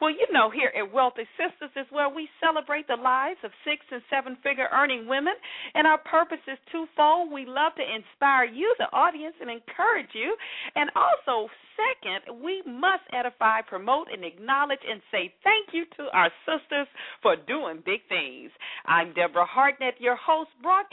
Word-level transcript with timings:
Well, 0.00 0.10
you 0.10 0.26
know, 0.32 0.50
here 0.50 0.72
at 0.76 0.92
Wealthy 0.92 1.28
Sistas 1.38 1.72
is 1.76 1.86
where 1.90 2.08
we 2.08 2.28
celebrate 2.40 2.86
the 2.88 2.96
lives 2.96 3.38
of 3.44 3.50
six 3.64 3.84
and 3.90 4.02
seven 4.10 4.36
figure 4.42 4.68
earning 4.72 5.06
women, 5.06 5.34
and 5.74 5.86
our 5.86 5.98
purpose 5.98 6.42
is 6.48 6.58
twofold. 6.70 7.32
We 7.32 7.44
love 7.46 7.72
to 7.76 7.84
inspire 7.84 8.44
you, 8.44 8.74
the 8.78 8.90
audience, 8.92 9.34
and 9.40 9.50
encourage 9.50 10.10
you, 10.14 10.36
and 10.74 10.90
also 10.96 11.48
second, 11.76 12.42
we 12.42 12.62
must 12.66 13.02
edify, 13.12 13.60
promote, 13.62 14.08
and 14.12 14.24
acknowledge 14.24 14.80
and 14.88 15.00
say 15.10 15.32
thank 15.44 15.72
you 15.72 15.84
to 15.96 16.08
our 16.12 16.30
sisters 16.46 16.86
for 17.22 17.36
doing 17.36 17.82
big 17.84 18.00
things. 18.08 18.50
I'm 18.86 19.12
Deborah 19.14 19.46
Hartnett, 19.46 20.00
your 20.00 20.16
host, 20.16 20.50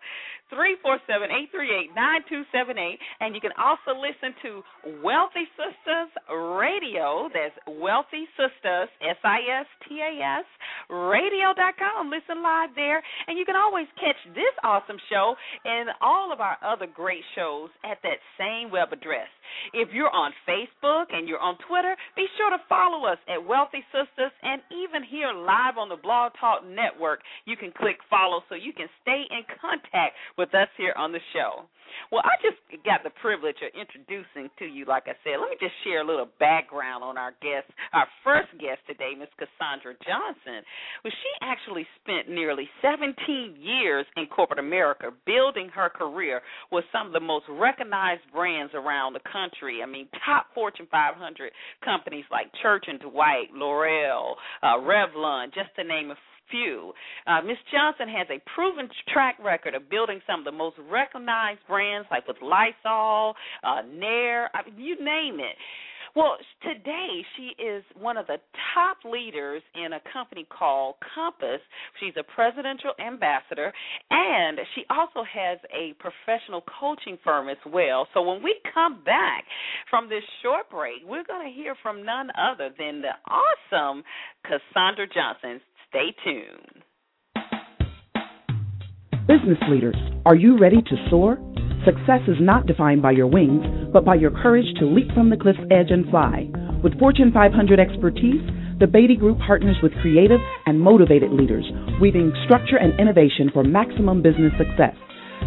347-838-9278 0.53 2.99
and 3.21 3.35
you 3.35 3.41
can 3.41 3.53
also 3.59 3.99
listen 3.99 4.35
to 4.43 4.63
Wealthy 5.03 5.49
Sistas 5.59 6.11
Radio. 6.59 7.29
That's 7.33 7.55
Wealthy 7.67 8.29
Sistas 8.39 8.89
S 9.03 9.17
I 9.25 9.41
S 9.61 9.67
T 9.89 10.01
A 10.01 10.23
S 10.41 10.45
radio.com. 10.91 12.11
Listen 12.11 12.43
live 12.43 12.71
there 12.75 13.03
and 13.27 13.39
you 13.39 13.45
can 13.45 13.57
always 13.57 13.87
catch 13.97 14.17
this 14.35 14.55
awesome 14.65 14.99
show 15.11 15.35
and 15.65 15.91
all 16.01 16.33
of 16.33 16.41
our 16.41 16.57
other 16.65 16.87
great 16.87 17.25
shows 17.35 17.69
at 17.85 17.99
that 18.03 18.19
same 18.39 18.71
web 18.71 18.93
address. 18.93 19.29
If 19.73 19.89
you're 19.93 20.11
on 20.11 20.33
Facebook 20.49 21.07
and 21.11 21.29
you're 21.29 21.41
on 21.41 21.57
Twitter, 21.69 21.97
be 22.17 22.27
sure 22.37 22.51
to 22.51 22.59
follow 22.69 23.07
us 23.07 23.19
at 23.29 23.45
Wealthy 23.45 23.85
Sistas 23.95 24.31
and 24.43 24.63
even 24.71 25.03
here 25.03 25.33
live 25.33 25.79
on 25.79 25.89
the 25.89 25.97
Blog 25.97 26.33
Talk 26.41 26.67
Network, 26.67 27.21
you 27.45 27.57
can 27.57 27.73
click 27.73 27.97
follow 28.11 28.43
so 28.49 28.55
you 28.55 28.73
can 28.73 28.89
stay 29.03 29.25
in 29.31 29.43
contact 29.61 30.17
with 30.38 30.55
us 30.55 30.69
here 30.79 30.94
on 30.96 31.12
the 31.12 31.20
show. 31.35 31.67
Well, 32.12 32.23
I 32.25 32.38
just 32.40 32.61
got 32.85 33.02
the 33.02 33.12
privilege 33.20 33.58
of 33.61 33.75
introducing 33.75 34.49
to 34.58 34.64
you, 34.64 34.85
like 34.85 35.05
I 35.11 35.17
said, 35.25 35.40
let 35.40 35.50
me 35.50 35.58
just 35.61 35.75
share 35.85 36.00
a 36.00 36.06
little 36.06 36.29
background 36.38 37.02
on 37.02 37.19
our 37.19 37.32
guest, 37.43 37.69
our 37.93 38.06
first 38.25 38.49
guest 38.61 38.81
today, 38.87 39.12
Miss 39.19 39.29
Cassandra 39.37 39.99
Johnson. 40.06 40.62
Well, 41.02 41.12
she 41.12 41.32
actually 41.43 41.87
spent 42.00 42.29
nearly 42.29 42.69
17 42.81 43.56
years 43.58 44.06
in 44.17 44.26
corporate 44.26 44.58
America 44.58 45.11
building 45.26 45.69
her 45.75 45.88
career 45.88 46.41
with 46.70 46.84
some 46.93 47.08
of 47.08 47.12
the 47.12 47.25
most 47.25 47.44
recognized 47.50 48.23
brands 48.32 48.73
around 48.75 49.12
the 49.12 49.25
country. 49.29 49.81
I 49.82 49.87
mean, 49.87 50.08
top 50.25 50.46
Fortune 50.55 50.88
500 50.91 51.52
companies 51.84 52.25
like 52.31 52.46
Church 52.62 52.84
and 52.88 53.00
Dwight, 53.00 53.52
L'Oreal, 53.52 54.34
uh, 54.62 54.79
Revlon, 54.81 55.52
just 55.52 55.75
to 55.76 55.84
name 55.84 56.11
a 56.11 56.17
few. 56.50 56.93
Uh, 57.27 57.43
Miss 57.43 57.59
Johnson 57.73 58.09
has 58.09 58.27
a 58.31 58.41
proven 58.55 58.89
track 59.12 59.37
record 59.43 59.75
of 59.75 59.89
building 59.91 60.21
some 60.27 60.41
of 60.41 60.45
the 60.45 60.53
most 60.53 60.77
recognized 60.91 61.61
brands, 61.69 62.09
like 62.11 62.27
with 62.27 62.39
Lysol, 62.43 63.35
uh, 63.62 63.83
Nair, 63.93 64.50
I 64.55 64.69
mean, 64.69 64.79
you 64.79 64.97
name 65.05 65.41
it. 65.41 65.56
Well, 66.17 66.37
today 66.62 67.23
she 67.37 67.62
is 67.62 67.85
one 67.99 68.17
of 68.17 68.27
the 68.27 68.39
top 68.75 68.99
leaders 69.05 69.62
in 69.75 69.93
a 69.93 70.00
company 70.12 70.47
called 70.50 70.97
Compass. 71.15 71.61
She's 72.00 72.15
a 72.19 72.25
presidential 72.35 72.93
ambassador, 72.99 73.73
and 74.11 74.59
she 74.75 74.83
also 74.91 75.23
has 75.23 75.59
a 75.71 75.94
professional 76.01 76.65
coaching 76.81 77.19
firm 77.23 77.49
as 77.49 77.59
well. 77.67 78.09
So 78.15 78.23
when 78.23 78.43
we 78.43 78.56
come 78.75 79.05
back 79.05 79.44
from 79.91 80.09
this 80.09 80.25
short 80.43 80.71
break, 80.71 81.03
we're 81.06 81.25
going 81.25 81.47
to 81.47 81.55
hear 81.55 81.77
from 81.83 82.05
none 82.05 82.31
other 82.37 82.71
than 82.77 83.03
the 83.03 83.15
awesome 83.31 84.03
Cassandra 84.43 85.06
Johnson. 85.06 85.61
Stay 85.90 86.14
tuned. 86.23 86.85
Business 89.26 89.58
leaders, 89.70 89.96
are 90.26 90.35
you 90.35 90.58
ready 90.58 90.82
to 90.82 91.08
soar? 91.08 91.38
Success 91.87 92.20
is 92.29 92.37
not 92.40 92.67
defined 92.67 93.00
by 93.00 93.12
your 93.12 93.26
wings, 93.26 93.64
but 93.90 94.05
by 94.05 94.14
your 94.14 94.31
courage 94.31 94.67
to 94.79 94.87
leap 94.87 95.08
from 95.14 95.31
the 95.31 95.37
cliff's 95.37 95.58
edge 95.70 95.90
and 95.90 96.08
fly. 96.11 96.50
With 96.82 96.99
Fortune 96.99 97.32
500 97.32 97.81
expertise, 97.81 98.43
the 98.79 98.87
Beatty 98.87 99.17
Group 99.17 99.38
partners 99.38 99.76
with 99.82 99.93
creative 100.02 100.40
and 100.67 100.79
motivated 100.79 101.32
leaders, 101.32 101.64
weaving 102.00 102.34
structure 102.44 102.76
and 102.76 102.99
innovation 103.00 103.50
for 103.52 103.64
maximum 103.64 104.20
business 104.20 104.52
success. 104.58 104.94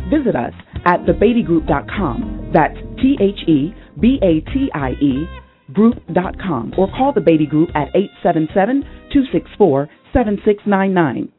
Visit 0.09 0.35
us 0.35 0.53
at 0.85 1.05
thebeattygroup.com. 1.05 2.51
That's 2.51 2.77
T 2.97 3.15
H 3.21 3.47
E 3.47 3.75
B 3.99 4.17
A 4.23 4.41
T 4.51 4.71
I 4.73 4.91
E 5.01 5.27
group.com 5.73 6.73
or 6.77 6.87
call 6.89 7.13
the 7.13 7.21
Beatty 7.21 7.45
Group 7.45 7.69
at 7.75 7.87
877 7.95 8.83
264 9.13 9.89
7699. 10.13 11.31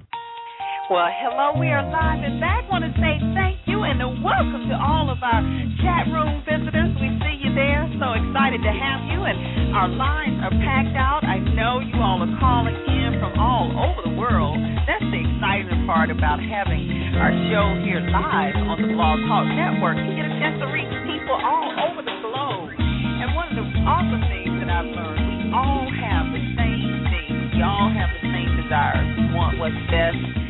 Well, 0.91 1.07
hello, 1.07 1.55
we 1.55 1.71
are 1.71 1.87
live 1.87 2.19
and 2.19 2.43
back. 2.43 2.67
Want 2.67 2.83
to 2.83 2.91
say 2.99 3.15
thank 3.31 3.63
you 3.63 3.87
and 3.87 3.95
welcome 4.19 4.67
to 4.67 4.75
all 4.75 5.07
of 5.07 5.23
our 5.23 5.39
chat 5.79 6.03
room 6.11 6.43
visitors. 6.43 6.91
We 6.99 7.15
see 7.15 7.47
you 7.47 7.55
there. 7.55 7.87
So 7.95 8.11
excited 8.11 8.59
to 8.59 8.73
have 8.75 8.99
you, 9.07 9.23
and 9.23 9.71
our 9.71 9.87
lines 9.87 10.43
are 10.43 10.51
packed 10.51 10.99
out. 10.99 11.23
I 11.23 11.39
know 11.55 11.79
you 11.79 11.95
all 11.95 12.19
are 12.19 12.35
calling 12.43 12.75
in 12.75 13.23
from 13.23 13.39
all 13.39 13.71
over 13.71 14.03
the 14.03 14.19
world. 14.19 14.59
That's 14.83 15.07
the 15.15 15.23
exciting 15.31 15.87
part 15.87 16.11
about 16.11 16.43
having 16.43 16.83
our 17.15 17.31
show 17.47 17.71
here 17.87 18.03
live 18.11 18.59
on 18.59 18.83
the 18.83 18.91
Blog 18.91 19.23
Talk 19.31 19.47
Network. 19.47 19.95
You 19.95 20.11
get 20.11 20.27
a 20.27 20.35
chance 20.43 20.59
to 20.59 20.67
reach 20.75 20.91
people 21.07 21.39
all 21.39 21.71
over 21.87 22.03
the 22.03 22.19
globe. 22.19 22.67
And 22.75 23.31
one 23.31 23.47
of 23.47 23.55
the 23.55 23.63
awesome 23.87 24.27
things 24.27 24.59
that 24.59 24.67
I've 24.67 24.91
learned, 24.91 25.23
we 25.23 25.55
all 25.55 25.87
have 25.87 26.35
the 26.35 26.43
same 26.59 26.91
things. 27.07 27.55
We 27.55 27.63
all 27.63 27.87
have 27.95 28.11
the 28.11 28.27
same 28.27 28.59
desires. 28.59 29.07
We 29.15 29.31
want 29.31 29.55
what's 29.55 29.79
best 29.87 30.40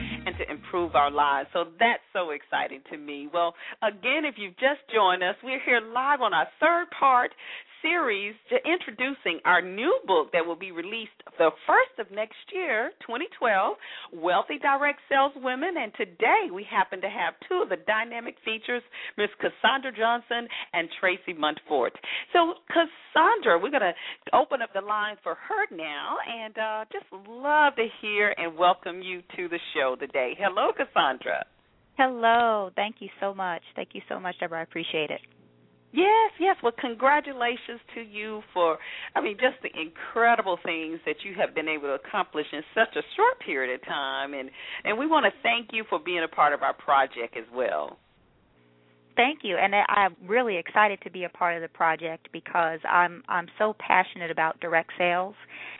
to 0.41 0.51
improve 0.51 0.95
our 0.95 1.11
lives. 1.11 1.49
So 1.53 1.65
that's 1.79 2.03
so 2.13 2.31
exciting 2.31 2.81
to 2.91 2.97
me. 2.97 3.29
Well, 3.31 3.53
again, 3.83 4.25
if 4.25 4.35
you've 4.37 4.57
just 4.57 4.81
joined 4.93 5.23
us, 5.23 5.35
we're 5.43 5.61
here 5.63 5.81
live 5.81 6.21
on 6.21 6.33
our 6.33 6.47
third 6.59 6.87
part 6.97 7.31
series 7.81 8.35
to 8.49 8.57
introducing 8.69 9.39
our 9.45 9.61
new 9.61 9.99
book 10.05 10.31
that 10.33 10.45
will 10.45 10.55
be 10.55 10.71
released 10.71 11.17
the 11.37 11.49
first 11.67 11.97
of 11.99 12.13
next 12.13 12.37
year, 12.53 12.91
2012, 13.01 13.75
Wealthy 14.13 14.59
Direct 14.59 14.99
Sales 15.09 15.33
Women. 15.35 15.75
And 15.77 15.91
today 15.97 16.49
we 16.53 16.65
happen 16.69 17.01
to 17.01 17.09
have 17.09 17.33
two 17.49 17.61
of 17.63 17.69
the 17.69 17.77
dynamic 17.87 18.35
features, 18.45 18.83
Miss 19.17 19.29
Cassandra 19.39 19.91
Johnson 19.91 20.47
and 20.73 20.87
Tracy 20.99 21.33
Monteforte. 21.33 21.97
So, 22.33 22.53
Cassandra, 22.67 23.59
we're 23.59 23.71
going 23.73 23.81
to 23.81 23.97
open 24.33 24.61
up 24.61 24.69
the 24.73 24.81
line 24.81 25.17
for 25.23 25.35
her 25.35 25.75
now 25.75 26.17
and 26.27 26.57
uh, 26.57 26.85
just 26.91 27.05
love 27.27 27.75
to 27.75 27.87
hear 28.01 28.33
and 28.37 28.57
welcome 28.57 29.01
you 29.01 29.21
to 29.37 29.47
the 29.49 29.59
show 29.73 29.95
today. 29.99 30.33
Hello, 30.37 30.71
Cassandra. 30.71 31.45
Hello. 31.97 32.69
Thank 32.75 32.97
you 32.99 33.09
so 33.19 33.33
much. 33.33 33.61
Thank 33.75 33.89
you 33.93 34.01
so 34.09 34.19
much, 34.19 34.35
Deborah. 34.39 34.59
I 34.59 34.63
appreciate 34.63 35.09
it. 35.09 35.21
Yes, 35.93 36.31
yes. 36.39 36.55
Well, 36.63 36.71
congratulations 36.79 37.81
to 37.95 38.01
you 38.01 38.41
for, 38.53 38.77
I 39.15 39.21
mean, 39.21 39.37
just 39.39 39.61
the 39.61 39.69
incredible 39.79 40.57
things 40.63 40.99
that 41.05 41.17
you 41.23 41.33
have 41.35 41.53
been 41.53 41.67
able 41.67 41.87
to 41.89 41.95
accomplish 41.95 42.45
in 42.53 42.61
such 42.73 42.95
a 42.95 43.01
short 43.17 43.39
period 43.45 43.75
of 43.75 43.85
time, 43.85 44.33
and 44.33 44.49
and 44.85 44.97
we 44.97 45.05
want 45.05 45.25
to 45.25 45.31
thank 45.43 45.69
you 45.73 45.83
for 45.89 45.99
being 45.99 46.23
a 46.23 46.27
part 46.27 46.53
of 46.53 46.61
our 46.63 46.73
project 46.73 47.35
as 47.37 47.45
well. 47.53 47.97
Thank 49.15 49.39
you, 49.43 49.57
and 49.57 49.73
I'm 49.75 50.15
really 50.27 50.57
excited 50.57 50.99
to 51.03 51.11
be 51.11 51.25
a 51.25 51.29
part 51.29 51.55
of 51.55 51.61
the 51.61 51.67
project 51.67 52.29
because 52.31 52.79
I'm 52.89 53.23
I'm 53.27 53.47
so 53.59 53.75
passionate 53.77 54.31
about 54.31 54.59
direct 54.61 54.91
sales, 54.97 55.35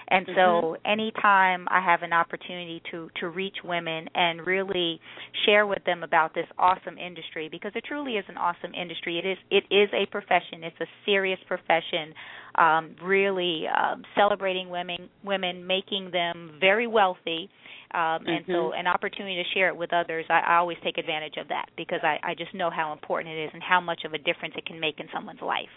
and 0.10 0.25
so 0.28 0.31
mm-hmm. 0.75 0.92
anytime 0.92 1.68
I 1.69 1.80
have 1.80 2.04
an 2.04 2.12
opportunity 2.12 2.81
to 2.92 3.10
to 3.22 3.30
reach 3.30 3.56
women 3.63 4.07
and 4.13 4.45
really 4.45 5.00
share 5.45 5.66
with 5.66 5.83
them 5.86 6.04
about 6.04 6.33
this 6.33 6.48
awesome 6.57 6.98
industry 6.98 7.48
because 7.50 7.72
it 7.75 7.86
truly 7.88 8.13
is 8.13 8.25
an 8.28 8.38
awesome 8.38 8.74
industry. 8.74 9.18
It 9.18 9.25
is 9.25 9.38
it 9.50 9.63
is 9.74 9.89
a 9.94 10.06
profession. 10.12 10.63
It's 10.63 10.81
a 10.81 10.88
serious 11.06 11.39
profession. 11.48 12.13
Um, 12.56 12.95
really 13.01 13.63
um, 13.68 14.03
celebrating 14.15 14.69
women 14.69 15.09
women 15.24 15.65
making 15.65 16.12
them 16.12 16.51
very 16.59 16.88
wealthy. 16.88 17.50
Um, 17.94 18.24
and 18.25 18.45
mm-hmm. 18.45 18.51
so 18.51 18.71
an 18.74 18.88
opportunity 18.88 19.36
to 19.36 19.50
share 19.53 19.68
it 19.68 19.75
with 19.75 19.92
others, 19.92 20.25
I, 20.30 20.39
I 20.39 20.56
always 20.57 20.77
take 20.83 20.98
advantage 20.98 21.36
of 21.38 21.50
that 21.50 21.68
because 21.75 22.00
I, 22.03 22.19
I 22.24 22.36
just 22.36 22.53
know 22.53 22.69
how 22.69 22.94
important 22.94 23.36
it 23.36 23.45
is 23.45 23.51
and 23.53 23.62
how 23.62 23.81
much 23.81 24.03
of 24.06 24.13
a 24.13 24.18
difference 24.18 24.53
it 24.57 24.65
can 24.65 24.80
make 24.80 25.00
in 25.00 25.07
someone's 25.13 25.42
life. 25.42 25.69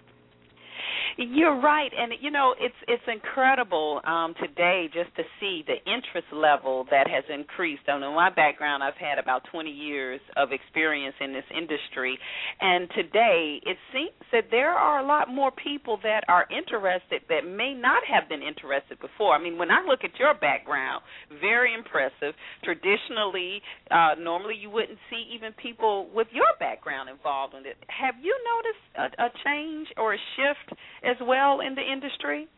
You're 1.16 1.60
right, 1.60 1.90
and 1.96 2.12
you 2.20 2.30
know 2.30 2.54
it's 2.58 2.74
it's 2.88 3.02
incredible 3.06 4.00
um, 4.04 4.34
today 4.40 4.88
just 4.92 5.14
to 5.16 5.22
see 5.40 5.64
the 5.66 5.78
interest 5.90 6.28
level 6.32 6.86
that 6.90 7.08
has 7.08 7.24
increased. 7.32 7.82
I 7.88 7.98
know 7.98 8.14
my 8.14 8.30
background, 8.30 8.82
I've 8.82 8.96
had 8.96 9.18
about 9.18 9.42
20 9.50 9.70
years 9.70 10.20
of 10.36 10.52
experience 10.52 11.14
in 11.20 11.32
this 11.32 11.44
industry, 11.56 12.18
and 12.60 12.88
today 12.94 13.60
it 13.64 13.76
seems 13.92 14.14
that 14.32 14.44
there 14.50 14.72
are 14.72 15.00
a 15.00 15.06
lot 15.06 15.28
more 15.28 15.50
people 15.50 15.98
that 16.02 16.24
are 16.28 16.46
interested 16.50 17.22
that 17.28 17.46
may 17.46 17.74
not 17.74 18.02
have 18.08 18.28
been 18.28 18.42
interested 18.42 18.98
before. 19.00 19.34
I 19.34 19.42
mean, 19.42 19.58
when 19.58 19.70
I 19.70 19.84
look 19.86 20.04
at 20.04 20.18
your 20.18 20.34
background, 20.34 21.02
very 21.40 21.74
impressive. 21.74 22.34
Traditionally, 22.62 23.62
uh, 23.90 24.14
normally 24.18 24.54
you 24.56 24.70
wouldn't 24.70 24.98
see 25.10 25.24
even 25.34 25.52
people 25.60 26.08
with 26.14 26.28
your 26.32 26.48
background 26.58 27.08
involved 27.08 27.54
in 27.54 27.66
it. 27.66 27.76
Have 27.88 28.14
you 28.22 28.34
noticed 28.54 28.84
a, 29.18 29.26
a 29.26 29.28
change 29.44 29.88
or 29.96 30.14
a 30.14 30.18
shift? 30.36 30.80
As 31.04 31.16
well 31.20 31.60
in 31.60 31.74
the 31.74 31.82
industry? 31.82 32.48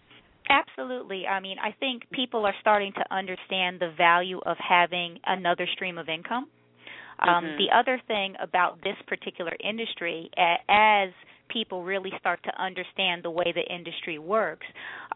Absolutely. 0.48 1.26
I 1.26 1.40
mean, 1.40 1.56
I 1.58 1.72
think 1.78 2.02
people 2.12 2.46
are 2.46 2.54
starting 2.60 2.93
to 2.93 3.14
understand 3.14 3.81
the 3.81 3.93
value 3.96 4.40
of 4.46 4.56
having 4.58 5.19
another 5.26 5.67
stream 5.74 5.98
of 5.98 6.08
income. 6.08 6.48
Um, 7.19 7.29
mm-hmm. 7.29 7.58
The 7.58 7.76
other 7.76 8.00
thing 8.06 8.34
about 8.41 8.79
this 8.82 8.96
particular 9.06 9.53
industry, 9.62 10.31
as 10.69 11.10
people 11.48 11.84
really 11.84 12.12
start 12.19 12.41
to 12.44 12.62
understand 12.62 13.22
the 13.22 13.31
way 13.31 13.53
the 13.55 13.74
industry 13.74 14.19
works, 14.19 14.67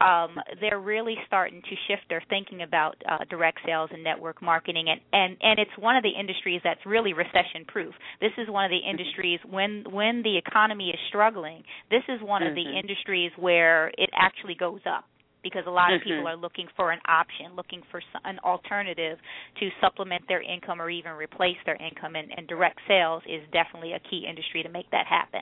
um, 0.00 0.36
they're 0.60 0.80
really 0.80 1.16
starting 1.26 1.62
to 1.62 1.74
shift 1.88 2.02
their 2.08 2.22
thinking 2.28 2.62
about 2.62 2.96
uh, 3.08 3.24
direct 3.28 3.58
sales 3.66 3.90
and 3.92 4.02
network 4.02 4.42
marketing, 4.42 4.86
and, 4.88 5.00
and 5.12 5.36
and 5.40 5.58
it's 5.58 5.76
one 5.78 5.96
of 5.96 6.02
the 6.02 6.10
industries 6.18 6.60
that's 6.64 6.84
really 6.86 7.12
recession 7.12 7.64
proof. 7.66 7.94
This 8.20 8.32
is 8.38 8.48
one 8.48 8.64
of 8.64 8.70
the 8.70 8.76
mm-hmm. 8.76 8.98
industries 8.98 9.40
when 9.48 9.84
when 9.90 10.22
the 10.22 10.36
economy 10.38 10.90
is 10.90 10.98
struggling. 11.08 11.62
This 11.90 12.02
is 12.08 12.20
one 12.22 12.42
mm-hmm. 12.42 12.50
of 12.50 12.54
the 12.54 12.62
mm-hmm. 12.62 12.78
industries 12.78 13.32
where 13.36 13.88
it 13.98 14.10
actually 14.14 14.54
goes 14.54 14.80
up 14.86 15.04
because 15.42 15.64
a 15.66 15.70
lot 15.70 15.92
of 15.92 16.00
people 16.02 16.18
mm-hmm. 16.18 16.26
are 16.26 16.36
looking 16.36 16.66
for 16.76 16.92
an 16.92 17.00
option, 17.06 17.56
looking 17.56 17.82
for 17.90 18.00
an 18.24 18.38
alternative 18.40 19.18
to 19.58 19.68
supplement 19.80 20.22
their 20.28 20.42
income 20.42 20.80
or 20.80 20.90
even 20.90 21.12
replace 21.12 21.56
their 21.66 21.76
income. 21.76 22.14
And, 22.14 22.30
and 22.36 22.46
direct 22.46 22.80
sales 22.86 23.22
is 23.26 23.42
definitely 23.52 23.92
a 23.92 24.00
key 24.10 24.26
industry 24.28 24.62
to 24.62 24.68
make 24.68 24.90
that 24.90 25.06
happen. 25.06 25.40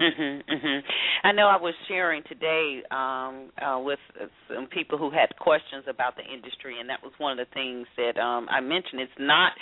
Mhm, 0.00 0.42
mhm. 0.48 0.82
I 1.22 1.30
know 1.32 1.46
I 1.46 1.56
was 1.56 1.74
sharing 1.86 2.22
today 2.24 2.82
um 2.90 3.50
uh 3.62 3.78
with 3.78 4.00
some 4.52 4.66
people 4.66 4.98
who 4.98 5.08
had 5.10 5.28
questions 5.38 5.84
about 5.88 6.16
the 6.16 6.24
industry 6.24 6.80
and 6.80 6.88
that 6.90 7.00
was 7.02 7.12
one 7.18 7.38
of 7.38 7.46
the 7.46 7.54
things 7.54 7.86
that 7.96 8.18
um 8.20 8.48
I 8.50 8.60
mentioned 8.60 9.00
it's 9.00 9.12
not 9.20 9.52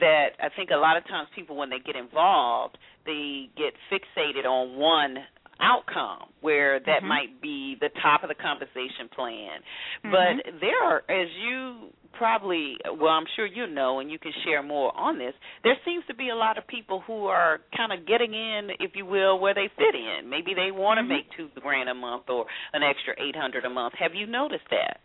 that 0.00 0.30
I 0.42 0.48
think 0.56 0.70
a 0.70 0.76
lot 0.76 0.96
of 0.96 1.04
times 1.06 1.28
people 1.34 1.56
when 1.56 1.68
they 1.68 1.80
get 1.80 1.96
involved 1.96 2.78
they 3.04 3.50
get 3.58 3.74
fixated 3.92 4.46
on 4.46 4.76
one 4.78 5.18
outcome 5.60 6.28
where 6.40 6.80
that 6.80 7.00
mm-hmm. 7.00 7.08
might 7.08 7.42
be 7.42 7.76
the 7.80 7.90
top 8.02 8.22
of 8.22 8.28
the 8.28 8.34
compensation 8.34 9.08
plan. 9.14 9.60
Mm-hmm. 10.04 10.10
But 10.10 10.60
there 10.60 10.82
are 10.82 11.02
as 11.08 11.28
you 11.42 11.90
probably 12.16 12.76
well 13.00 13.10
i'm 13.10 13.24
sure 13.34 13.44
you 13.44 13.66
know 13.66 13.98
and 13.98 14.10
you 14.10 14.18
can 14.18 14.32
share 14.44 14.62
more 14.62 14.96
on 14.96 15.18
this 15.18 15.34
there 15.64 15.74
seems 15.84 16.04
to 16.06 16.14
be 16.14 16.28
a 16.28 16.34
lot 16.34 16.56
of 16.56 16.66
people 16.68 17.02
who 17.06 17.26
are 17.26 17.60
kind 17.76 17.92
of 17.92 18.06
getting 18.06 18.32
in 18.32 18.68
if 18.80 18.92
you 18.94 19.04
will 19.04 19.40
where 19.40 19.52
they 19.52 19.68
fit 19.76 19.94
in 19.94 20.30
maybe 20.30 20.54
they 20.54 20.70
want 20.70 20.98
to 20.98 21.02
mm-hmm. 21.02 21.12
make 21.12 21.26
two 21.36 21.48
grand 21.60 21.88
a 21.88 21.94
month 21.94 22.22
or 22.28 22.46
an 22.72 22.82
extra 22.82 23.14
eight 23.20 23.34
hundred 23.34 23.64
a 23.64 23.70
month 23.70 23.94
have 23.98 24.14
you 24.14 24.26
noticed 24.26 24.62
that 24.70 25.00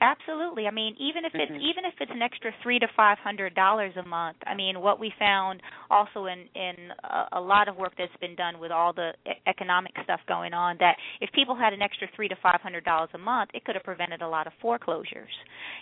Absolutely. 0.00 0.66
I 0.66 0.70
mean, 0.70 0.94
even 1.00 1.24
if 1.24 1.32
it's 1.34 1.50
mm-hmm. 1.50 1.60
even 1.60 1.84
if 1.88 1.94
it's 2.00 2.10
an 2.12 2.20
extra 2.20 2.52
three 2.62 2.78
to 2.78 2.86
five 2.94 3.18
hundred 3.18 3.54
dollars 3.54 3.92
a 3.96 4.06
month. 4.06 4.36
I 4.46 4.54
mean, 4.54 4.80
what 4.80 5.00
we 5.00 5.12
found 5.18 5.62
also 5.90 6.26
in 6.26 6.44
in 6.54 6.92
a, 7.02 7.38
a 7.38 7.40
lot 7.40 7.68
of 7.68 7.76
work 7.76 7.92
that's 7.96 8.12
been 8.20 8.34
done 8.36 8.58
with 8.58 8.70
all 8.70 8.92
the 8.92 9.12
economic 9.46 9.92
stuff 10.04 10.20
going 10.28 10.52
on 10.52 10.76
that 10.80 10.96
if 11.20 11.30
people 11.32 11.56
had 11.56 11.72
an 11.72 11.80
extra 11.80 12.08
three 12.14 12.28
to 12.28 12.36
five 12.42 12.60
hundred 12.60 12.84
dollars 12.84 13.08
a 13.14 13.18
month, 13.18 13.50
it 13.54 13.64
could 13.64 13.74
have 13.74 13.84
prevented 13.84 14.20
a 14.20 14.28
lot 14.28 14.46
of 14.46 14.52
foreclosures. 14.60 15.32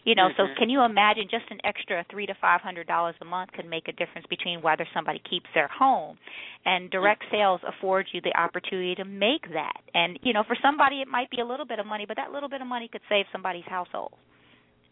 You 0.04 0.14
know, 0.14 0.28
mm-hmm. 0.28 0.54
so 0.54 0.58
can 0.58 0.70
you 0.70 0.82
imagine 0.82 1.24
just 1.28 1.46
an 1.50 1.58
extra 1.64 2.04
three 2.10 2.26
to 2.26 2.34
five 2.40 2.60
hundred 2.60 2.86
dollars 2.86 3.16
a 3.20 3.24
month 3.24 3.50
could 3.52 3.66
make 3.66 3.88
a 3.88 3.92
difference 3.92 4.26
between 4.30 4.62
whether 4.62 4.86
somebody 4.94 5.20
keeps 5.28 5.46
their 5.54 5.68
home, 5.68 6.18
and 6.64 6.88
direct 6.90 7.22
mm-hmm. 7.24 7.36
sales 7.36 7.60
affords 7.66 8.08
you 8.12 8.20
the 8.20 8.36
opportunity 8.38 8.94
to 8.94 9.04
make 9.04 9.42
that. 9.52 9.80
And 9.92 10.20
you 10.22 10.32
know, 10.32 10.44
for 10.46 10.56
somebody 10.62 11.00
it 11.00 11.08
might 11.08 11.30
be 11.30 11.40
a 11.40 11.44
little 11.44 11.66
bit 11.66 11.80
of 11.80 11.86
money, 11.86 12.04
but 12.06 12.16
that 12.16 12.30
little 12.30 12.48
bit 12.48 12.60
of 12.60 12.68
money 12.68 12.88
could 12.90 13.02
save 13.08 13.26
somebody's 13.32 13.64
household. 13.66 14.03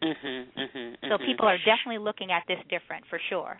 Mhm, 0.03 0.53
mhm. 0.53 1.09
So 1.09 1.17
people 1.17 1.47
are 1.47 1.57
definitely 1.59 1.99
looking 1.99 2.31
at 2.31 2.43
this 2.47 2.59
different 2.69 3.05
for 3.07 3.19
sure. 3.29 3.59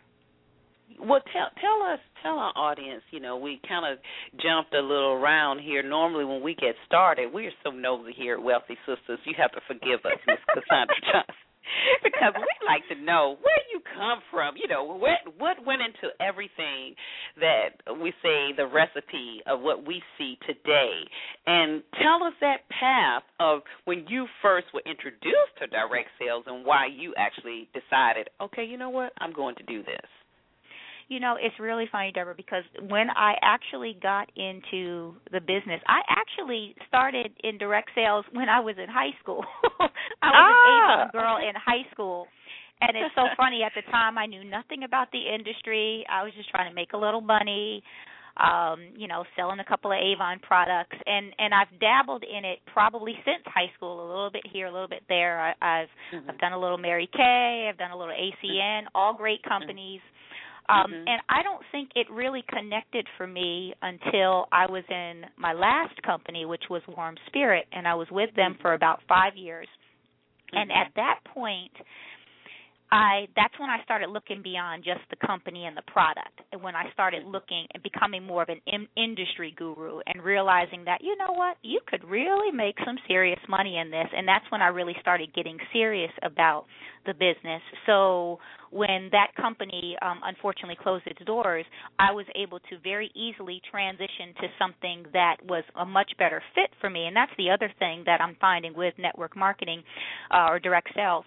Well, 0.99 1.21
tell 1.31 1.49
tell 1.59 1.81
us, 1.83 1.99
tell 2.21 2.37
our 2.37 2.53
audience. 2.55 3.03
You 3.11 3.19
know, 3.19 3.37
we 3.37 3.59
kind 3.67 3.85
of 3.85 3.97
jumped 4.37 4.73
a 4.73 4.81
little 4.81 5.13
around 5.13 5.59
here. 5.59 5.81
Normally, 5.81 6.25
when 6.25 6.41
we 6.41 6.53
get 6.55 6.75
started, 6.85 7.33
we 7.33 7.47
are 7.47 7.53
so 7.63 7.71
nosy 7.71 8.13
here 8.13 8.35
at 8.35 8.43
Wealthy 8.43 8.77
Sistas. 8.85 9.17
You 9.25 9.33
have 9.37 9.51
to 9.53 9.61
forgive 9.67 10.05
us, 10.05 10.19
Miss 10.27 10.39
Cassandra 10.53 10.95
Johnson. 11.11 11.35
because 12.03 12.33
we 12.35 12.51
like 12.65 12.87
to 12.89 12.95
know 13.03 13.37
where 13.41 13.63
you 13.71 13.81
come 13.95 14.19
from. 14.31 14.55
You 14.57 14.67
know, 14.67 14.83
what 14.83 15.19
what 15.37 15.65
went 15.65 15.81
into 15.81 16.13
everything 16.19 16.95
that 17.39 17.79
we 18.01 18.13
say 18.21 18.53
the 18.55 18.67
recipe 18.67 19.41
of 19.47 19.61
what 19.61 19.85
we 19.85 20.01
see 20.17 20.37
today, 20.45 21.03
and 21.45 21.83
tell 22.01 22.23
us 22.25 22.33
that 22.41 22.67
path 22.69 23.23
of 23.39 23.61
when 23.85 24.05
you 24.07 24.27
first 24.41 24.67
were 24.73 24.83
introduced 24.85 25.55
to 25.59 25.67
direct 25.67 26.09
sales 26.19 26.43
and 26.47 26.65
why 26.65 26.87
you 26.87 27.13
actually 27.17 27.69
decided, 27.73 28.29
okay, 28.41 28.63
you 28.63 28.77
know 28.77 28.89
what, 28.89 29.13
I'm 29.19 29.33
going 29.33 29.55
to 29.55 29.63
do 29.63 29.83
this. 29.83 30.07
You 31.09 31.19
know, 31.19 31.35
it's 31.39 31.59
really 31.59 31.85
funny, 31.91 32.11
Deborah, 32.11 32.35
because 32.35 32.63
when 32.89 33.09
I 33.09 33.33
actually 33.41 33.97
got 34.01 34.31
into 34.35 35.15
the 35.31 35.39
business, 35.39 35.81
I 35.87 36.01
actually 36.09 36.75
started 36.87 37.31
in 37.43 37.57
direct 37.57 37.89
sales 37.93 38.25
when 38.31 38.49
I 38.49 38.59
was 38.59 38.75
in 38.77 38.89
high 38.89 39.11
school. 39.21 39.43
I 39.79 39.83
was 39.83 39.91
ah. 40.21 41.01
an 41.01 41.09
Avon 41.09 41.09
girl 41.11 41.37
in 41.37 41.53
high 41.55 41.89
school. 41.91 42.27
And 42.81 42.97
it's 42.97 43.15
so 43.15 43.23
funny 43.37 43.63
at 43.63 43.71
the 43.75 43.89
time 43.91 44.17
I 44.17 44.25
knew 44.25 44.43
nothing 44.43 44.83
about 44.83 45.07
the 45.11 45.33
industry. 45.33 46.05
I 46.11 46.23
was 46.23 46.33
just 46.35 46.49
trying 46.49 46.69
to 46.69 46.75
make 46.75 46.91
a 46.93 46.97
little 46.97 47.21
money 47.21 47.81
um, 48.37 48.89
you 48.97 49.07
know, 49.07 49.23
selling 49.35 49.59
a 49.59 49.65
couple 49.65 49.91
of 49.91 49.97
Avon 49.97 50.39
products, 50.39 50.97
and 51.05 51.33
and 51.37 51.53
I've 51.53 51.67
dabbled 51.79 52.23
in 52.23 52.45
it 52.45 52.59
probably 52.71 53.13
since 53.25 53.43
high 53.45 53.71
school, 53.75 54.03
a 54.03 54.07
little 54.07 54.31
bit 54.31 54.41
here, 54.51 54.67
a 54.67 54.71
little 54.71 54.87
bit 54.87 55.03
there. 55.07 55.39
I, 55.39 55.53
I've 55.61 55.87
mm-hmm. 56.13 56.29
I've 56.29 56.39
done 56.39 56.53
a 56.53 56.59
little 56.59 56.79
Mary 56.79 57.07
Kay, 57.13 57.69
I've 57.69 57.77
done 57.77 57.91
a 57.91 57.97
little 57.97 58.13
ACN, 58.13 58.83
all 58.95 59.13
great 59.13 59.43
companies. 59.43 60.01
Um, 60.69 60.91
mm-hmm. 60.91 61.07
And 61.07 61.21
I 61.29 61.43
don't 61.43 61.63
think 61.71 61.89
it 61.95 62.07
really 62.09 62.43
connected 62.47 63.05
for 63.17 63.27
me 63.27 63.73
until 63.81 64.47
I 64.51 64.65
was 64.69 64.83
in 64.89 65.23
my 65.37 65.53
last 65.53 66.01
company, 66.03 66.45
which 66.45 66.63
was 66.69 66.81
Warm 66.87 67.15
Spirit, 67.27 67.65
and 67.71 67.87
I 67.87 67.95
was 67.95 68.07
with 68.11 68.33
them 68.35 68.57
for 68.61 68.73
about 68.73 69.01
five 69.07 69.35
years. 69.35 69.67
And 70.51 70.69
Mm-hmm. 70.69 70.81
at 70.81 70.91
that 70.95 71.19
point, 71.33 71.71
I 72.93 73.27
that's 73.35 73.57
when 73.59 73.71
I 73.71 73.83
started 73.83 74.09
looking 74.11 74.43
beyond 74.43 74.83
just 74.83 75.01
the 75.09 75.15
company 75.25 75.65
and 75.65 75.75
the 75.75 75.81
product, 75.81 76.41
and 76.51 76.61
when 76.61 76.75
I 76.75 76.91
started 76.93 77.25
looking 77.25 77.65
and 77.73 77.81
becoming 77.81 78.23
more 78.23 78.43
of 78.43 78.49
an 78.49 78.61
in, 78.67 78.87
industry 78.95 79.51
guru 79.57 79.99
and 80.05 80.23
realizing 80.23 80.85
that 80.85 80.99
you 81.01 81.17
know 81.17 81.33
what 81.33 81.57
you 81.63 81.79
could 81.87 82.03
really 82.03 82.51
make 82.55 82.75
some 82.85 82.97
serious 83.07 83.39
money 83.49 83.79
in 83.79 83.89
this, 83.89 84.05
and 84.15 84.27
that's 84.27 84.45
when 84.49 84.61
I 84.61 84.67
really 84.67 84.95
started 85.01 85.33
getting 85.33 85.57
serious 85.73 86.11
about 86.21 86.65
the 87.07 87.13
business. 87.13 87.61
So 87.87 88.37
when 88.69 89.09
that 89.11 89.33
company 89.41 89.97
um, 90.03 90.19
unfortunately 90.23 90.77
closed 90.79 91.07
its 91.07 91.19
doors, 91.25 91.65
I 91.97 92.11
was 92.11 92.25
able 92.35 92.59
to 92.59 92.77
very 92.83 93.11
easily 93.15 93.59
transition 93.71 94.37
to 94.39 94.47
something 94.59 95.05
that 95.13 95.37
was 95.43 95.63
a 95.75 95.85
much 95.85 96.11
better 96.19 96.43
fit 96.53 96.69
for 96.79 96.91
me, 96.91 97.05
and 97.07 97.15
that's 97.15 97.31
the 97.39 97.49
other 97.49 97.73
thing 97.79 98.03
that 98.05 98.21
I'm 98.21 98.37
finding 98.39 98.75
with 98.75 98.93
network 98.99 99.35
marketing 99.35 99.81
uh, 100.29 100.45
or 100.49 100.59
direct 100.59 100.89
sales 100.95 101.25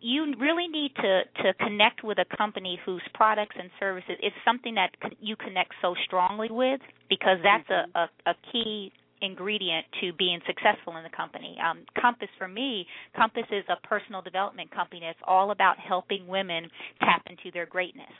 you 0.00 0.34
really 0.38 0.68
need 0.68 0.92
to 0.96 1.22
to 1.42 1.54
connect 1.54 2.04
with 2.04 2.18
a 2.18 2.36
company 2.36 2.78
whose 2.84 3.02
products 3.14 3.56
and 3.58 3.70
services 3.80 4.16
is 4.22 4.32
something 4.44 4.74
that 4.74 4.90
you 5.20 5.36
connect 5.36 5.72
so 5.80 5.94
strongly 6.04 6.48
with 6.50 6.80
because 7.08 7.38
that's 7.42 7.68
mm-hmm. 7.68 7.96
a, 7.96 8.08
a, 8.26 8.32
a 8.32 8.34
key 8.52 8.92
ingredient 9.22 9.86
to 10.00 10.12
being 10.12 10.40
successful 10.46 10.96
in 10.96 11.02
the 11.02 11.16
company. 11.16 11.56
Um, 11.64 11.84
Compass 12.00 12.28
for 12.38 12.48
me, 12.48 12.86
Compass 13.16 13.46
is 13.50 13.64
a 13.68 13.86
personal 13.86 14.22
development 14.22 14.70
company. 14.70 15.02
It's 15.04 15.18
all 15.26 15.50
about 15.50 15.78
helping 15.78 16.26
women 16.26 16.68
tap 17.00 17.22
into 17.26 17.50
their 17.52 17.66
greatness. 17.66 18.12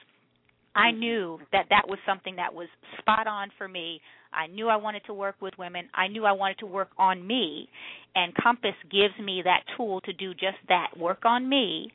I 0.76 0.90
Mm-hmm. 0.90 1.00
knew 1.00 1.38
that 1.52 1.66
that 1.70 1.88
was 1.88 1.98
something 2.06 2.36
that 2.36 2.54
was 2.54 2.68
spot 2.98 3.26
on 3.26 3.50
for 3.56 3.66
me. 3.66 4.00
I 4.32 4.46
knew 4.46 4.68
I 4.68 4.76
wanted 4.76 5.04
to 5.06 5.14
work 5.14 5.36
with 5.40 5.54
women. 5.58 5.88
I 5.94 6.08
knew 6.08 6.26
I 6.26 6.32
wanted 6.32 6.58
to 6.58 6.66
work 6.66 6.90
on 6.98 7.26
me. 7.26 7.68
And 8.14 8.34
Compass 8.34 8.74
gives 8.90 9.14
me 9.22 9.42
that 9.44 9.60
tool 9.76 10.00
to 10.02 10.12
do 10.12 10.34
just 10.34 10.58
that 10.68 10.88
work 10.98 11.24
on 11.24 11.48
me, 11.48 11.90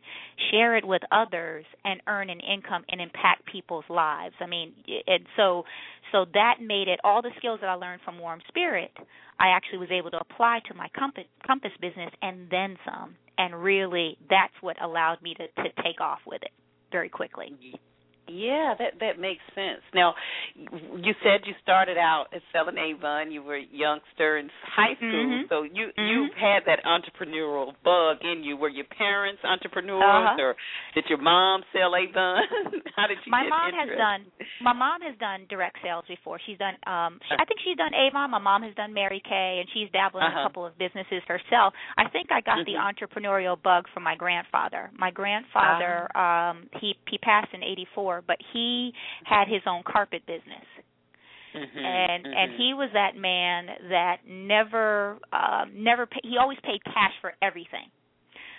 share 0.50 0.76
it 0.78 0.86
with 0.86 1.02
others, 1.12 1.66
and 1.86 2.02
earn 2.08 2.30
an 2.30 2.40
income 2.40 2.84
and 2.90 3.00
impact 3.00 3.46
people's 3.52 3.86
lives. 3.90 4.34
I 4.40 4.48
mean, 4.48 4.74
and 5.08 5.26
so 5.38 5.64
so 6.12 6.26
that 6.34 6.56
made 6.62 6.88
it 6.88 7.00
all 7.04 7.22
the 7.22 7.32
skills 7.38 7.60
that 7.62 7.70
I 7.70 7.76
learned 7.76 8.02
from 8.04 8.20
Warm 8.20 8.42
Spirit, 8.48 8.92
I 9.40 9.50
actually 9.50 9.80
was 9.80 9.90
able 9.92 10.12
to 10.12 10.20
apply 10.20 10.60
to 10.68 10.74
my 10.74 10.88
Compass, 10.98 11.26
Compass 11.46 11.72
business 11.80 12.12
and 12.22 12.50
then 12.50 12.78
some. 12.86 13.16
And 13.38 13.62
really, 13.62 14.18
that's 14.30 14.54
what 14.62 14.82
allowed 14.82 15.22
me 15.22 15.36
to, 15.36 15.48
to 15.64 15.70
take 15.84 16.02
off 16.02 16.20
with 16.28 16.42
it 16.44 16.52
very 16.92 17.10
quickly. 17.10 17.56
Yeah, 18.28 18.76
that 18.78 19.00
that 19.00 19.20
makes 19.20 19.42
sense. 19.56 19.82
Now, 19.94 20.14
you 20.56 21.14
said 21.24 21.42
you 21.46 21.54
started 21.62 21.98
out 21.98 22.28
as 22.34 22.42
selling 22.54 22.78
Avon. 22.78 23.32
You 23.32 23.44
were 23.44 23.58
a 23.58 23.68
youngster 23.72 24.38
in 24.38 24.50
high 24.64 24.96
school, 24.96 25.10
mm-hmm. 25.10 25.50
so 25.50 25.64
you 25.64 25.90
mm-hmm. 25.92 26.08
you've 26.08 26.36
had 26.38 26.64
that 26.66 26.80
entrepreneurial 26.86 27.74
bug 27.84 28.18
in 28.24 28.44
you. 28.44 28.58
Were 28.58 28.70
your 28.70 28.86
parents 28.98 29.42
entrepreneurs, 29.44 30.04
uh-huh. 30.04 30.42
or 30.42 30.56
did 30.94 31.06
your 31.10 31.22
mom 31.22 31.64
sell 31.74 31.96
Avon? 31.96 32.44
How 32.96 33.08
did 33.08 33.18
you 33.26 33.32
my 33.32 33.44
get 33.44 33.50
mom 33.50 33.70
interested? 33.70 33.92
has 33.92 33.98
done 33.98 34.22
my 34.62 34.74
mom 34.74 35.02
has 35.02 35.18
done 35.20 35.46
direct 35.50 35.78
sales 35.84 36.06
before 36.08 36.40
she's 36.46 36.58
done 36.58 36.76
um 36.86 37.20
she, 37.28 37.36
i 37.36 37.46
think 37.46 37.60
she's 37.64 37.78
done 37.78 37.94
avon 37.94 38.30
my 38.30 38.40
mom 38.40 38.62
has 38.62 38.74
done 38.76 38.94
mary 38.94 39.22
kay 39.28 39.58
and 39.60 39.68
she's 39.74 39.90
dabbled 39.92 40.24
uh-huh. 40.24 40.40
a 40.40 40.44
couple 40.46 40.66
of 40.66 40.78
businesses 40.78 41.22
herself 41.28 41.74
i 41.98 42.08
think 42.10 42.32
i 42.32 42.42
got 42.42 42.62
mm-hmm. 42.62 42.70
the 42.70 42.78
entrepreneurial 42.78 43.58
bug 43.62 43.86
from 43.94 44.04
my 44.04 44.16
grandfather 44.16 44.92
my 44.98 45.12
grandfather 45.12 46.08
uh-huh. 46.16 46.52
um 46.52 46.70
he 46.80 46.94
he 47.10 47.18
passed 47.18 47.50
in 47.54 47.64
84 47.64 48.11
but 48.20 48.36
he 48.52 48.92
had 49.24 49.48
his 49.48 49.62
own 49.66 49.84
carpet 49.88 50.24
business 50.28 50.68
Mm-hmm, 51.56 51.80
and 51.80 52.26
mm-hmm. 52.26 52.34
and 52.34 52.52
he 52.58 52.74
was 52.74 52.90
that 52.94 53.16
man 53.18 53.68
that 53.90 54.18
never 54.26 55.20
um 55.34 55.84
never 55.84 56.06
pay, 56.06 56.22
he 56.24 56.38
always 56.40 56.58
paid 56.64 56.82
cash 56.86 57.12
for 57.22 57.34
everything 57.42 57.92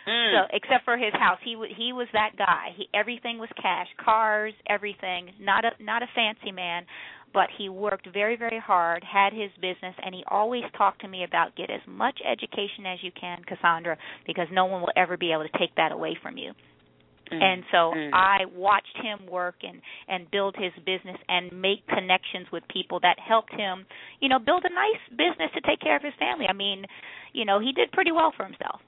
Mm. 0.08 0.32
so 0.34 0.56
except 0.56 0.84
for 0.84 0.96
his 0.96 1.12
house, 1.14 1.38
he 1.44 1.52
w- 1.52 1.72
he 1.76 1.92
was 1.92 2.08
that 2.12 2.32
guy. 2.36 2.74
He 2.76 2.88
everything 2.92 3.38
was 3.38 3.48
cash, 3.60 3.86
cars, 4.04 4.52
everything. 4.68 5.30
Not 5.38 5.64
a 5.64 5.70
not 5.80 6.02
a 6.02 6.06
fancy 6.14 6.50
man, 6.50 6.86
but 7.32 7.48
he 7.56 7.68
worked 7.68 8.08
very 8.12 8.36
very 8.36 8.58
hard, 8.58 9.04
had 9.04 9.32
his 9.32 9.50
business, 9.60 9.94
and 10.04 10.12
he 10.12 10.24
always 10.26 10.64
talked 10.76 11.02
to 11.02 11.08
me 11.08 11.22
about 11.22 11.54
get 11.54 11.70
as 11.70 11.80
much 11.86 12.18
education 12.28 12.84
as 12.84 12.98
you 13.02 13.12
can, 13.12 13.44
Cassandra, 13.44 13.96
because 14.26 14.48
no 14.50 14.64
one 14.64 14.80
will 14.80 14.92
ever 14.96 15.16
be 15.16 15.32
able 15.32 15.44
to 15.44 15.58
take 15.58 15.74
that 15.76 15.92
away 15.92 16.16
from 16.20 16.36
you. 16.36 16.52
Mm. 17.30 17.42
And 17.42 17.62
so 17.70 17.92
mm. 17.94 18.10
I 18.12 18.44
watched 18.54 18.96
him 19.02 19.30
work 19.30 19.56
and 19.62 19.80
and 20.08 20.30
build 20.30 20.56
his 20.58 20.72
business 20.84 21.16
and 21.28 21.52
make 21.52 21.86
connections 21.86 22.46
with 22.52 22.62
people 22.68 23.00
that 23.00 23.16
helped 23.18 23.52
him, 23.52 23.86
you 24.20 24.28
know, 24.28 24.38
build 24.38 24.64
a 24.64 24.72
nice 24.72 25.02
business 25.10 25.50
to 25.54 25.60
take 25.62 25.80
care 25.80 25.96
of 25.96 26.02
his 26.02 26.14
family. 26.18 26.46
I 26.48 26.52
mean, 26.52 26.84
you 27.32 27.44
know, 27.44 27.60
he 27.60 27.72
did 27.72 27.92
pretty 27.92 28.12
well 28.12 28.32
for 28.36 28.44
himself. 28.44 28.80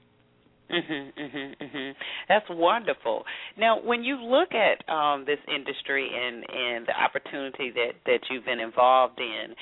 Mhm, 0.69 1.13
mhm, 1.13 1.55
mhm. 1.61 1.95
That's 2.27 2.49
wonderful. 2.49 3.23
Now, 3.55 3.79
when 3.79 4.03
you 4.03 4.15
look 4.15 4.49
at 4.53 4.87
um, 4.89 5.23
this 5.25 5.39
industry 5.47 6.09
and 6.09 6.43
and 6.49 6.87
the 6.87 6.99
opportunity 6.99 7.71
that 7.71 7.93
that 8.05 8.19
you've 8.29 8.45
been 8.45 8.59
involved 8.59 9.19
in, 9.19 9.55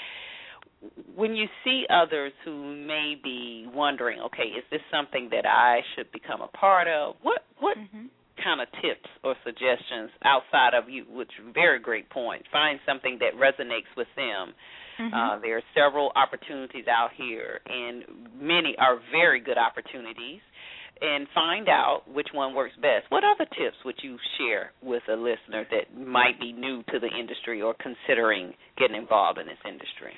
when 1.15 1.35
you 1.35 1.47
see 1.63 1.85
others 1.89 2.31
who 2.45 2.75
may 2.75 3.15
be 3.21 3.67
wondering, 3.73 4.21
okay, 4.21 4.43
is 4.43 4.63
this 4.71 4.81
something 4.91 5.29
that 5.31 5.45
I 5.45 5.81
should 5.95 6.11
become 6.11 6.41
a 6.41 6.47
part 6.47 6.87
of? 6.87 7.15
What 7.21 7.43
what 7.59 7.77
Mm-hmm. 7.77 8.05
Kind 8.41 8.61
of 8.61 8.67
tips 8.81 9.09
or 9.23 9.35
suggestions 9.43 10.09
outside 10.23 10.73
of 10.73 10.89
you? 10.89 11.05
Which 11.09 11.31
very 11.53 11.79
great 11.79 12.09
point. 12.09 12.43
Find 12.51 12.79
something 12.85 13.19
that 13.19 13.35
resonates 13.35 13.91
with 13.97 14.07
them. 14.15 14.53
Mm-hmm. 14.99 15.13
Uh, 15.13 15.39
there 15.39 15.57
are 15.57 15.63
several 15.73 16.11
opportunities 16.15 16.85
out 16.87 17.09
here, 17.17 17.59
and 17.65 18.03
many 18.39 18.75
are 18.77 18.99
very 19.11 19.39
good 19.39 19.57
opportunities 19.57 20.41
and 21.01 21.27
find 21.33 21.67
out 21.67 22.03
which 22.07 22.27
one 22.33 22.53
works 22.53 22.75
best. 22.75 23.09
What 23.09 23.23
other 23.23 23.45
tips 23.45 23.77
would 23.83 23.95
you 24.01 24.17
share 24.37 24.71
with 24.81 25.03
a 25.09 25.15
listener 25.15 25.65
that 25.71 25.99
might 25.99 26.39
be 26.39 26.53
new 26.53 26.83
to 26.93 26.99
the 26.99 27.09
industry 27.19 27.61
or 27.61 27.75
considering 27.81 28.53
getting 28.77 28.95
involved 28.95 29.39
in 29.39 29.47
this 29.47 29.57
industry? 29.67 30.13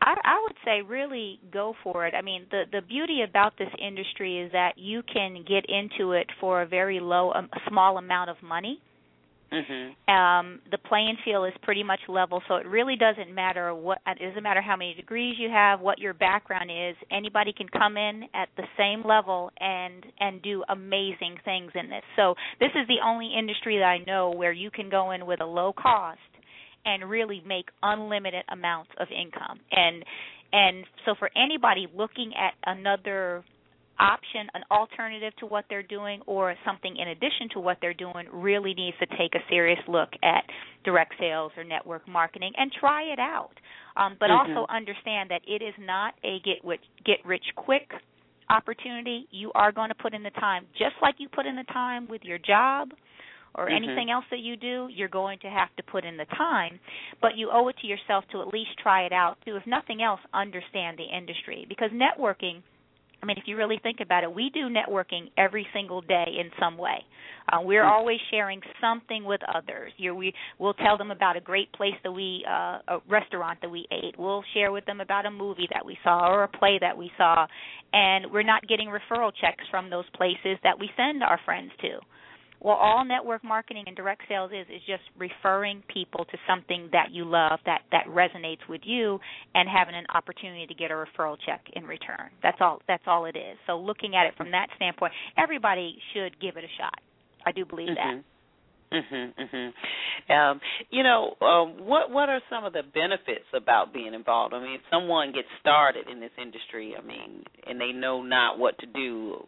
I, 0.00 0.14
I 0.24 0.40
would 0.42 0.56
say 0.64 0.82
really 0.82 1.40
go 1.52 1.74
for 1.82 2.06
it. 2.06 2.14
I 2.14 2.22
mean, 2.22 2.46
the 2.50 2.64
the 2.70 2.82
beauty 2.82 3.22
about 3.28 3.54
this 3.58 3.70
industry 3.80 4.40
is 4.40 4.52
that 4.52 4.72
you 4.76 5.02
can 5.02 5.44
get 5.46 5.64
into 5.68 6.12
it 6.12 6.26
for 6.40 6.62
a 6.62 6.66
very 6.66 7.00
low, 7.00 7.32
um, 7.32 7.48
small 7.68 7.98
amount 7.98 8.30
of 8.30 8.36
money, 8.42 8.80
Mm-hmm. 9.52 10.12
Um, 10.12 10.60
the 10.70 10.78
playing 10.78 11.16
field 11.24 11.46
is 11.46 11.54
pretty 11.62 11.84
much 11.84 12.00
level, 12.08 12.42
so 12.48 12.56
it 12.56 12.66
really 12.66 12.96
doesn't 12.96 13.32
matter 13.32 13.74
what. 13.74 13.98
It 14.06 14.28
doesn't 14.28 14.42
matter 14.42 14.60
how 14.60 14.76
many 14.76 14.94
degrees 14.94 15.36
you 15.38 15.48
have, 15.50 15.80
what 15.80 15.98
your 15.98 16.14
background 16.14 16.70
is. 16.70 16.96
Anybody 17.12 17.52
can 17.52 17.68
come 17.68 17.96
in 17.96 18.24
at 18.34 18.48
the 18.56 18.64
same 18.76 19.04
level 19.06 19.50
and 19.60 20.04
and 20.18 20.42
do 20.42 20.64
amazing 20.68 21.36
things 21.44 21.70
in 21.74 21.88
this. 21.88 22.02
So 22.16 22.34
this 22.58 22.70
is 22.74 22.88
the 22.88 23.04
only 23.04 23.32
industry 23.38 23.78
that 23.78 23.84
I 23.84 23.98
know 24.04 24.30
where 24.30 24.52
you 24.52 24.70
can 24.70 24.90
go 24.90 25.12
in 25.12 25.26
with 25.26 25.40
a 25.40 25.46
low 25.46 25.72
cost 25.72 26.18
and 26.86 27.10
really 27.10 27.42
make 27.46 27.66
unlimited 27.82 28.44
amounts 28.50 28.90
of 28.98 29.08
income. 29.10 29.60
And 29.70 30.04
and 30.52 30.84
so 31.04 31.14
for 31.18 31.28
anybody 31.36 31.88
looking 31.94 32.32
at 32.34 32.54
another 32.64 33.44
option, 33.98 34.46
an 34.54 34.62
alternative 34.70 35.32
to 35.40 35.46
what 35.46 35.64
they're 35.68 35.82
doing, 35.82 36.20
or 36.26 36.54
something 36.64 36.96
in 36.96 37.08
addition 37.08 37.48
to 37.52 37.60
what 37.60 37.78
they're 37.80 37.94
doing, 37.94 38.26
really 38.32 38.74
needs 38.74 38.96
to 39.00 39.06
take 39.06 39.34
a 39.34 39.40
serious 39.50 39.80
look 39.88 40.10
at 40.22 40.44
direct 40.84 41.14
sales 41.18 41.52
or 41.56 41.64
network 41.64 42.06
marketing 42.08 42.52
and 42.56 42.70
try 42.78 43.02
it 43.02 43.18
out. 43.18 43.52
Um, 43.96 44.16
but 44.20 44.28
mm-hmm. 44.28 44.56
also 44.56 44.70
understand 44.72 45.30
that 45.30 45.42
it 45.46 45.62
is 45.62 45.74
not 45.80 46.14
a 46.22 46.38
get 46.44 46.64
rich, 46.64 46.82
get 47.04 47.18
rich 47.24 47.44
quick 47.56 47.90
opportunity. 48.48 49.26
You 49.30 49.50
are 49.54 49.72
going 49.72 49.88
to 49.88 49.94
put 49.94 50.14
in 50.14 50.22
the 50.22 50.30
time, 50.30 50.66
just 50.78 50.94
like 51.02 51.16
you 51.18 51.28
put 51.28 51.46
in 51.46 51.56
the 51.56 51.64
time 51.64 52.06
with 52.08 52.22
your 52.22 52.38
job 52.38 52.90
or 53.56 53.66
mm-hmm. 53.66 53.76
anything 53.84 54.10
else 54.10 54.24
that 54.30 54.40
you 54.40 54.56
do, 54.56 54.88
you're 54.94 55.08
going 55.08 55.38
to 55.40 55.48
have 55.48 55.74
to 55.76 55.82
put 55.82 56.04
in 56.04 56.16
the 56.16 56.26
time. 56.36 56.78
But 57.20 57.36
you 57.36 57.50
owe 57.52 57.68
it 57.68 57.76
to 57.80 57.86
yourself 57.86 58.24
to 58.32 58.42
at 58.42 58.48
least 58.48 58.70
try 58.82 59.06
it 59.06 59.12
out 59.12 59.36
to, 59.46 59.56
if 59.56 59.66
nothing 59.66 60.02
else, 60.02 60.20
understand 60.32 60.98
the 60.98 61.16
industry. 61.16 61.66
Because 61.68 61.90
networking– 61.90 62.62
I 63.22 63.26
mean, 63.26 63.38
if 63.38 63.44
you 63.46 63.56
really 63.56 63.80
think 63.82 63.98
about 64.00 64.24
it, 64.24 64.32
we 64.32 64.50
do 64.50 64.68
networking 64.68 65.30
every 65.36 65.66
single 65.72 66.00
day 66.00 66.26
in 66.38 66.50
some 66.60 66.76
way. 66.76 66.98
Uh, 67.50 67.60
we're 67.62 67.84
mm. 67.84 67.90
always 67.90 68.18
sharing 68.30 68.60
something 68.80 69.24
with 69.24 69.40
others. 69.52 69.92
You're, 69.96 70.14
we 70.14 70.34
we'll 70.58 70.74
tell 70.74 70.98
them 70.98 71.10
about 71.10 71.36
a 71.36 71.40
great 71.40 71.72
place 71.72 71.94
that 72.04 72.12
we, 72.12 72.44
uh, 72.48 72.78
a 72.88 72.98
restaurant 73.08 73.60
that 73.62 73.70
we 73.70 73.86
ate. 73.90 74.18
We'll 74.18 74.44
share 74.54 74.70
with 74.70 74.84
them 74.84 75.00
about 75.00 75.26
a 75.26 75.30
movie 75.30 75.68
that 75.72 75.84
we 75.84 75.96
saw 76.04 76.30
or 76.30 76.44
a 76.44 76.48
play 76.48 76.78
that 76.80 76.96
we 76.96 77.10
saw, 77.16 77.46
and 77.92 78.30
we're 78.30 78.42
not 78.42 78.68
getting 78.68 78.88
referral 78.88 79.32
checks 79.40 79.64
from 79.70 79.90
those 79.90 80.04
places 80.14 80.58
that 80.62 80.78
we 80.78 80.90
send 80.96 81.22
our 81.22 81.40
friends 81.44 81.72
to. 81.80 81.98
Well, 82.60 82.76
all 82.76 83.04
network 83.04 83.44
marketing 83.44 83.84
and 83.86 83.96
direct 83.96 84.22
sales 84.28 84.50
is 84.52 84.66
is 84.68 84.82
just 84.86 85.02
referring 85.18 85.82
people 85.92 86.24
to 86.24 86.38
something 86.48 86.88
that 86.92 87.08
you 87.12 87.24
love 87.24 87.60
that 87.66 87.82
that 87.92 88.06
resonates 88.08 88.66
with 88.68 88.80
you 88.84 89.18
and 89.54 89.68
having 89.68 89.94
an 89.94 90.06
opportunity 90.14 90.66
to 90.66 90.74
get 90.74 90.90
a 90.90 90.94
referral 90.94 91.36
check 91.44 91.62
in 91.74 91.84
return. 91.84 92.30
That's 92.42 92.58
all 92.60 92.80
that's 92.88 93.04
all 93.06 93.26
it 93.26 93.36
is. 93.36 93.56
So 93.66 93.78
looking 93.78 94.16
at 94.16 94.26
it 94.26 94.34
from 94.36 94.50
that 94.52 94.68
standpoint, 94.76 95.12
everybody 95.36 95.98
should 96.12 96.40
give 96.40 96.56
it 96.56 96.64
a 96.64 96.72
shot. 96.78 96.98
I 97.44 97.52
do 97.52 97.64
believe 97.64 97.88
mm-hmm. 97.88 98.16
that. 98.16 98.24
Mhm, 98.92 99.34
mhm. 99.34 99.72
Um, 100.32 100.60
you 100.90 101.02
know, 101.02 101.34
um, 101.40 101.86
what 101.86 102.10
what 102.10 102.28
are 102.28 102.40
some 102.48 102.64
of 102.64 102.72
the 102.72 102.82
benefits 102.94 103.46
about 103.52 103.92
being 103.92 104.14
involved? 104.14 104.54
I 104.54 104.60
mean, 104.60 104.74
if 104.74 104.80
someone 104.90 105.32
gets 105.32 105.48
started 105.60 106.08
in 106.08 106.20
this 106.20 106.30
industry, 106.40 106.94
I 106.96 107.02
mean, 107.04 107.44
and 107.66 107.80
they 107.80 107.92
know 107.92 108.22
not 108.22 108.58
what 108.58 108.78
to 108.78 108.86
do, 108.86 109.46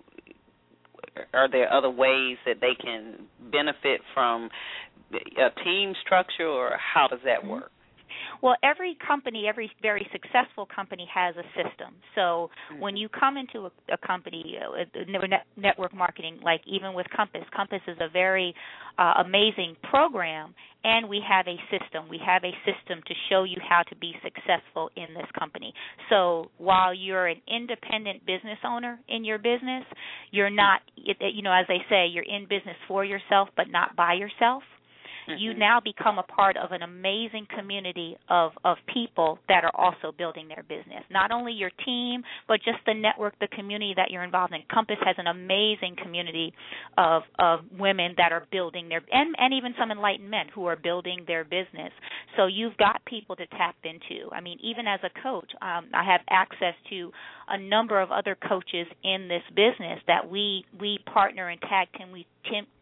are 1.34 1.50
there 1.50 1.72
other 1.72 1.90
ways 1.90 2.37
that 2.46 2.60
they 2.60 2.75
can 2.80 3.26
benefit 3.50 4.00
from 4.14 4.50
a 5.12 5.64
team 5.64 5.94
structure, 6.04 6.46
or 6.46 6.72
how 6.76 7.08
does 7.08 7.20
that 7.25 7.46
work? 7.46 7.70
Well, 8.42 8.57
every 8.62 8.97
company, 9.07 9.47
every 9.49 9.71
very 9.83 10.07
successful 10.12 10.66
company 10.66 11.09
has 11.12 11.35
a 11.37 11.42
system. 11.57 11.95
So 12.14 12.50
mm-hmm. 12.71 12.80
when 12.80 12.97
you 12.97 13.09
come 13.09 13.37
into 13.37 13.66
a, 13.66 13.71
a 13.92 14.07
company, 14.07 14.57
uh, 14.59 14.85
network 15.57 15.95
marketing, 15.95 16.40
like 16.42 16.61
even 16.66 16.95
with 16.95 17.07
Compass, 17.14 17.45
Compass 17.54 17.80
is 17.88 17.97
a 18.00 18.09
very 18.09 18.54
uh, 18.99 19.14
amazing 19.25 19.76
program, 19.90 20.54
and 20.85 21.09
we 21.09 21.21
have 21.28 21.47
a 21.47 21.57
system. 21.71 22.09
We 22.09 22.21
have 22.25 22.45
a 22.45 22.52
system 22.64 23.00
to 23.07 23.14
show 23.28 23.45
you 23.45 23.57
how 23.66 23.83
to 23.88 23.97
be 23.97 24.14
successful 24.23 24.90
in 24.97 25.14
this 25.14 25.26
company. 25.38 25.75
So 26.09 26.50
while 26.59 26.95
you're 26.95 27.26
an 27.26 27.40
independent 27.49 28.25
business 28.25 28.59
owner 28.64 29.00
in 29.09 29.25
your 29.25 29.38
business, 29.38 29.85
you're 30.30 30.50
not, 30.50 30.80
you 30.97 31.42
know, 31.42 31.52
as 31.52 31.66
they 31.66 31.80
say, 31.88 32.07
you're 32.07 32.25
in 32.25 32.45
business 32.45 32.76
for 32.87 33.04
yourself, 33.04 33.49
but 33.57 33.66
not 33.71 33.97
by 33.97 34.14
yourself 34.14 34.62
mm-hmm. 35.28 35.38
you 35.38 35.55
now 35.55 35.81
become 35.81 36.18
a 36.18 36.22
part 36.22 36.57
of 36.57 36.72
an 36.72 36.83
amazing 36.83 37.46
community 37.57 38.16
of 38.29 38.53
of 38.64 38.76
people 38.92 39.38
that 39.48 39.64
are 39.64 39.74
also 39.74 40.12
building 40.16 40.48
their 40.48 40.62
business. 40.62 41.05
Not 41.11 41.31
only 41.31 41.53
your 41.53 41.70
team, 41.85 42.22
but 42.46 42.57
just 42.64 42.79
the 42.87 42.94
network, 42.94 43.38
the 43.38 43.48
community 43.48 43.94
that 43.96 44.11
you're 44.11 44.24
involved 44.24 44.55
in. 44.55 44.61
Compass 44.72 44.98
has 45.05 45.16
an 45.18 45.26
amazing 45.26 45.96
community 46.03 46.53
of 46.96 47.22
of 47.38 47.61
women 47.79 48.14
that 48.16 48.33
are 48.33 48.46
building 48.50 48.88
their 48.88 49.03
and 49.12 49.35
and 49.38 49.55
even 49.55 49.74
some 49.79 49.90
enlightened 49.90 50.31
men 50.31 50.46
who 50.55 50.66
are 50.66 50.76
building 50.76 51.24
their 51.26 51.44
business. 51.44 51.92
So 52.37 52.46
you've 52.46 52.76
got 52.76 53.05
people 53.05 53.37
to 53.37 53.46
tap 53.46 53.76
into. 53.85 54.31
I 54.33 54.40
mean, 54.40 54.59
even 54.62 54.87
as 54.87 55.00
a 55.03 55.22
coach, 55.22 55.50
um, 55.62 55.87
I 55.94 56.05
have 56.05 56.20
access 56.31 56.74
to 56.90 57.11
a 57.48 57.59
number 57.59 58.00
of 58.00 58.11
other 58.11 58.37
coaches 58.48 58.87
in 59.03 59.29
this 59.29 59.42
business 59.50 60.00
that 60.07 60.29
we 60.31 60.64
we 60.79 60.98
partner 61.12 61.48
and 61.48 61.61
tag 61.61 61.88
team 61.96 62.12
we 62.12 62.26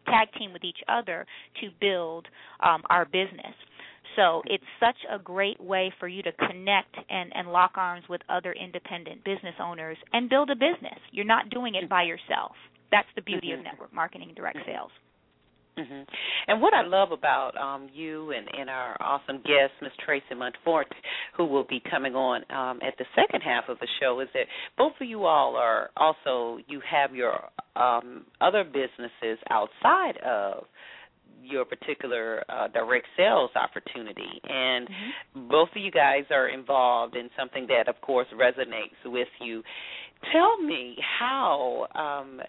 tag 0.07 0.27
team 0.37 0.53
with 0.53 0.63
each 0.63 0.79
other 0.87 1.25
to 1.61 1.69
build 1.79 2.27
um, 2.61 2.81
our 2.89 3.05
business. 3.05 3.53
So 4.15 4.41
it's 4.45 4.63
such 4.79 4.97
a 5.13 5.19
great 5.19 5.61
way 5.61 5.93
for 5.99 6.07
you 6.07 6.23
to 6.23 6.31
connect 6.31 6.95
and, 7.09 7.31
and 7.35 7.51
lock 7.51 7.73
arms 7.75 8.03
with 8.09 8.21
other 8.29 8.53
independent 8.53 9.23
business 9.23 9.53
owners 9.61 9.97
and 10.11 10.29
build 10.29 10.49
a 10.49 10.55
business. 10.55 10.97
You're 11.11 11.25
not 11.25 11.49
doing 11.51 11.75
it 11.75 11.87
by 11.87 12.03
yourself. 12.03 12.53
That's 12.91 13.07
the 13.15 13.21
beauty 13.21 13.51
of 13.51 13.59
mm-hmm. 13.59 13.65
network 13.65 13.93
marketing 13.93 14.29
and 14.29 14.35
direct 14.35 14.59
sales. 14.65 14.91
Mm-hmm. 15.77 16.01
And 16.47 16.61
what 16.61 16.73
I 16.73 16.85
love 16.85 17.11
about 17.11 17.55
um, 17.57 17.89
you 17.93 18.31
and, 18.31 18.47
and 18.59 18.69
our 18.69 18.97
awesome 18.99 19.37
guest, 19.37 19.73
Ms. 19.81 19.91
Tracy 20.03 20.25
Monteforte, 20.33 20.85
who 21.35 21.45
will 21.45 21.65
be 21.65 21.81
coming 21.89 22.15
on 22.15 22.41
um, 22.49 22.79
at 22.85 22.97
the 22.97 23.05
second 23.15 23.41
half 23.41 23.65
of 23.69 23.77
the 23.79 23.87
show, 23.99 24.19
is 24.19 24.27
that 24.33 24.47
both 24.77 24.93
of 24.99 25.07
you 25.07 25.25
all 25.25 25.55
are 25.55 25.89
also 25.97 26.59
you 26.67 26.81
have 26.89 27.13
your 27.13 27.39
um, 27.75 28.25
other 28.41 28.63
businesses 28.63 29.37
outside 29.49 30.17
of 30.25 30.65
your 31.43 31.65
particular 31.65 32.43
uh, 32.49 32.67
direct 32.67 33.07
sales 33.15 33.51
opportunity. 33.55 34.41
And 34.43 34.87
mm-hmm. 34.87 35.47
both 35.47 35.69
of 35.75 35.81
you 35.81 35.91
guys 35.91 36.23
are 36.31 36.49
involved 36.49 37.15
in 37.15 37.29
something 37.37 37.67
that, 37.67 37.87
of 37.87 37.99
course, 38.01 38.27
resonates 38.33 38.97
with 39.05 39.27
you. 39.41 39.63
Tell 40.31 40.57
me 40.61 40.95
how 41.19 41.87
um, 41.95 42.41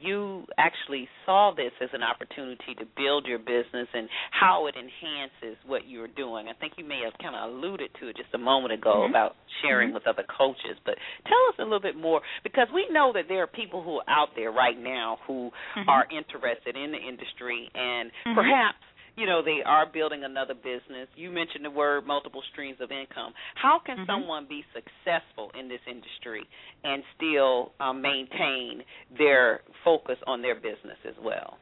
you 0.00 0.44
actually 0.56 1.08
saw 1.26 1.52
this 1.54 1.72
as 1.82 1.90
an 1.92 2.02
opportunity 2.02 2.74
to 2.78 2.84
build 2.96 3.26
your 3.26 3.38
business 3.38 3.88
and 3.92 4.08
how 4.30 4.66
it 4.66 4.74
enhances 4.74 5.58
what 5.66 5.82
you're 5.86 6.08
doing. 6.08 6.48
I 6.48 6.54
think 6.58 6.74
you 6.78 6.84
may 6.84 7.02
have 7.04 7.12
kind 7.20 7.36
of 7.36 7.50
alluded 7.50 7.90
to 8.00 8.08
it 8.08 8.16
just 8.16 8.32
a 8.34 8.38
moment 8.38 8.72
ago 8.72 9.04
mm-hmm. 9.04 9.10
about 9.10 9.36
sharing 9.62 9.88
mm-hmm. 9.88 9.94
with 9.94 10.06
other 10.06 10.24
coaches, 10.36 10.80
but 10.84 10.94
tell 11.24 11.42
us 11.50 11.56
a 11.58 11.62
little 11.62 11.80
bit 11.80 11.96
more 11.96 12.20
because 12.42 12.68
we 12.74 12.86
know 12.90 13.12
that 13.14 13.24
there 13.28 13.42
are 13.42 13.46
people 13.46 13.82
who 13.82 13.98
are 13.98 14.08
out 14.08 14.28
there 14.34 14.50
right 14.50 14.78
now 14.78 15.18
who 15.26 15.50
mm-hmm. 15.76 15.88
are 15.88 16.06
interested 16.10 16.76
in 16.76 16.92
the 16.92 16.98
industry 16.98 17.68
and 17.74 18.10
mm-hmm. 18.10 18.34
perhaps 18.34 18.78
you 19.16 19.26
know 19.26 19.42
they 19.42 19.60
are 19.64 19.86
building 19.90 20.24
another 20.24 20.54
business. 20.54 21.08
You 21.16 21.30
mentioned 21.30 21.64
the 21.64 21.70
word 21.70 22.06
multiple 22.06 22.42
streams 22.52 22.78
of 22.80 22.90
income. 22.90 23.32
How 23.54 23.80
can 23.84 23.98
mm-hmm. 23.98 24.10
someone 24.10 24.46
be 24.48 24.64
successful 24.74 25.50
in 25.58 25.68
this 25.68 25.80
industry 25.88 26.42
and 26.84 27.02
still 27.16 27.72
um, 27.80 28.02
maintain 28.02 28.82
their 29.16 29.60
focus 29.84 30.16
on 30.26 30.42
their 30.42 30.54
business 30.54 30.98
as 31.06 31.14
well? 31.22 31.58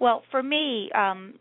Well, 0.00 0.22
for 0.30 0.42
me, 0.42 0.90
um, 0.94 1.34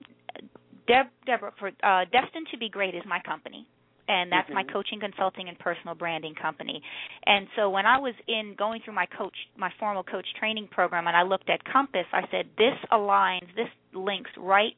Deb, 0.88 1.08
Deborah, 1.26 1.54
for 1.60 1.70
uh, 1.70 2.06
Destined 2.06 2.48
to 2.52 2.58
Be 2.58 2.70
Great 2.70 2.96
is 2.96 3.04
my 3.08 3.20
company 3.26 3.68
and 4.12 4.32
that's 4.32 4.46
mm-hmm. 4.48 4.56
my 4.56 4.64
coaching 4.64 5.00
consulting 5.00 5.48
and 5.48 5.58
personal 5.58 5.96
branding 5.96 6.36
company 6.36 6.82
and 7.26 7.48
so 7.56 7.70
when 7.70 7.86
i 7.86 7.98
was 7.98 8.14
in 8.28 8.56
going 8.58 8.82
through 8.84 8.94
my 8.94 9.06
coach 9.18 9.36
my 9.58 9.72
formal 9.80 10.04
coach 10.04 10.28
training 10.38 10.68
program 10.70 11.08
and 11.08 11.16
i 11.16 11.24
looked 11.24 11.50
at 11.50 11.64
compass 11.64 12.06
i 12.12 12.22
said 12.30 12.46
this 12.58 12.78
aligns 12.92 13.48
this 13.56 13.70
links 13.94 14.30
right 14.38 14.76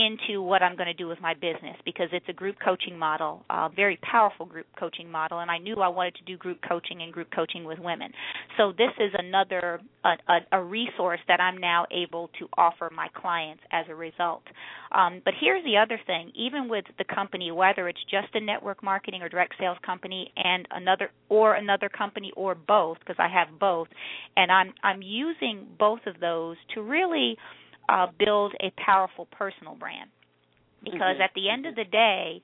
into 0.00 0.40
what 0.42 0.62
I'm 0.62 0.76
going 0.76 0.86
to 0.86 0.94
do 0.94 1.08
with 1.08 1.20
my 1.20 1.34
business 1.34 1.76
because 1.84 2.08
it's 2.12 2.26
a 2.28 2.32
group 2.32 2.56
coaching 2.64 2.98
model, 2.98 3.44
a 3.50 3.68
very 3.74 3.98
powerful 4.02 4.46
group 4.46 4.66
coaching 4.78 5.10
model, 5.10 5.40
and 5.40 5.50
I 5.50 5.58
knew 5.58 5.76
I 5.76 5.88
wanted 5.88 6.14
to 6.16 6.24
do 6.24 6.36
group 6.36 6.58
coaching 6.66 7.02
and 7.02 7.12
group 7.12 7.28
coaching 7.34 7.64
with 7.64 7.78
women. 7.78 8.10
So 8.56 8.72
this 8.72 8.90
is 8.98 9.10
another 9.14 9.80
a, 10.04 10.32
a, 10.32 10.58
a 10.58 10.62
resource 10.62 11.20
that 11.28 11.40
I'm 11.40 11.58
now 11.58 11.86
able 11.90 12.30
to 12.38 12.48
offer 12.56 12.90
my 12.94 13.08
clients 13.14 13.62
as 13.72 13.86
a 13.88 13.94
result. 13.94 14.42
Um, 14.92 15.20
but 15.24 15.34
here's 15.40 15.64
the 15.64 15.76
other 15.76 16.00
thing: 16.06 16.32
even 16.34 16.68
with 16.68 16.84
the 16.98 17.04
company, 17.04 17.50
whether 17.50 17.88
it's 17.88 18.02
just 18.10 18.34
a 18.34 18.40
network 18.40 18.82
marketing 18.82 19.22
or 19.22 19.28
direct 19.28 19.54
sales 19.58 19.78
company, 19.84 20.32
and 20.36 20.66
another 20.70 21.10
or 21.28 21.54
another 21.54 21.88
company 21.88 22.32
or 22.36 22.54
both, 22.54 22.98
because 23.00 23.16
I 23.18 23.28
have 23.28 23.58
both, 23.58 23.88
and 24.36 24.50
I'm 24.50 24.72
I'm 24.82 25.02
using 25.02 25.66
both 25.78 26.00
of 26.06 26.20
those 26.20 26.56
to 26.74 26.82
really 26.82 27.36
uh, 27.90 28.06
build 28.18 28.54
a 28.60 28.72
powerful 28.84 29.26
personal 29.26 29.74
brand. 29.74 30.10
Because 30.82 31.16
mm-hmm. 31.16 31.22
at 31.22 31.30
the 31.34 31.50
end 31.50 31.66
of 31.66 31.74
the 31.74 31.84
day, 31.84 32.40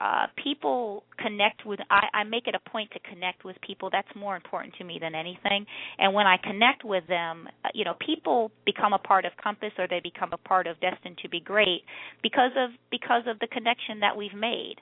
uh, 0.00 0.26
people 0.42 1.04
connect 1.22 1.64
with 1.64 1.78
I, 1.90 2.06
I 2.12 2.24
make 2.24 2.48
it 2.48 2.54
a 2.54 2.70
point 2.70 2.90
to 2.92 2.98
connect 3.08 3.44
with 3.44 3.56
people 3.64 3.90
that's 3.92 4.08
more 4.16 4.34
important 4.34 4.74
to 4.78 4.84
me 4.84 4.98
than 5.00 5.14
anything 5.14 5.66
and 5.98 6.12
when 6.12 6.26
i 6.26 6.36
connect 6.36 6.84
with 6.84 7.06
them 7.06 7.48
uh, 7.64 7.68
you 7.74 7.84
know 7.84 7.94
people 8.04 8.50
become 8.66 8.92
a 8.92 8.98
part 8.98 9.24
of 9.24 9.30
compass 9.40 9.70
or 9.78 9.86
they 9.86 10.00
become 10.00 10.30
a 10.32 10.36
part 10.36 10.66
of 10.66 10.80
destined 10.80 11.16
to 11.22 11.28
be 11.28 11.38
great 11.38 11.82
because 12.24 12.50
of 12.56 12.70
because 12.90 13.22
of 13.28 13.38
the 13.38 13.46
connection 13.46 14.00
that 14.00 14.16
we've 14.16 14.34
made 14.34 14.76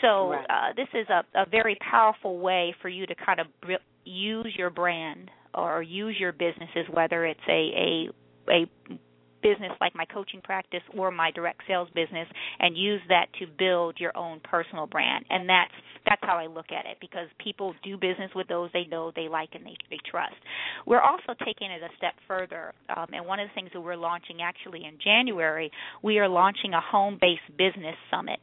so 0.00 0.30
right. 0.30 0.46
uh, 0.48 0.72
this 0.76 0.88
is 0.94 1.08
a, 1.08 1.24
a 1.42 1.46
very 1.50 1.76
powerful 1.90 2.38
way 2.38 2.74
for 2.80 2.88
you 2.88 3.06
to 3.06 3.14
kind 3.16 3.40
of 3.40 3.46
use 4.04 4.54
your 4.56 4.70
brand 4.70 5.32
or 5.52 5.82
use 5.82 6.14
your 6.20 6.30
businesses 6.30 6.86
whether 6.92 7.26
it's 7.26 7.40
a 7.48 8.06
a 8.48 8.52
a 8.52 8.66
business 9.44 9.72
like 9.80 9.94
my 9.94 10.06
coaching 10.06 10.40
practice 10.42 10.80
or 10.96 11.10
my 11.10 11.30
direct 11.30 11.60
sales 11.68 11.88
business 11.94 12.26
and 12.58 12.76
use 12.76 13.02
that 13.08 13.26
to 13.38 13.46
build 13.58 13.96
your 14.00 14.16
own 14.16 14.40
personal 14.42 14.86
brand 14.86 15.24
and 15.28 15.46
that's 15.48 15.72
that's 16.06 16.22
how 16.22 16.36
I 16.36 16.46
look 16.46 16.72
at 16.72 16.86
it 16.86 16.96
because 17.00 17.28
people 17.42 17.74
do 17.84 17.96
business 17.96 18.30
with 18.34 18.48
those 18.48 18.70
they 18.72 18.84
know 18.90 19.12
they 19.14 19.28
like 19.28 19.50
and 19.52 19.64
they 19.64 19.76
they 19.90 19.98
trust. 20.10 20.34
We're 20.86 21.00
also 21.00 21.34
taking 21.44 21.70
it 21.70 21.82
a 21.82 21.94
step 21.96 22.14
further 22.26 22.72
um, 22.96 23.08
and 23.12 23.26
one 23.26 23.38
of 23.38 23.48
the 23.48 23.54
things 23.54 23.70
that 23.74 23.80
we're 23.80 23.96
launching 23.96 24.38
actually 24.42 24.84
in 24.84 24.98
January 25.04 25.70
we 26.02 26.18
are 26.18 26.28
launching 26.28 26.72
a 26.72 26.80
home-based 26.80 27.56
business 27.58 27.96
summit 28.10 28.40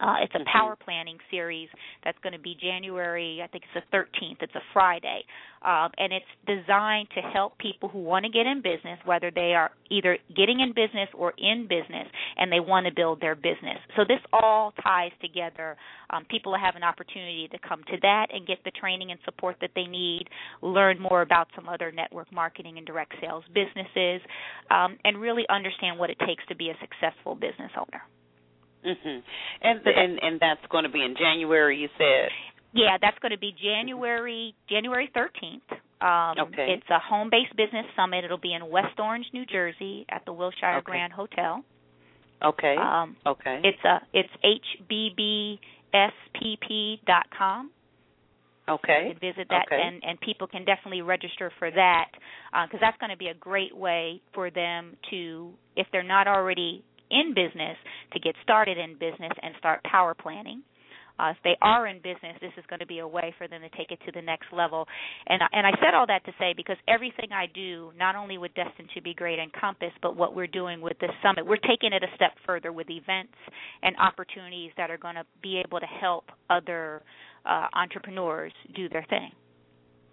uh, 0.00 0.16
it's 0.22 0.34
a 0.34 0.38
mm-hmm. 0.38 0.58
power 0.58 0.76
planning 0.76 1.18
series 1.30 1.68
that's 2.04 2.18
going 2.22 2.32
to 2.32 2.38
be 2.38 2.56
January, 2.60 3.40
I 3.44 3.46
think 3.48 3.64
it's 3.64 3.84
the 3.92 3.96
13th. 3.96 4.36
It's 4.40 4.54
a 4.54 4.62
Friday. 4.72 5.24
Um, 5.62 5.90
and 5.98 6.12
it's 6.12 6.32
designed 6.46 7.08
to 7.14 7.20
help 7.20 7.58
people 7.58 7.90
who 7.90 7.98
want 7.98 8.24
to 8.24 8.30
get 8.30 8.46
in 8.46 8.62
business, 8.62 8.98
whether 9.04 9.30
they 9.30 9.52
are 9.52 9.70
either 9.90 10.16
getting 10.34 10.60
in 10.60 10.70
business 10.70 11.08
or 11.14 11.34
in 11.36 11.68
business, 11.68 12.08
and 12.38 12.50
they 12.50 12.60
want 12.60 12.86
to 12.86 12.92
build 12.94 13.20
their 13.20 13.34
business. 13.34 13.76
So 13.94 14.04
this 14.08 14.20
all 14.32 14.72
ties 14.82 15.12
together. 15.20 15.76
Um, 16.08 16.24
people 16.30 16.56
have 16.56 16.76
an 16.76 16.82
opportunity 16.82 17.46
to 17.52 17.58
come 17.58 17.82
to 17.88 17.96
that 18.00 18.28
and 18.32 18.46
get 18.46 18.64
the 18.64 18.70
training 18.70 19.10
and 19.10 19.20
support 19.26 19.56
that 19.60 19.70
they 19.74 19.84
need, 19.84 20.28
learn 20.62 20.98
more 20.98 21.20
about 21.20 21.48
some 21.54 21.68
other 21.68 21.92
network 21.92 22.32
marketing 22.32 22.78
and 22.78 22.86
direct 22.86 23.12
sales 23.20 23.44
businesses, 23.52 24.22
um, 24.70 24.96
and 25.04 25.20
really 25.20 25.44
understand 25.50 25.98
what 25.98 26.08
it 26.08 26.18
takes 26.26 26.44
to 26.48 26.56
be 26.56 26.70
a 26.70 26.74
successful 26.80 27.34
business 27.34 27.70
owner. 27.76 28.02
Mhm. 28.84 29.22
And 29.62 29.86
and 29.86 30.18
and 30.22 30.40
that's 30.40 30.64
going 30.70 30.84
to 30.84 30.90
be 30.90 31.02
in 31.02 31.14
January. 31.16 31.78
You 31.78 31.88
said. 31.98 32.30
Yeah, 32.72 32.98
that's 33.00 33.18
going 33.18 33.32
to 33.32 33.38
be 33.38 33.52
January 33.60 34.54
January 34.68 35.10
thirteenth. 35.12 35.64
Um, 36.00 36.38
okay. 36.48 36.76
It's 36.78 36.88
a 36.88 36.98
home-based 36.98 37.54
business 37.56 37.84
summit. 37.94 38.24
It'll 38.24 38.38
be 38.38 38.54
in 38.54 38.70
West 38.70 38.98
Orange, 38.98 39.26
New 39.34 39.44
Jersey, 39.44 40.06
at 40.08 40.24
the 40.24 40.32
Wilshire 40.32 40.78
okay. 40.78 40.84
Grand 40.84 41.12
Hotel. 41.12 41.62
Okay. 42.42 42.74
Um, 42.76 43.16
okay. 43.26 43.60
It's 43.64 43.84
a 43.84 44.00
it's 44.14 44.30
hbbspp.com. 45.92 47.70
Okay. 48.68 49.06
You 49.08 49.14
can 49.14 49.20
visit 49.34 49.48
that, 49.50 49.66
okay. 49.66 49.82
and 49.82 50.02
and 50.02 50.20
people 50.20 50.46
can 50.46 50.64
definitely 50.64 51.02
register 51.02 51.52
for 51.58 51.70
that 51.70 52.06
because 52.52 52.76
uh, 52.76 52.78
that's 52.80 52.96
going 52.98 53.10
to 53.10 53.16
be 53.16 53.26
a 53.28 53.34
great 53.34 53.76
way 53.76 54.22
for 54.32 54.50
them 54.50 54.96
to, 55.10 55.52
if 55.76 55.86
they're 55.92 56.02
not 56.02 56.28
already 56.28 56.84
in 57.10 57.34
business 57.34 57.76
to 58.12 58.20
get 58.20 58.34
started 58.42 58.78
in 58.78 58.94
business 58.94 59.32
and 59.42 59.54
start 59.58 59.82
power 59.84 60.14
planning. 60.14 60.62
Uh, 61.18 61.32
if 61.32 61.36
they 61.44 61.56
are 61.60 61.86
in 61.86 61.98
business, 61.98 62.32
this 62.40 62.52
is 62.56 62.64
going 62.70 62.80
to 62.80 62.86
be 62.86 63.00
a 63.00 63.06
way 63.06 63.34
for 63.36 63.46
them 63.46 63.60
to 63.60 63.68
take 63.76 63.90
it 63.90 63.98
to 64.06 64.12
the 64.12 64.22
next 64.22 64.46
level. 64.52 64.86
And 65.26 65.42
and 65.52 65.66
I 65.66 65.72
said 65.72 65.92
all 65.92 66.06
that 66.06 66.24
to 66.24 66.32
say 66.38 66.54
because 66.56 66.78
everything 66.88 67.28
I 67.30 67.44
do, 67.52 67.92
not 67.98 68.16
only 68.16 68.38
with 68.38 68.54
Destined 68.54 68.88
to 68.94 69.02
Be 69.02 69.12
Great 69.12 69.38
and 69.38 69.52
Compass, 69.52 69.92
but 70.00 70.16
what 70.16 70.34
we're 70.34 70.46
doing 70.46 70.80
with 70.80 70.98
this 70.98 71.10
summit, 71.22 71.44
we're 71.44 71.56
taking 71.56 71.92
it 71.92 72.02
a 72.02 72.14
step 72.14 72.32
further 72.46 72.72
with 72.72 72.88
events 72.88 73.36
and 73.82 73.94
opportunities 73.98 74.72
that 74.78 74.90
are 74.90 74.96
going 74.96 75.16
to 75.16 75.24
be 75.42 75.60
able 75.62 75.78
to 75.78 75.86
help 75.86 76.24
other 76.48 77.02
uh, 77.44 77.66
entrepreneurs 77.74 78.52
do 78.74 78.88
their 78.88 79.04
thing 79.10 79.30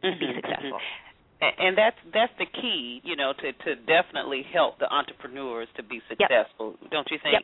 and 0.04 0.20
mm-hmm, 0.20 0.20
be 0.20 0.36
successful. 0.36 0.72
Mm-hmm 0.72 1.07
and 1.42 1.78
that's 1.78 1.98
that's 2.14 2.34
the 2.40 2.46
key, 2.46 3.02
you 3.04 3.16
know, 3.16 3.34
to 3.34 3.54
to 3.54 3.76
definitely 3.86 4.44
help 4.54 4.80
the 4.80 4.92
entrepreneurs 4.92 5.68
to 5.78 5.84
be 5.84 6.02
successful. 6.10 6.76
Yep. 6.82 6.92
Don't 6.92 7.08
you 7.12 7.18
think? 7.22 7.34
Yep. 7.34 7.44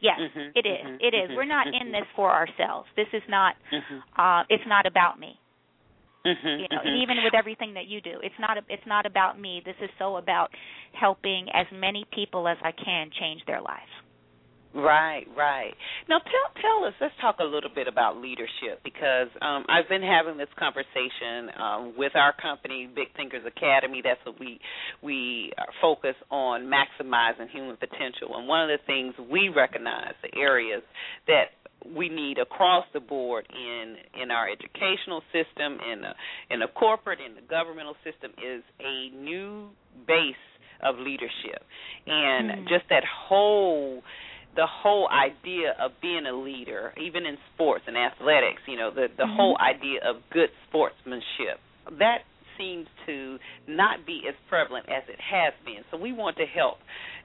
Yes, 0.00 0.20
mm-hmm, 0.20 0.52
it 0.54 0.66
is. 0.68 0.84
Mm-hmm, 0.84 0.96
it 1.00 1.14
is. 1.16 1.28
mm-hmm, 1.28 1.36
We're 1.36 1.48
not 1.48 1.66
in 1.68 1.88
mm-hmm. 1.88 1.92
this 1.92 2.08
for 2.14 2.30
ourselves. 2.30 2.86
This 2.96 3.08
is 3.12 3.22
not. 3.28 3.54
Mm-hmm. 3.72 4.20
Uh, 4.20 4.42
it's 4.48 4.66
not 4.66 4.86
about 4.86 5.18
me. 5.18 5.40
Mm-hmm, 6.26 6.60
you 6.60 6.68
know, 6.70 6.82
even 6.82 7.22
with 7.22 7.34
everything 7.34 7.74
that 7.74 7.86
you 7.86 8.00
do, 8.00 8.18
it's 8.22 8.34
not. 8.38 8.58
A, 8.58 8.62
it's 8.68 8.86
not 8.86 9.06
about 9.06 9.40
me. 9.40 9.62
This 9.64 9.76
is 9.82 9.90
so 9.98 10.16
about 10.16 10.50
helping 10.92 11.46
as 11.54 11.66
many 11.72 12.04
people 12.12 12.46
as 12.46 12.58
I 12.62 12.72
can 12.72 13.10
change 13.18 13.42
their 13.46 13.60
lives. 13.60 13.90
Right, 14.76 15.24
right. 15.34 15.72
Now 16.06 16.18
tell 16.18 16.62
tell 16.62 16.84
us. 16.84 16.92
Let's 17.00 17.14
talk 17.18 17.36
a 17.40 17.44
little 17.44 17.70
bit 17.74 17.88
about 17.88 18.18
leadership 18.18 18.84
because 18.84 19.28
um, 19.40 19.64
I've 19.70 19.88
been 19.88 20.02
having 20.02 20.36
this 20.36 20.52
conversation 20.58 21.48
um, 21.58 21.94
with 21.96 22.12
our 22.14 22.34
company, 22.36 22.86
Big 22.94 23.08
Thinkers 23.16 23.40
Academy. 23.46 24.02
That's 24.04 24.20
what 24.26 24.38
we 24.38 24.60
we 25.02 25.52
focus 25.80 26.14
on 26.30 26.70
maximizing 26.70 27.48
human 27.50 27.76
potential. 27.78 28.36
And 28.36 28.46
one 28.46 28.62
of 28.62 28.68
the 28.68 28.84
things 28.86 29.14
we 29.30 29.48
recognize 29.48 30.12
the 30.22 30.38
areas 30.38 30.82
that 31.26 31.56
we 31.96 32.10
need 32.10 32.36
across 32.36 32.84
the 32.92 33.00
board 33.00 33.46
in 33.48 33.96
in 34.20 34.30
our 34.30 34.46
educational 34.46 35.22
system, 35.32 35.78
in 35.90 36.02
the 36.02 36.12
in 36.50 36.60
the 36.60 36.68
corporate, 36.74 37.20
in 37.26 37.34
the 37.34 37.48
governmental 37.48 37.96
system, 38.04 38.30
is 38.44 38.62
a 38.80 39.16
new 39.16 39.70
base 40.06 40.34
of 40.82 40.96
leadership, 40.98 41.64
and 42.06 42.50
mm. 42.50 42.68
just 42.68 42.84
that 42.90 43.04
whole 43.26 44.02
the 44.56 44.66
whole 44.66 45.08
idea 45.08 45.76
of 45.80 45.92
being 46.00 46.26
a 46.26 46.32
leader, 46.34 46.92
even 47.00 47.26
in 47.26 47.36
sports 47.54 47.84
and 47.86 47.96
athletics, 47.96 48.62
you 48.66 48.76
know, 48.76 48.90
the 48.90 49.08
the 49.16 49.24
mm-hmm. 49.24 49.36
whole 49.36 49.56
idea 49.60 50.00
of 50.04 50.16
good 50.32 50.48
sportsmanship, 50.68 51.60
that 51.98 52.24
seems 52.58 52.86
to 53.06 53.38
not 53.68 54.06
be 54.06 54.22
as 54.28 54.34
prevalent 54.48 54.86
as 54.88 55.04
it 55.08 55.20
has 55.20 55.52
been. 55.64 55.84
So 55.90 55.98
we 55.98 56.12
want 56.12 56.36
to 56.38 56.46
help 56.46 56.78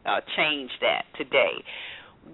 uh, 0.06 0.20
change 0.36 0.70
that 0.82 1.06
today. 1.18 1.64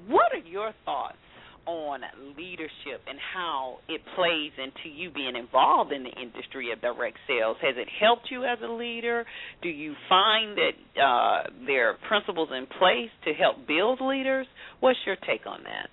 What 0.07 0.33
are 0.33 0.43
your 0.43 0.73
thoughts 0.83 1.21
on 1.67 2.01
leadership 2.37 3.03
and 3.07 3.19
how 3.33 3.77
it 3.87 4.01
plays 4.15 4.51
into 4.57 4.89
you 4.89 5.11
being 5.11 5.35
involved 5.35 5.91
in 5.91 6.03
the 6.03 6.21
industry 6.21 6.71
of 6.71 6.81
direct 6.81 7.17
sales. 7.27 7.57
Has 7.61 7.75
it 7.77 7.87
helped 7.99 8.31
you 8.31 8.45
as 8.45 8.57
a 8.63 8.71
leader? 8.71 9.25
Do 9.61 9.69
you 9.69 9.93
find 10.09 10.57
that 10.57 11.01
uh, 11.01 11.49
there 11.65 11.91
are 11.91 11.97
principles 12.07 12.49
in 12.55 12.65
place 12.65 13.11
to 13.25 13.33
help 13.33 13.67
build 13.67 13.99
leaders? 14.01 14.47
What's 14.79 14.99
your 15.05 15.17
take 15.17 15.45
on 15.45 15.63
that? 15.63 15.89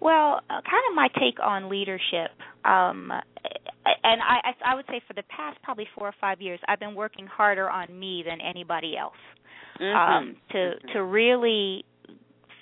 Well, 0.00 0.40
uh, 0.50 0.60
kind 0.60 0.84
of 0.90 0.94
my 0.94 1.08
take 1.14 1.40
on 1.42 1.70
leadership, 1.70 2.30
um, 2.64 3.10
and 4.02 4.20
I, 4.20 4.52
I 4.64 4.74
would 4.74 4.84
say 4.86 5.00
for 5.06 5.14
the 5.14 5.22
past 5.34 5.58
probably 5.62 5.86
four 5.96 6.08
or 6.08 6.14
five 6.20 6.40
years, 6.40 6.60
I've 6.68 6.80
been 6.80 6.94
working 6.94 7.26
harder 7.26 7.70
on 7.70 7.98
me 7.98 8.22
than 8.26 8.38
anybody 8.40 8.96
else 8.98 9.14
mm-hmm. 9.80 9.96
um, 9.96 10.36
to 10.50 10.56
mm-hmm. 10.56 10.92
to 10.92 11.04
really 11.04 11.84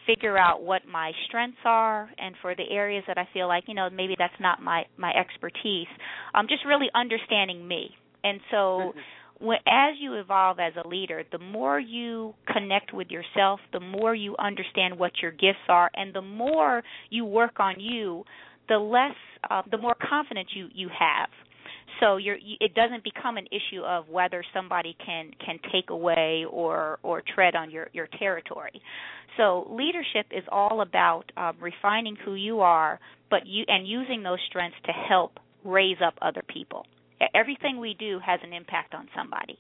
figure 0.07 0.37
out 0.37 0.63
what 0.63 0.83
my 0.91 1.13
strengths 1.27 1.59
are 1.65 2.11
and 2.19 2.35
for 2.43 2.55
the 2.55 2.65
areas 2.71 3.05
that 3.07 3.19
I 3.19 3.29
feel 3.33 3.49
like, 3.49 3.65
you 3.67 3.75
know, 3.75 3.89
maybe 3.91 4.15
that's 4.19 4.39
not 4.41 4.63
my 4.63 4.85
my 4.97 5.13
expertise. 5.13 5.89
Um 6.35 6.47
just 6.49 6.65
really 6.65 6.89
understanding 6.95 7.67
me. 7.67 7.91
And 8.25 8.41
so 8.51 8.57
mm-hmm. 8.57 9.47
when, 9.47 9.59
as 9.67 9.97
you 10.01 10.15
evolve 10.15 10.59
as 10.61 10.73
a 10.83 10.87
leader, 10.87 11.25
the 11.31 11.39
more 11.39 11.79
you 11.79 12.35
connect 12.53 12.93
with 12.93 13.09
yourself, 13.11 13.61
the 13.73 13.81
more 13.81 14.15
you 14.15 14.37
understand 14.39 14.99
what 14.99 15.13
your 15.21 15.33
gifts 15.33 15.67
are 15.69 15.91
and 15.95 16.15
the 16.15 16.23
more 16.23 16.83
you 17.11 17.25
work 17.25 17.59
on 17.59 17.75
you, 17.79 18.25
the 18.69 18.79
less 18.79 19.17
uh, 19.51 19.63
the 19.71 19.79
more 19.79 19.97
confidence 20.09 20.51
you 20.55 20.69
you 20.75 20.89
have 20.89 21.29
so 22.03 22.17
you're, 22.17 22.39
it 22.61 22.75
doesn't 22.75 23.05
become 23.05 23.37
an 23.37 23.47
issue 23.47 23.83
of 23.83 24.09
whether 24.09 24.43
somebody 24.53 24.97
can 25.05 25.31
can 25.45 25.59
take 25.73 25.91
away 25.91 26.45
or 26.51 26.99
or 27.03 27.23
tread 27.35 27.55
on 27.55 27.71
your 27.71 27.89
your 27.93 28.09
territory. 28.19 28.83
So 29.37 29.67
leadership 29.71 30.27
is 30.31 30.43
all 30.51 30.83
about 30.83 31.25
um, 31.37 31.57
refining 31.61 32.17
who 32.17 32.35
you 32.35 32.61
are, 32.61 32.99
but 33.31 33.47
you 33.47 33.65
and 33.69 33.87
using 33.87 34.23
those 34.23 34.39
strengths 34.49 34.79
to 34.87 34.93
help 34.93 35.39
raise 35.65 35.99
up 36.05 36.15
other 36.21 36.43
people. 36.53 36.85
Everything 37.35 37.79
we 37.79 37.95
do 37.99 38.19
has 38.25 38.41
an 38.43 38.53
impact 38.53 38.95
on 38.95 39.09
somebody. 39.17 39.57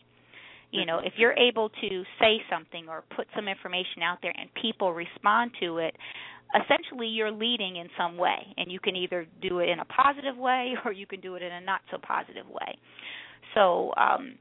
You 0.72 0.86
know, 0.86 1.00
if 1.04 1.12
you're 1.18 1.34
able 1.34 1.68
to 1.68 2.02
say 2.18 2.40
something 2.50 2.88
or 2.88 3.04
put 3.14 3.26
some 3.36 3.46
information 3.46 4.02
out 4.02 4.20
there 4.22 4.32
and 4.34 4.48
people 4.54 4.94
respond 4.94 5.50
to 5.60 5.76
it, 5.76 5.94
essentially 6.54 7.06
you're 7.06 7.30
leading 7.30 7.76
in 7.76 7.88
some 7.96 8.16
way 8.16 8.54
and 8.56 8.70
you 8.70 8.78
can 8.80 8.96
either 8.96 9.26
do 9.40 9.60
it 9.60 9.68
in 9.68 9.78
a 9.78 9.84
positive 9.86 10.36
way 10.36 10.74
or 10.84 10.92
you 10.92 11.06
can 11.06 11.20
do 11.20 11.34
it 11.34 11.42
in 11.42 11.52
a 11.52 11.60
not 11.60 11.80
so 11.90 11.98
positive 11.98 12.46
way 12.48 12.78
so 13.54 13.92
um 13.96 14.34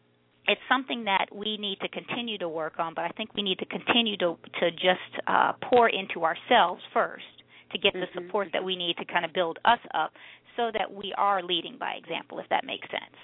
it's 0.47 0.61
something 0.67 1.03
that 1.05 1.27
we 1.33 1.55
need 1.57 1.77
to 1.79 1.87
continue 1.89 2.37
to 2.37 2.49
work 2.49 2.73
on 2.79 2.93
but 2.93 3.05
i 3.05 3.09
think 3.09 3.33
we 3.35 3.41
need 3.41 3.59
to 3.59 3.65
continue 3.65 4.17
to 4.17 4.37
to 4.59 4.71
just 4.71 5.23
uh 5.27 5.53
pour 5.69 5.89
into 5.89 6.23
ourselves 6.23 6.81
first 6.93 7.23
to 7.71 7.77
get 7.77 7.93
the 7.93 7.99
mm-hmm. 7.99 8.25
support 8.25 8.47
that 8.51 8.63
we 8.63 8.75
need 8.75 8.95
to 8.97 9.05
kind 9.05 9.23
of 9.23 9.31
build 9.33 9.57
us 9.65 9.79
up 9.93 10.11
so 10.57 10.69
that 10.73 10.91
we 10.91 11.13
are 11.17 11.41
leading 11.41 11.77
by 11.79 11.93
example 11.93 12.39
if 12.39 12.49
that 12.49 12.65
makes 12.65 12.87
sense 12.89 13.15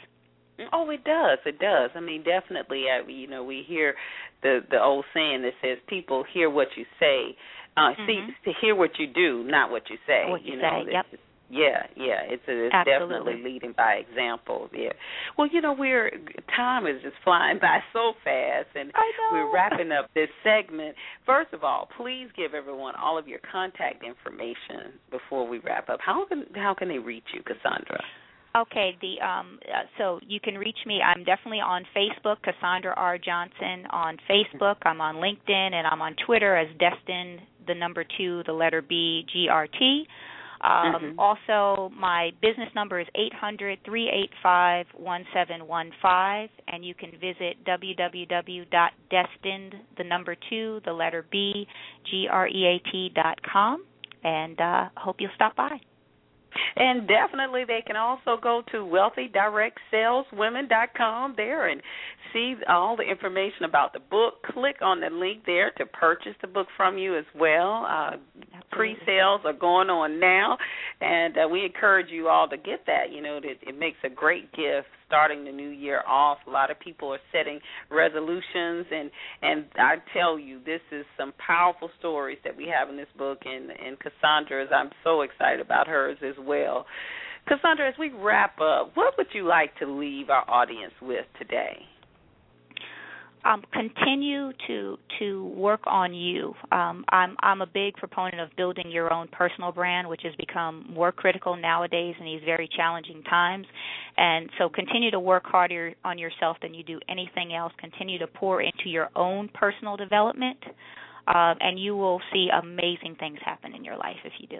Oh, 0.74 0.90
it 0.90 1.04
does. 1.04 1.38
It 1.46 1.60
does. 1.60 1.92
I 1.96 2.00
mean, 2.00 2.24
definitely. 2.24 2.86
I, 2.90 3.08
you 3.08 3.28
know, 3.28 3.44
we 3.44 3.64
hear 3.68 3.96
the 4.42 4.62
the 4.70 4.82
old 4.82 5.06
saying 5.14 5.44
that 5.44 5.54
says 5.62 5.78
people 5.88 6.24
hear 6.34 6.50
what 6.50 6.68
you 6.76 6.86
say, 7.00 7.36
Uh, 7.78 7.94
mm-hmm. 7.94 8.06
See, 8.08 8.52
to 8.52 8.52
hear 8.60 8.76
what 8.76 8.98
you 8.98 9.06
do, 9.06 9.44
not 9.46 9.70
what 9.70 9.84
you 9.90 9.98
say. 10.08 10.26
What 10.28 10.44
you, 10.44 10.56
you 10.56 10.62
know, 10.62 10.84
say, 10.86 10.92
yep. 10.92 11.06
Yeah, 11.50 11.88
yeah, 11.96 12.28
it's, 12.28 12.44
a, 12.50 12.66
it's 12.66 12.76
definitely 12.84 13.42
leading 13.42 13.72
by 13.72 14.04
example. 14.04 14.68
Yeah. 14.74 14.92
Well, 15.38 15.48
you 15.50 15.62
know, 15.62 15.74
we're 15.78 16.12
time 16.54 16.86
is 16.88 17.02
just 17.02 17.16
flying 17.24 17.60
by 17.62 17.80
so 17.94 18.14
fast, 18.24 18.68
and 18.76 18.92
we're 19.32 19.54
wrapping 19.54 19.92
up 19.94 20.10
this 20.14 20.28
segment. 20.44 20.96
First 21.26 21.54
of 21.54 21.64
all, 21.64 21.88
please 21.96 22.28
give 22.36 22.54
everyone 22.54 22.96
all 23.02 23.18
of 23.18 23.30
your 23.30 23.40
contact 23.50 24.04
information 24.04 25.00
before 25.10 25.48
we 25.48 25.60
wrap 25.60 25.88
up. 25.88 26.00
How 26.06 26.26
can 26.28 26.48
how 26.54 26.74
can 26.78 26.90
they 26.90 27.00
reach 27.00 27.28
you, 27.34 27.42
Cassandra? 27.44 28.04
Okay, 28.58 28.98
the 29.00 29.26
um 29.26 29.60
uh, 29.68 29.84
so 29.98 30.20
you 30.28 30.42
can 30.42 30.56
reach 30.56 30.80
me. 30.86 31.00
I'm 31.02 31.24
definitely 31.24 31.62
on 31.62 31.86
Facebook, 31.96 32.38
Cassandra 32.44 32.94
R. 32.98 33.18
Johnson 33.18 33.88
on 33.90 34.18
Facebook. 34.30 34.78
I'm 34.84 35.00
on 35.00 35.16
LinkedIn 35.16 35.74
and 35.74 35.88
I'm 35.88 36.02
on 36.02 36.16
Twitter 36.26 36.58
as 36.58 36.68
Destined 36.78 37.40
the 37.68 37.76
number 37.76 38.04
two, 38.18 38.44
the 38.46 38.54
letter 38.54 38.82
B 38.82 39.26
G 39.32 39.48
R 39.50 39.68
T. 39.68 40.08
Um, 40.60 40.72
mm-hmm. 40.72 41.20
Also, 41.20 41.92
my 41.96 42.32
business 42.42 42.70
number 42.74 43.00
is 43.00 43.08
eight 43.14 43.34
hundred 43.34 43.78
three 43.86 44.10
eight 44.10 44.32
five 44.42 44.88
one 44.96 45.24
seven 45.32 45.68
one 45.68 45.92
five, 46.02 46.50
and 46.68 46.84
you 46.84 46.96
can 46.96 47.12
visit 47.12 47.64
www.destined, 47.64 48.66
the 49.98 50.04
number 50.04 50.36
two, 50.50 50.82
the 50.84 50.94
letter 50.94 51.26
B, 51.32 51.68
G 52.10 52.28
R 52.32 52.48
E 52.48 52.66
A 52.66 52.80
T 52.92 53.12
dot 53.14 53.40
com, 53.44 53.86
and 54.24 54.60
uh, 54.60 54.90
hope 54.98 55.18
you'll 55.20 55.30
stop 55.36 55.56
by. 55.56 55.80
And 56.76 57.08
definitely, 57.08 57.64
they 57.66 57.82
can 57.86 57.96
also 57.96 58.38
go 58.42 58.64
to 58.72 58.78
wealthydirectsaleswomen.com 58.78 61.34
there 61.36 61.68
and 61.68 61.82
see 62.34 62.56
all 62.68 62.96
the 62.96 63.04
information 63.04 63.66
about 63.66 63.94
the 63.94 64.00
book. 64.00 64.42
Click 64.54 64.78
on 64.82 65.00
the 65.00 65.10
link 65.10 65.44
there 65.46 65.72
to 65.78 65.86
purchase 65.86 66.34
the 66.42 66.48
book 66.48 66.68
from 66.76 66.98
you 66.98 67.16
as 67.18 67.26
well. 67.36 67.86
Uh, 67.90 68.18
Pre 68.72 68.98
sales 69.06 69.42
are 69.46 69.54
going 69.54 69.90
on 69.90 70.20
now, 70.20 70.58
and 71.02 71.38
uh, 71.38 71.48
we 71.50 71.64
encourage 71.66 72.12
you 72.12 72.28
all 72.28 72.50
to 72.50 72.58
get 72.58 72.86
that. 72.86 73.12
You 73.12 73.22
know, 73.22 73.38
it, 73.38 73.60
it 73.62 73.80
makes 73.80 73.98
a 74.04 74.10
great 74.10 74.52
gift 74.52 74.88
starting 75.08 75.46
the 75.46 75.52
new 75.52 75.70
year 75.70 76.04
off. 76.08 76.38
A 76.48 76.50
lot 76.50 76.70
of 76.70 76.80
people 76.80 77.14
are 77.14 77.20
setting 77.32 77.60
resolutions, 77.90 78.86
and 78.92 79.10
and 79.42 79.66
I 79.76 79.96
tell 80.14 80.38
you, 80.38 80.60
this 80.66 80.82
is 80.92 81.06
some 81.18 81.34
powerful 81.46 81.90
stories 82.00 82.38
that 82.44 82.56
we 82.56 82.68
have 82.68 82.90
in 82.90 82.98
this 82.98 83.08
book, 83.18 83.40
and 83.46 83.72
and 83.72 83.98
Cassandra's. 84.00 84.70
I'm 84.74 84.92
so 85.04 85.22
excited 85.22 85.62
about 85.62 85.88
hers 85.88 86.18
as 86.22 86.36
well. 86.40 86.86
Cassandra, 87.48 87.88
as 87.88 87.96
we 87.98 88.10
wrap 88.10 88.60
up, 88.60 88.92
what 88.96 89.14
would 89.18 89.28
you 89.34 89.48
like 89.48 89.76
to 89.80 89.86
leave 89.86 90.30
our 90.30 90.50
audience 90.50 90.94
with 91.02 91.26
today? 91.40 91.86
Um, 93.46 93.64
continue 93.72 94.52
to 94.68 94.98
to 95.20 95.46
work 95.56 95.82
on 95.86 96.14
you. 96.14 96.54
Um, 96.72 97.06
I'm 97.10 97.36
I'm 97.40 97.62
a 97.62 97.66
big 97.66 97.96
proponent 97.96 98.40
of 98.40 98.50
building 98.58 98.92
your 98.92 99.14
own 99.14 99.28
personal 99.30 99.72
brand, 99.72 100.08
which 100.08 100.22
has 100.24 100.34
become 100.36 100.86
more 100.90 101.12
critical 101.12 101.56
nowadays 101.56 102.16
in 102.20 102.26
these 102.26 102.42
very 102.46 102.70
challenging 102.76 103.24
times. 103.24 103.66
And 104.18 104.50
so, 104.58 104.70
continue 104.70 105.12
to 105.12 105.20
work 105.20 105.44
harder 105.46 105.94
on 106.04 106.18
yourself 106.18 106.58
than 106.62 106.74
you 106.74 106.84
do 106.84 107.00
anything 107.10 107.54
else. 107.54 107.74
Continue 107.80 108.20
to 108.20 108.28
pour 108.28 108.62
into 108.62 108.90
your 108.90 109.10
own 109.16 109.50
personal 109.54 109.98
development, 109.98 110.58
uh, 111.28 111.56
and 111.60 111.80
you 111.80 111.96
will 111.96 112.22
see 112.34 112.50
amazing 112.50 113.16
things 113.20 113.40
happen 113.44 113.74
in 113.74 113.84
your 113.84 113.98
life 113.98 114.18
if 114.26 114.34
you 114.40 114.48
do. 114.48 114.60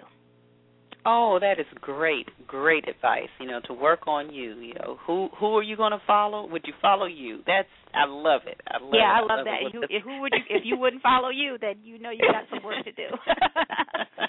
Oh, 1.06 1.38
that 1.40 1.58
is 1.58 1.66
great, 1.80 2.28
great 2.46 2.88
advice. 2.88 3.28
You 3.40 3.46
know, 3.46 3.60
to 3.66 3.72
work 3.72 4.06
on 4.06 4.32
you. 4.32 4.54
You 4.58 4.74
know, 4.74 4.98
who 5.06 5.28
who 5.38 5.56
are 5.56 5.62
you 5.62 5.76
going 5.76 5.92
to 5.92 6.02
follow? 6.06 6.46
Would 6.48 6.62
you 6.66 6.74
follow 6.82 7.06
you? 7.06 7.40
That's 7.46 7.68
I 7.94 8.04
love 8.06 8.42
it. 8.46 8.60
I 8.66 8.82
love 8.82 8.92
yeah, 8.92 9.00
it. 9.00 9.04
I 9.04 9.20
love, 9.20 9.30
I 9.30 9.36
love 9.36 9.44
that. 9.46 9.72
Who, 9.72 9.80
the... 9.80 10.00
who 10.04 10.20
would 10.20 10.32
you, 10.34 10.56
if 10.56 10.62
you 10.64 10.76
wouldn't 10.76 11.02
follow 11.02 11.30
you, 11.30 11.56
then 11.60 11.76
you 11.82 11.98
know 11.98 12.10
you 12.10 12.20
got 12.20 12.44
some 12.50 12.62
work 12.62 12.84
to 12.84 12.92
do. 12.92 13.08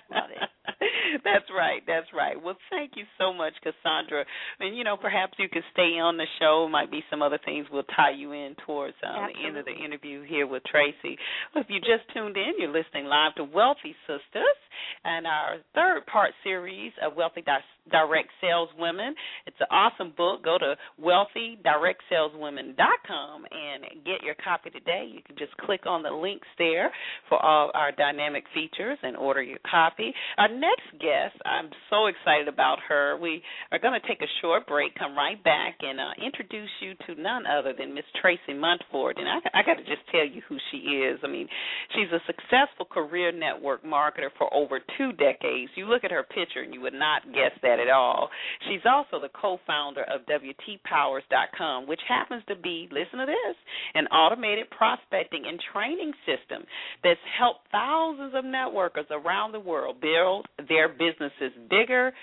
That's 1.23 1.45
right. 1.55 1.81
That's 1.85 2.07
right. 2.13 2.41
Well, 2.41 2.57
thank 2.69 2.91
you 2.95 3.05
so 3.17 3.33
much, 3.33 3.53
Cassandra. 3.63 4.25
And 4.59 4.75
you 4.77 4.83
know, 4.83 4.97
perhaps 4.97 5.33
you 5.37 5.49
could 5.49 5.63
stay 5.73 5.99
on 5.99 6.17
the 6.17 6.27
show. 6.39 6.67
Might 6.69 6.91
be 6.91 7.03
some 7.09 7.21
other 7.21 7.39
things 7.43 7.67
we'll 7.71 7.83
tie 7.95 8.11
you 8.15 8.31
in 8.33 8.55
towards 8.65 8.95
um, 9.05 9.29
the 9.33 9.47
end 9.47 9.57
of 9.57 9.65
the 9.65 9.73
interview 9.73 10.23
here 10.23 10.47
with 10.47 10.63
Tracy. 10.63 11.17
Well, 11.53 11.63
if 11.63 11.69
you 11.69 11.79
just 11.79 12.11
tuned 12.13 12.37
in, 12.37 12.53
you're 12.57 12.73
listening 12.73 13.05
live 13.05 13.35
to 13.35 13.43
Wealthy 13.43 13.95
Sistas 14.07 14.59
and 15.03 15.25
our 15.25 15.57
third 15.75 16.05
part 16.05 16.31
series 16.43 16.91
of 17.03 17.15
Wealthy 17.15 17.41
Direct 17.89 18.29
Saleswomen. 18.41 19.15
It's 19.45 19.55
an 19.59 19.67
awesome 19.71 20.13
book. 20.15 20.41
Go 20.43 20.57
to 20.57 20.75
wealthydirectsaleswomen.com 21.01 23.45
and 23.51 23.83
get 24.05 24.23
your 24.23 24.35
copy 24.43 24.69
today. 24.69 25.09
You 25.13 25.21
can 25.25 25.35
just 25.37 25.55
click 25.57 25.85
on 25.85 26.03
the 26.03 26.11
links 26.11 26.47
there 26.57 26.91
for 27.27 27.43
all 27.43 27.71
our 27.73 27.91
dynamic 27.91 28.45
features 28.53 28.97
and 29.03 29.17
order 29.17 29.41
your 29.41 29.59
copy. 29.69 30.13
Our 30.37 30.47
next 30.49 30.91
guest, 30.99 31.35
I'm 31.45 31.69
so 31.89 32.05
excited 32.07 32.47
about 32.47 32.79
her. 32.87 33.17
We 33.21 33.43
are 33.71 33.79
going 33.79 33.99
to 33.99 34.07
take 34.07 34.21
a 34.21 34.29
short 34.41 34.65
break, 34.67 34.95
come 34.95 35.15
right 35.15 35.43
back, 35.43 35.77
and 35.81 35.99
uh, 35.99 36.11
introduce 36.23 36.69
you 36.81 36.93
to 37.07 37.15
none 37.21 37.43
other 37.45 37.73
than 37.77 37.93
Miss 37.93 38.05
Tracy 38.21 38.53
Monteforte. 38.53 39.19
And 39.19 39.27
I, 39.27 39.39
I 39.59 39.63
got 39.63 39.75
to 39.75 39.83
just 39.83 40.07
tell 40.11 40.25
you 40.25 40.41
who 40.47 40.57
she 40.71 40.77
is. 40.77 41.19
I 41.23 41.27
mean, 41.27 41.49
she's 41.95 42.11
a 42.11 42.19
successful 42.25 42.85
career 42.85 43.31
network 43.31 43.83
marketer 43.83 44.29
for 44.37 44.53
over 44.53 44.79
two 44.97 45.11
decades. 45.13 45.71
You 45.75 45.85
look 45.85 46.03
at 46.03 46.11
her 46.11 46.23
picture 46.23 46.61
and 46.61 46.73
you 46.73 46.81
would 46.81 46.93
not 46.93 47.23
guess 47.33 47.51
that 47.61 47.78
at 47.79 47.89
all. 47.89 48.29
She's 48.67 48.81
also 48.85 49.19
the 49.21 49.29
co-founder 49.29 50.03
of 50.03 50.21
WTPowers.com, 50.27 51.87
which 51.87 52.01
happens 52.07 52.43
to 52.47 52.55
be, 52.55 52.87
listen 52.91 53.19
to 53.19 53.25
this, 53.25 53.55
an 53.95 54.07
automated 54.07 54.69
prospecting 54.69 55.43
and 55.47 55.59
training 55.73 56.13
system 56.25 56.63
that's 57.03 57.19
helped 57.37 57.61
thousands 57.71 58.33
of 58.35 58.43
networkers 58.45 59.09
around 59.11 59.51
the 59.51 59.59
world 59.59 60.01
build 60.01 60.45
their 60.67 60.89
businesses 60.89 61.51
bigger, 61.69 62.13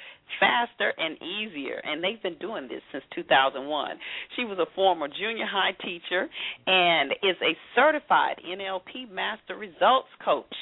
faster, 0.40 0.92
and 0.96 1.16
easier. 1.22 1.80
And 1.82 2.02
they've 2.02 2.22
been 2.22 2.38
doing 2.38 2.68
this 2.68 2.82
since 2.92 3.04
2001. 3.14 3.98
She 4.36 4.44
was 4.44 4.58
a 4.58 4.66
former 4.74 5.08
junior 5.08 5.46
high 5.46 5.72
teacher 5.82 6.28
and 6.66 7.12
is 7.22 7.36
a 7.42 7.56
certified 7.74 8.40
NLP 8.44 9.10
Master 9.10 9.56
Results 9.56 10.08
Coach. 10.24 10.54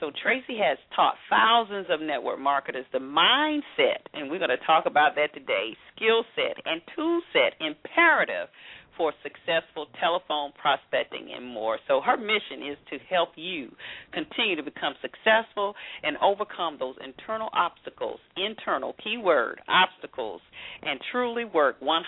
So 0.00 0.10
Tracy 0.22 0.58
has 0.58 0.78
taught 0.96 1.14
thousands 1.30 1.86
of 1.90 2.00
network 2.00 2.40
marketers 2.40 2.86
the 2.92 2.98
mindset, 2.98 4.02
and 4.14 4.30
we're 4.30 4.38
going 4.38 4.50
to 4.50 4.66
talk 4.66 4.86
about 4.86 5.14
that 5.16 5.32
today, 5.34 5.76
skill 5.94 6.24
set 6.34 6.56
and 6.64 6.80
tool 6.96 7.20
set 7.32 7.54
imperative 7.64 8.48
for 8.96 9.12
successful 9.22 9.86
telephone 10.00 10.52
prospecting 10.60 11.30
and 11.34 11.46
more. 11.46 11.78
So 11.88 12.00
her 12.00 12.16
mission 12.16 12.66
is 12.70 12.78
to 12.90 12.98
help 13.10 13.30
you 13.36 13.70
continue 14.12 14.56
to 14.56 14.62
become 14.62 14.94
successful 15.00 15.74
and 16.02 16.16
overcome 16.18 16.76
those 16.78 16.96
internal 17.04 17.48
obstacles, 17.52 18.20
internal 18.36 18.94
keyword 19.02 19.60
obstacles, 19.68 20.40
and 20.82 21.00
truly 21.10 21.44
work 21.44 21.80
100% 21.80 22.02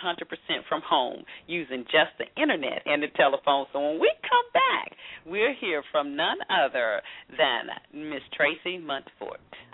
from 0.68 0.82
home 0.84 1.24
using 1.46 1.84
just 1.84 2.12
the 2.18 2.26
internet 2.40 2.82
and 2.86 3.02
the 3.02 3.08
telephone. 3.16 3.66
So 3.72 3.80
when 3.80 4.00
we 4.00 4.12
come 4.22 4.46
back, 4.52 4.96
we'll 5.26 5.54
hear 5.60 5.82
from 5.90 6.16
none 6.16 6.38
other 6.50 7.00
than 7.30 8.10
Miss 8.10 8.22
Tracy 8.36 8.78
Monteforte. 8.78 9.73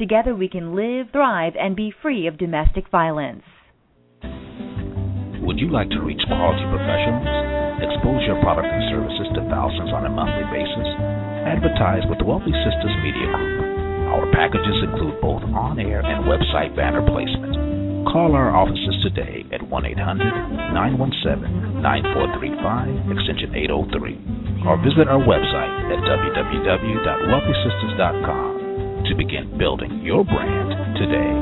Together 0.00 0.32
we 0.32 0.48
can 0.48 0.72
live, 0.72 1.12
thrive, 1.12 1.52
and 1.60 1.76
be 1.76 1.92
free 1.92 2.24
of 2.24 2.40
domestic 2.40 2.88
violence. 2.88 3.44
Would 5.44 5.60
you 5.60 5.68
like 5.68 5.92
to 5.92 6.00
reach 6.00 6.24
quality 6.24 6.64
professionals? 6.72 7.28
Expose 7.84 8.24
your 8.24 8.40
product 8.40 8.64
and 8.64 8.80
services 8.88 9.28
to 9.36 9.44
thousands 9.52 9.92
on 9.92 10.08
a 10.08 10.10
monthly 10.16 10.48
basis? 10.48 10.88
Advertise 11.44 12.00
with 12.08 12.16
the 12.16 12.24
Wealthy 12.24 12.48
Sistas 12.48 12.96
Media 13.04 13.28
Group. 13.28 13.60
Our 14.16 14.24
packages 14.32 14.88
include 14.88 15.20
both 15.20 15.44
on 15.52 15.76
air 15.76 16.00
and 16.00 16.24
website 16.24 16.72
banner 16.72 17.04
placement. 17.04 18.08
Call 18.08 18.32
our 18.32 18.56
offices 18.56 19.04
today 19.04 19.44
at 19.52 19.60
1 19.60 19.68
800 19.68 20.72
917 20.72 21.84
9435 21.84 23.20
extension 23.20 23.52
803 23.52 24.64
or 24.64 24.80
visit 24.80 25.12
our 25.12 25.20
website 25.20 25.92
at 25.92 26.00
www.wealthysistas.com 26.08 28.59
to 29.10 29.18
begin 29.18 29.58
building 29.58 30.06
your 30.06 30.22
brand 30.22 30.70
today. 30.94 31.34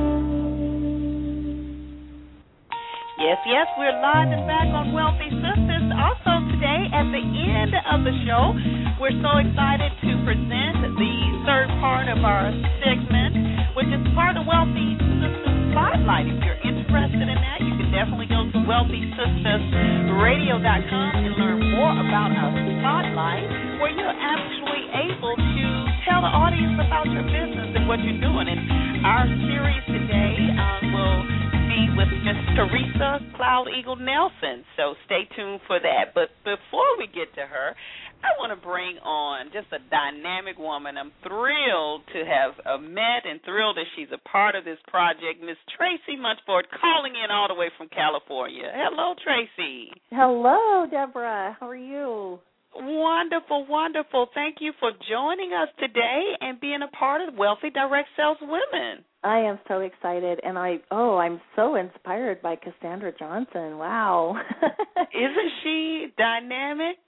Yes, 3.21 3.37
yes, 3.45 3.69
we're 3.77 3.93
live 3.93 4.33
and 4.33 4.49
back 4.49 4.73
on 4.73 4.97
Wealthy 4.97 5.29
Sistas. 5.29 5.93
Also, 5.93 6.49
today 6.57 6.89
at 6.89 7.05
the 7.13 7.21
end 7.21 7.77
of 7.77 8.09
the 8.09 8.17
show, 8.25 8.57
we're 8.97 9.13
so 9.21 9.37
excited 9.37 9.93
to 10.01 10.17
present 10.25 10.97
the 10.97 11.13
third 11.45 11.69
part 11.85 12.09
of 12.09 12.25
our 12.25 12.49
segment, 12.81 13.37
which 13.77 13.93
is 13.93 14.01
part 14.17 14.41
of 14.41 14.49
Wealthy 14.49 14.97
Sistas 15.21 15.77
spotlight. 15.77 16.25
If 16.25 16.41
you're 16.41 16.65
interested 16.65 17.21
in 17.21 17.37
that, 17.37 17.61
you 17.61 17.77
can 17.77 17.93
definitely 17.93 18.33
go 18.33 18.49
to 18.49 18.65
wealthysistasradio.com 18.65 21.13
and 21.21 21.37
learn 21.37 21.61
more 21.77 21.93
about 22.01 22.33
our 22.33 22.49
spotlight, 22.81 23.45
where 23.77 23.93
you're 23.93 24.17
actually 24.17 24.89
able 25.05 25.37
to 25.37 25.88
tell 26.07 26.23
the 26.23 26.31
audience 26.31 26.79
about 26.79 27.07
your 27.11 27.25
business 27.25 27.75
and 27.75 27.89
what 27.89 27.99
you're 28.03 28.21
doing. 28.21 28.47
And 28.47 28.61
our 29.07 29.27
series 29.27 29.83
today 29.89 30.37
uh, 30.55 30.79
will 30.95 31.23
be 31.67 31.83
with 31.97 32.11
Miss 32.23 32.39
Teresa 32.55 33.25
Cloud 33.35 33.67
Eagle 33.73 33.97
Nelson. 33.97 34.63
So 34.77 34.95
stay 35.07 35.27
tuned 35.35 35.61
for 35.67 35.81
that. 35.81 36.15
But 36.15 36.31
before 36.45 36.89
we 36.99 37.07
get 37.07 37.35
to 37.35 37.45
her, 37.47 37.75
I 38.19 38.35
want 38.39 38.51
to 38.51 38.59
bring 38.59 38.99
on 38.99 39.55
just 39.55 39.71
a 39.71 39.79
dynamic 39.91 40.59
woman. 40.59 40.99
I'm 40.99 41.13
thrilled 41.23 42.03
to 42.15 42.21
have 42.27 42.53
uh, 42.67 42.79
met 42.83 43.23
and 43.23 43.39
thrilled 43.47 43.77
that 43.79 43.87
she's 43.95 44.11
a 44.11 44.19
part 44.29 44.57
of 44.59 44.65
this 44.65 44.79
project. 44.89 45.39
Miss 45.39 45.59
Tracy 45.79 46.19
Monteforte 46.19 46.67
calling 46.83 47.15
in 47.15 47.31
all 47.31 47.47
the 47.47 47.55
way 47.55 47.71
from 47.79 47.89
California. 47.89 48.67
Hello, 48.75 49.15
Tracy. 49.23 49.95
Hello, 50.11 50.87
Deborah. 50.91 51.57
How 51.61 51.69
are 51.69 51.77
you? 51.77 52.41
Wonderful, 52.81 53.67
wonderful. 53.69 54.29
Thank 54.35 54.57
you 54.61 54.73
for 54.79 54.93
joining 55.11 55.53
us 55.53 55.69
today 55.81 56.23
and 56.41 56.61
being 56.61 56.81
a 56.83 56.97
part 56.97 57.27
of 57.27 57.35
Wealthy 57.35 57.71
Direct 57.71 58.09
Sales 58.17 58.39
Women. 58.41 59.05
I 59.25 59.39
am 59.39 59.59
so 59.67 59.81
excited, 59.81 60.39
and 60.45 60.57
I 60.57 60.77
oh, 60.93 61.17
I'm 61.17 61.41
so 61.57 61.75
inspired 61.75 62.41
by 62.41 62.55
Cassandra 62.55 63.13
Johnson. 63.19 63.79
Wow, 63.79 64.37
isn't 64.63 65.53
she 65.65 66.07
dynamic? 66.17 66.99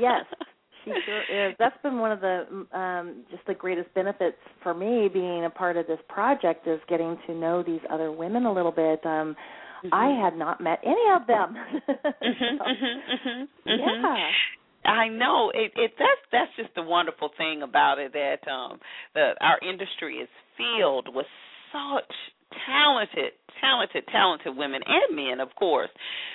yes, 0.00 0.24
she 0.84 0.92
sure 1.04 1.48
is. 1.50 1.54
That's 1.58 1.76
been 1.82 1.98
one 1.98 2.12
of 2.12 2.20
the 2.20 2.66
um, 2.72 3.24
just 3.30 3.44
the 3.46 3.52
greatest 3.52 3.92
benefits 3.94 4.38
for 4.62 4.72
me 4.72 5.10
being 5.12 5.44
a 5.44 5.50
part 5.50 5.76
of 5.76 5.86
this 5.86 6.00
project 6.08 6.66
is 6.66 6.80
getting 6.88 7.18
to 7.26 7.34
know 7.34 7.62
these 7.62 7.82
other 7.90 8.10
women 8.12 8.46
a 8.46 8.52
little 8.52 8.72
bit. 8.72 9.04
Um, 9.04 9.36
mm-hmm. 9.84 9.92
I 9.92 10.18
had 10.24 10.38
not 10.38 10.62
met 10.62 10.80
any 10.82 11.04
of 11.14 11.26
them. 11.26 11.54
mm-hmm, 11.88 12.56
so, 12.56 12.64
mm-hmm, 12.64 13.44
yeah. 13.66 14.30
I 14.88 15.08
know 15.08 15.50
it, 15.54 15.72
it. 15.76 15.92
That's 15.98 16.24
that's 16.32 16.50
just 16.56 16.74
the 16.74 16.82
wonderful 16.82 17.30
thing 17.36 17.62
about 17.62 17.98
it 17.98 18.12
that 18.12 18.48
um, 18.50 18.78
the 19.14 19.32
our 19.40 19.58
industry 19.60 20.16
is 20.16 20.28
filled 20.56 21.08
with 21.14 21.26
such 21.72 22.12
talented, 22.66 23.32
talented, 23.60 24.04
talented 24.10 24.56
women 24.56 24.80
and 24.86 25.16
men, 25.16 25.40
of 25.40 25.54
course. 25.54 25.90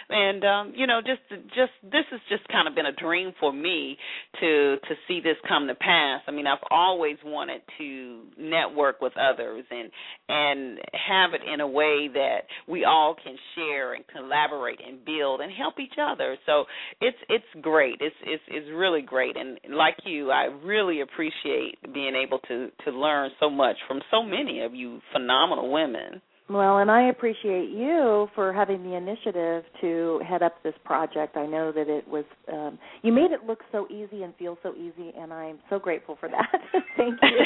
And 0.10 0.44
um, 0.44 0.74
you 0.76 0.88
know, 0.88 1.02
just 1.02 1.22
just 1.50 1.72
this 1.84 2.06
has 2.12 2.20
just 2.30 2.48
kind 2.50 2.68
of 2.68 2.76
been 2.76 2.86
a 2.86 2.92
dream 2.92 3.34
for 3.40 3.52
me 3.52 3.98
to 4.40 4.76
to 4.78 4.96
see 5.08 5.22
this 5.22 5.38
come 5.48 5.68
to 5.68 5.76
pass. 5.76 6.22
I 6.28 6.32
mean, 6.32 6.48
I've 6.48 6.64
always 6.70 7.18
wanted 7.24 7.62
to 7.78 8.24
network 8.38 9.02
with 9.02 9.14
others 9.18 9.64
and 9.72 9.90
and 10.30 10.80
have 10.94 11.34
it 11.34 11.42
in 11.52 11.62
a 11.62 11.68
way 11.68 12.10
that 12.14 12.42
we 12.68 12.86
all 12.86 13.16
can 13.22 13.36
share 13.56 13.94
and 13.94 14.04
collaborate 14.08 14.80
and 14.86 15.04
build 15.06 15.42
and 15.42 15.52
help 15.52 15.80
each 15.80 15.98
other. 16.00 16.38
So 16.46 16.66
it's 17.02 17.18
it's 17.30 17.46
great. 17.62 17.96
It's 18.02 18.16
it's 18.24 18.44
it's 18.48 18.68
really 18.74 19.02
great. 19.02 19.36
And 19.38 19.58
like 19.70 19.98
you, 20.06 20.32
I 20.32 20.46
really 20.64 21.02
appreciate 21.02 21.78
being 21.94 22.16
able 22.16 22.40
to 22.40 22.70
to 22.86 22.92
learn 22.92 23.32
so 23.40 23.50
much 23.50 23.78
from 23.88 24.02
so 24.12 24.22
many 24.24 24.62
of 24.62 24.74
you 24.76 25.00
phenomenal 25.12 25.72
women. 25.72 26.22
Well, 26.50 26.80
and 26.80 26.92
I 26.92 27.04
appreciate 27.10 27.70
you 27.70 28.28
for 28.36 28.52
having 28.52 28.84
the 28.84 28.96
initiative 28.96 29.64
to 29.82 30.22
head 30.28 30.44
up 30.44 30.62
this 30.62 30.74
project. 30.84 31.38
I 31.38 31.46
know 31.46 31.72
that 31.72 31.88
it 31.88 32.08
was 32.08 32.26
um, 32.52 32.78
you 33.02 33.14
made 33.14 33.32
it 33.32 33.46
look 33.48 33.60
so 33.72 33.88
easy 33.90 34.24
and 34.24 34.36
feel 34.36 34.58
so 34.62 34.74
easy, 34.76 35.14
and 35.18 35.32
I'm 35.32 35.60
so 35.70 35.80
grateful 35.80 36.18
for 36.20 36.28
that. 36.30 36.52
Thank 36.98 37.16
you. 37.22 37.40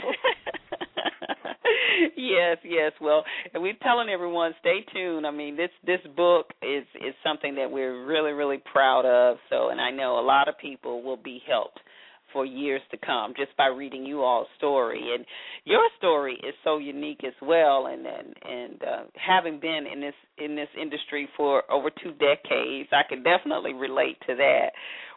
yes, 2.18 2.58
yes. 2.66 2.92
Well, 3.00 3.24
we're 3.54 3.78
telling 3.84 4.10
everyone 4.10 4.54
stay 4.60 4.80
tuned. 4.92 5.28
I 5.28 5.32
mean, 5.32 5.56
this 5.56 5.70
this 5.86 6.02
book 6.16 6.48
is 6.64 6.84
is 6.96 7.14
something 7.24 7.54
that 7.56 7.70
we're 7.70 8.04
really 8.06 8.32
really 8.32 8.62
proud 8.72 9.06
of. 9.06 9.38
So, 9.52 9.70
and 9.70 9.80
I 9.80 9.92
know 9.92 10.20
a 10.20 10.26
lot 10.26 10.48
of 10.48 10.58
people 10.58 11.04
will 11.04 11.18
be 11.18 11.42
helped 11.48 11.80
for 12.34 12.46
years 12.46 12.82
to 12.92 12.98
come 12.98 13.34
just 13.36 13.56
by 13.58 13.68
reading 13.68 14.06
you 14.06 14.22
all's 14.22 14.48
story. 14.58 15.14
And 15.16 15.26
your 15.66 15.84
story 15.98 16.34
is 16.36 16.54
so 16.64 16.78
unique 16.78 17.22
as 17.26 17.34
well. 17.42 17.88
And 17.88 18.06
and 18.06 18.34
and 18.44 18.82
uh, 18.84 19.04
having 19.16 19.60
been 19.60 19.86
in 19.92 20.02
this 20.02 20.14
in 20.38 20.56
this 20.56 20.70
industry 20.80 21.28
for 21.36 21.64
over 21.72 21.90
two 21.90 22.12
decades 22.14 22.90
I 22.92 23.04
can 23.08 23.24
definitely 23.24 23.74
relate 23.74 24.18
to 24.28 24.36
that. 24.36 24.72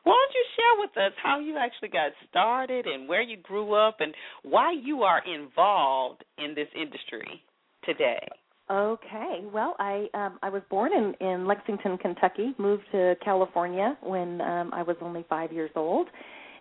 Why 0.04 0.12
don't 0.14 0.34
you 0.34 0.44
share 0.56 0.80
with 0.80 1.12
us 1.12 1.18
how 1.22 1.40
you 1.40 1.56
actually 1.58 1.90
got 1.90 2.12
started 2.28 2.86
and 2.86 3.08
where 3.08 3.22
you 3.22 3.36
grew 3.36 3.74
up 3.74 3.96
and 4.00 4.14
why 4.42 4.72
you 4.72 5.02
are 5.02 5.22
involved 5.26 6.24
in 6.38 6.54
this 6.54 6.68
industry 6.74 7.42
today? 7.84 8.26
Okay. 8.70 9.42
Well, 9.52 9.74
I 9.78 10.06
um 10.14 10.38
I 10.42 10.48
was 10.48 10.62
born 10.70 10.92
in 10.92 11.14
in 11.26 11.46
Lexington, 11.46 11.98
Kentucky, 11.98 12.54
moved 12.58 12.84
to 12.92 13.16
California 13.24 13.98
when 14.02 14.40
um 14.40 14.70
I 14.72 14.82
was 14.82 14.96
only 15.00 15.24
5 15.28 15.52
years 15.52 15.70
old 15.74 16.06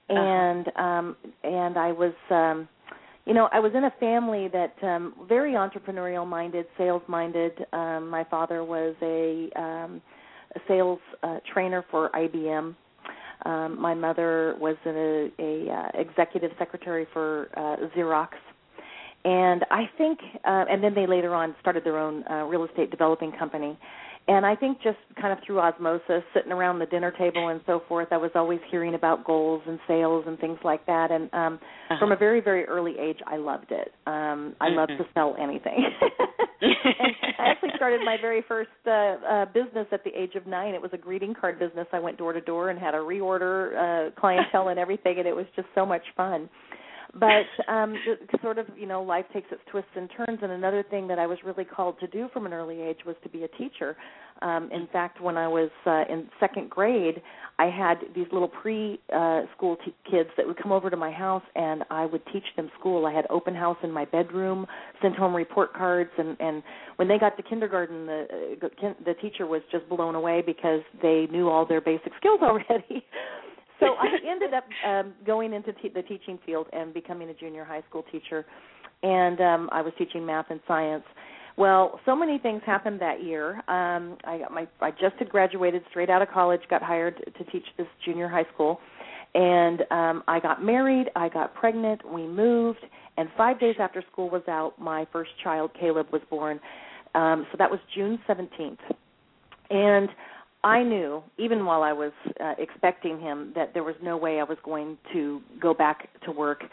uh-huh. 0.10 0.20
and 0.20 0.68
um 0.76 1.16
and 1.44 1.78
I 1.78 1.92
was 1.92 2.14
um 2.30 2.68
you 3.26 3.34
know 3.34 3.50
I 3.52 3.60
was 3.60 3.72
in 3.76 3.86
a 3.86 3.94
family 4.00 4.48
that 4.50 4.76
um 4.84 5.14
very 5.28 5.54
entrepreneurial 5.54 6.28
minded, 6.28 6.66
sales 6.78 7.04
minded. 7.08 7.54
Um 7.74 8.10
my 8.10 8.24
father 8.24 8.64
was 8.64 8.96
a 9.02 9.50
um 9.56 10.02
a 10.56 10.60
sales 10.68 11.00
uh, 11.22 11.38
trainer 11.54 11.86
for 11.92 12.10
IBM. 12.10 12.76
Um 13.46 13.82
my 13.82 13.94
mother 13.94 14.56
was 14.60 14.78
a, 14.86 15.32
a 15.40 15.72
uh, 15.72 16.02
executive 16.02 16.52
secretary 16.58 17.06
for 17.14 17.50
uh 17.56 17.88
Xerox. 17.96 18.30
And 19.26 19.66
I 19.70 19.90
think 19.98 20.20
uh 20.46 20.66
and 20.70 20.84
then 20.84 20.96
they 20.96 21.06
later 21.06 21.36
on 21.36 21.56
started 21.62 21.84
their 21.84 21.98
own 21.98 22.24
uh 22.30 22.46
real 22.46 22.66
estate 22.66 22.90
developing 22.90 23.32
company 23.34 23.78
and 24.30 24.46
I 24.46 24.56
think 24.56 24.78
just 24.84 25.00
kind 25.20 25.34
of 25.34 25.44
through 25.44 25.60
osmosis, 25.60 26.22
sitting 26.36 26.52
around 26.52 26.78
the 26.78 26.86
dinner 26.86 27.12
table 27.18 27.48
and 27.48 27.62
so 27.66 27.82
forth, 27.88 28.10
I 28.12 28.18
was 28.18 28.30
always 28.36 28.60
hearing 28.70 28.94
about 28.94 29.26
goals 29.26 29.64
and 29.66 29.80
sales 29.88 30.26
and 30.28 30.38
things 30.38 30.60
like 30.64 30.86
that. 30.86 31.10
And 31.10 31.34
um 31.34 31.60
uh-huh. 31.90 31.96
from 32.00 32.12
a 32.12 32.16
very 32.16 32.40
very 32.40 32.64
early 32.66 32.94
age, 33.00 33.18
I 33.26 33.38
loved 33.38 33.72
it. 33.72 33.92
Um 34.06 34.56
I 34.62 34.68
mm-hmm. 34.68 34.78
loved 34.78 34.92
to 35.00 35.06
sell 35.16 35.36
anything. 35.42 35.84
and 36.62 37.36
I 37.40 37.50
actually 37.50 37.72
started 37.76 38.02
my 38.06 38.18
very 38.22 38.44
first 38.48 38.70
uh, 38.86 38.92
uh 38.92 39.46
business 39.46 39.88
at 39.92 40.04
the 40.04 40.12
age 40.16 40.36
of 40.36 40.46
nine. 40.46 40.76
It 40.76 40.82
was 40.82 40.92
a 40.94 40.98
greeting 40.98 41.34
card 41.34 41.58
business. 41.58 41.88
I 41.92 42.00
went 42.00 42.20
door 42.20 42.32
to 42.32 42.42
door 42.42 42.70
and 42.70 42.78
had 42.78 42.94
a 42.94 43.00
reorder 43.00 44.12
uh 44.12 44.20
clientele 44.20 44.68
and 44.68 44.80
everything, 44.80 45.18
and 45.18 45.28
it 45.28 45.36
was 45.36 45.48
just 45.56 45.68
so 45.74 45.88
much 45.88 46.04
fun 46.16 46.50
but 47.14 47.72
um 47.72 47.96
sort 48.42 48.58
of 48.58 48.68
you 48.78 48.86
know 48.86 49.02
life 49.02 49.26
takes 49.34 49.48
its 49.52 49.62
twists 49.72 49.90
and 49.96 50.10
turns. 50.16 50.40
And 50.42 50.52
another 50.52 50.84
thing 50.90 51.08
that 51.08 51.18
I 51.18 51.26
was 51.26 51.38
really 51.44 51.66
called 51.66 52.00
to 52.00 52.08
do 52.08 52.28
from 52.34 52.46
an 52.46 52.54
early 52.54 52.82
age 52.82 53.00
was 53.06 53.16
to 53.24 53.30
be 53.30 53.44
a 53.44 53.48
teacher. 53.50 53.98
Um 54.42 54.70
in 54.72 54.88
fact 54.92 55.22
when 55.22 55.38
I 55.38 55.48
was 55.48 55.70
uh, 55.86 56.04
in 56.10 56.28
second 56.40 56.70
grade 56.70 57.22
I 57.58 57.66
had 57.66 57.96
these 58.16 58.28
little 58.32 58.48
pre 58.48 59.00
uh 59.14 59.42
kids 60.10 60.30
that 60.38 60.46
would 60.46 60.58
come 60.62 60.72
over 60.72 60.90
to 60.90 60.98
my 60.98 61.12
house 61.12 61.44
and 61.56 61.84
I 61.90 62.06
would 62.06 62.22
teach 62.32 62.46
them 62.56 62.70
school. 62.80 63.06
I 63.06 63.14
had 63.14 63.26
open 63.30 63.56
house 63.56 63.78
in 63.84 63.92
my 63.92 64.06
bedroom 64.06 64.68
sent 65.02 65.16
home 65.16 65.36
report 65.36 65.74
cards. 65.74 66.12
And 66.18 66.38
and 66.40 66.62
when 66.98 67.08
they 67.08 67.18
got 67.18 67.38
to 67.38 67.44
kindergarten 67.44 68.06
the 68.06 68.28
uh, 68.62 68.94
the 69.04 69.14
teacher 69.16 69.48
was 69.48 69.62
just 69.72 69.88
blown 69.90 70.16
away 70.16 70.44
because 70.46 70.82
they 71.02 71.28
knew 71.32 71.50
all 71.50 71.66
their 71.66 71.82
basic 71.82 72.12
skills 72.18 72.40
already 72.44 73.04
so 73.80 73.96
I 74.00 74.08
ended 74.30 74.54
up 74.54 74.66
um, 74.86 75.14
going 75.26 75.54
into 75.54 75.74
te- 75.74 75.90
the 75.90 76.02
teaching 76.04 76.40
field 76.46 76.68
and 76.74 76.94
becoming 76.94 77.30
a 77.30 77.34
junior 77.34 77.64
high 77.64 77.84
school 77.90 78.04
teacher, 78.12 78.46
and 79.04 79.40
um, 79.42 79.70
I 79.72 79.82
was 79.82 79.94
teaching 79.98 80.26
math 80.26 80.48
and 80.50 80.60
science. 80.68 81.04
Well, 81.58 82.00
so 82.06 82.16
many 82.16 82.38
things 82.40 82.62
happened 82.66 83.02
that 83.02 83.22
year. 83.24 83.56
Um, 83.68 84.18
I 84.24 84.40
got 84.40 84.52
my 84.54 84.68
I 84.80 84.92
just 84.92 85.16
had 85.20 85.30
graduated 85.30 85.84
straight 85.90 86.10
out 86.10 86.22
of 86.22 86.30
college, 86.30 86.62
got 86.70 86.82
hired 86.82 87.18
to 87.38 87.44
teach 87.52 87.66
this 87.78 87.88
junior 88.06 88.30
high 88.30 88.46
school, 88.54 88.80
and 89.36 89.82
um, 89.92 90.24
I 90.28 90.40
got 90.40 90.64
married. 90.64 91.10
I 91.16 91.28
got 91.30 91.54
pregnant. 91.54 92.10
We 92.10 92.26
moved, 92.26 92.80
and 93.18 93.28
five 93.36 93.60
days 93.60 93.76
after 93.80 94.02
school 94.12 94.30
was 94.30 94.44
out, 94.48 94.80
my 94.80 95.06
first 95.12 95.32
child, 95.44 95.72
Caleb, 95.78 96.08
was 96.14 96.22
born. 96.30 96.60
Um, 97.14 97.46
so 97.52 97.58
that 97.58 97.70
was 97.70 97.80
June 97.94 98.20
seventeenth, 98.26 98.80
and 99.70 100.10
I 100.64 100.84
knew, 100.84 101.24
even 101.38 101.66
while 101.66 101.84
I 101.84 101.94
was 101.94 102.12
uh, 102.44 102.54
expecting 102.58 103.20
him, 103.20 103.54
that 103.56 103.74
there 103.74 103.84
was 103.84 103.96
no 104.04 104.18
way 104.18 104.40
I 104.40 104.44
was 104.44 104.58
going 104.64 104.98
to 105.14 105.42
go 105.62 105.74
back 105.74 106.10
to 106.26 106.32
work 106.32 106.64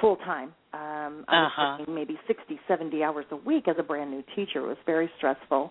full 0.00 0.16
time. 0.16 0.54
Um, 0.72 1.24
I 1.28 1.42
was 1.42 1.52
uh-huh. 1.52 1.76
working 1.78 1.94
maybe 1.94 2.18
sixty, 2.26 2.58
seventy 2.66 3.02
hours 3.02 3.26
a 3.30 3.36
week 3.36 3.68
as 3.68 3.76
a 3.78 3.82
brand 3.82 4.10
new 4.10 4.24
teacher. 4.34 4.60
It 4.60 4.68
was 4.68 4.78
very 4.86 5.10
stressful. 5.18 5.70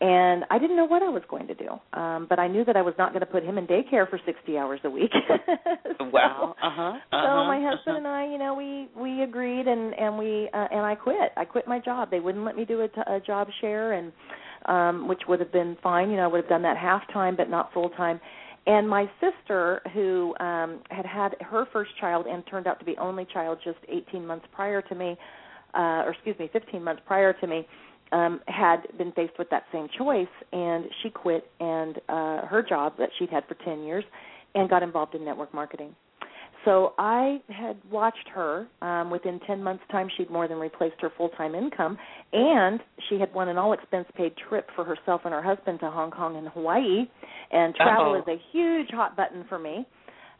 And 0.00 0.44
I 0.48 0.60
didn't 0.60 0.76
know 0.76 0.84
what 0.84 1.02
I 1.02 1.08
was 1.08 1.24
going 1.28 1.48
to 1.48 1.54
do, 1.54 1.70
um, 1.92 2.28
but 2.30 2.38
I 2.38 2.46
knew 2.46 2.64
that 2.66 2.76
I 2.76 2.82
was 2.82 2.94
not 2.98 3.10
going 3.10 3.20
to 3.20 3.26
put 3.26 3.42
him 3.42 3.58
in 3.58 3.66
daycare 3.66 4.08
for 4.08 4.20
sixty 4.24 4.56
hours 4.56 4.78
a 4.84 4.90
week. 4.90 5.10
so, 5.98 6.04
wow! 6.12 6.54
Uh 6.62 6.70
huh. 6.70 6.82
Uh-huh. 6.82 6.96
So 7.10 7.48
my 7.48 7.58
uh-huh. 7.58 7.76
husband 7.76 7.96
and 7.96 8.06
I, 8.06 8.26
you 8.30 8.38
know, 8.38 8.54
we 8.54 8.88
we 8.96 9.24
agreed, 9.24 9.66
and 9.66 9.92
and 9.94 10.16
we 10.16 10.48
uh, 10.54 10.68
and 10.70 10.86
I 10.86 10.94
quit. 10.94 11.32
I 11.36 11.44
quit 11.44 11.66
my 11.66 11.80
job. 11.80 12.12
They 12.12 12.20
wouldn't 12.20 12.44
let 12.44 12.56
me 12.56 12.64
do 12.64 12.82
a, 12.82 12.88
t- 12.88 13.00
a 13.08 13.18
job 13.18 13.48
share, 13.60 13.94
and 13.94 14.12
um, 14.66 15.08
which 15.08 15.22
would 15.28 15.40
have 15.40 15.52
been 15.52 15.76
fine. 15.82 16.10
You 16.10 16.16
know, 16.16 16.24
I 16.24 16.26
would 16.26 16.40
have 16.40 16.48
done 16.48 16.62
that 16.62 16.76
half 16.76 17.02
time, 17.12 17.36
but 17.36 17.50
not 17.50 17.72
full 17.72 17.90
time. 17.90 18.20
And 18.66 18.88
my 18.88 19.10
sister, 19.20 19.80
who 19.94 20.34
um, 20.40 20.80
had 20.90 21.06
had 21.06 21.36
her 21.40 21.66
first 21.72 21.90
child 21.98 22.26
and 22.26 22.46
turned 22.46 22.66
out 22.66 22.78
to 22.80 22.84
be 22.84 22.96
only 22.98 23.26
child 23.32 23.58
just 23.64 23.78
18 23.88 24.26
months 24.26 24.46
prior 24.52 24.82
to 24.82 24.94
me, 24.94 25.16
uh, 25.74 26.04
or 26.04 26.10
excuse 26.10 26.38
me, 26.38 26.50
15 26.52 26.82
months 26.82 27.02
prior 27.06 27.32
to 27.32 27.46
me, 27.46 27.66
um 28.12 28.40
had 28.46 28.86
been 28.96 29.12
faced 29.12 29.38
with 29.38 29.50
that 29.50 29.64
same 29.72 29.86
choice 29.98 30.26
and 30.52 30.86
she 31.02 31.10
quit 31.10 31.50
and 31.60 31.98
uh 32.08 32.46
her 32.46 32.64
job 32.66 32.94
that 32.98 33.10
she'd 33.18 33.30
had 33.30 33.44
for 33.46 33.54
10 33.64 33.82
years 33.82 34.04
and 34.54 34.70
got 34.70 34.82
involved 34.82 35.14
in 35.14 35.24
network 35.24 35.52
marketing 35.52 35.94
so 36.64 36.94
I 36.98 37.40
had 37.48 37.76
watched 37.90 38.28
her. 38.34 38.66
Um, 38.82 39.10
within 39.10 39.40
10 39.46 39.62
months' 39.62 39.84
time, 39.90 40.08
she'd 40.16 40.30
more 40.30 40.48
than 40.48 40.58
replaced 40.58 41.00
her 41.00 41.10
full 41.16 41.28
time 41.30 41.54
income, 41.54 41.98
and 42.32 42.80
she 43.08 43.18
had 43.18 43.32
won 43.32 43.48
an 43.48 43.58
all 43.58 43.72
expense 43.72 44.06
paid 44.16 44.32
trip 44.48 44.68
for 44.74 44.84
herself 44.84 45.22
and 45.24 45.32
her 45.32 45.42
husband 45.42 45.80
to 45.80 45.90
Hong 45.90 46.10
Kong 46.10 46.36
and 46.36 46.48
Hawaii. 46.48 47.08
And 47.50 47.74
travel 47.74 48.12
Uh-oh. 48.12 48.20
is 48.20 48.28
a 48.28 48.40
huge 48.52 48.88
hot 48.90 49.16
button 49.16 49.44
for 49.48 49.58
me. 49.58 49.86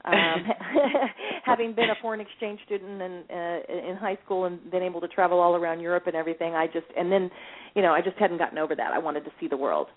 um, 0.04 0.44
having 1.44 1.74
been 1.74 1.90
a 1.90 1.94
foreign 2.00 2.20
exchange 2.20 2.60
student 2.64 3.02
in 3.02 3.24
uh, 3.30 3.88
in 3.88 3.96
high 3.96 4.16
school 4.24 4.44
and 4.44 4.70
been 4.70 4.82
able 4.82 5.00
to 5.00 5.08
travel 5.08 5.40
all 5.40 5.56
around 5.56 5.80
Europe 5.80 6.04
and 6.06 6.14
everything, 6.14 6.54
I 6.54 6.66
just 6.66 6.86
and 6.96 7.10
then, 7.10 7.30
you 7.74 7.82
know, 7.82 7.92
I 7.92 8.00
just 8.00 8.16
hadn't 8.16 8.38
gotten 8.38 8.58
over 8.58 8.74
that. 8.76 8.92
I 8.92 8.98
wanted 8.98 9.24
to 9.24 9.30
see 9.40 9.48
the 9.48 9.56
world. 9.56 9.88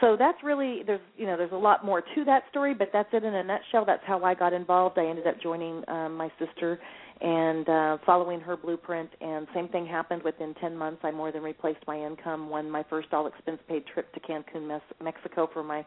So 0.00 0.16
that's 0.18 0.38
really 0.42 0.82
there's 0.86 1.00
you 1.16 1.26
know 1.26 1.36
there's 1.36 1.52
a 1.52 1.56
lot 1.56 1.84
more 1.84 2.00
to 2.00 2.24
that 2.24 2.44
story, 2.50 2.74
but 2.74 2.88
that's 2.92 3.08
it 3.12 3.24
in 3.24 3.34
a 3.34 3.44
nutshell. 3.44 3.84
That's 3.84 4.02
how 4.06 4.22
I 4.24 4.34
got 4.34 4.52
involved. 4.52 4.98
I 4.98 5.06
ended 5.06 5.26
up 5.26 5.40
joining 5.42 5.82
um, 5.88 6.16
my 6.16 6.30
sister 6.38 6.78
and 7.20 7.68
uh, 7.68 7.98
following 8.06 8.40
her 8.40 8.56
blueprint. 8.56 9.10
And 9.20 9.46
same 9.54 9.68
thing 9.68 9.86
happened 9.86 10.22
within 10.22 10.54
10 10.60 10.74
months. 10.74 11.00
I 11.04 11.10
more 11.10 11.30
than 11.30 11.42
replaced 11.42 11.80
my 11.86 11.98
income. 11.98 12.48
Won 12.48 12.70
my 12.70 12.82
first 12.88 13.08
all 13.12 13.26
expense 13.26 13.58
paid 13.68 13.84
trip 13.92 14.12
to 14.14 14.20
Cancun, 14.20 14.66
Mes- 14.66 14.80
Mexico 15.02 15.48
for 15.52 15.62
my 15.62 15.84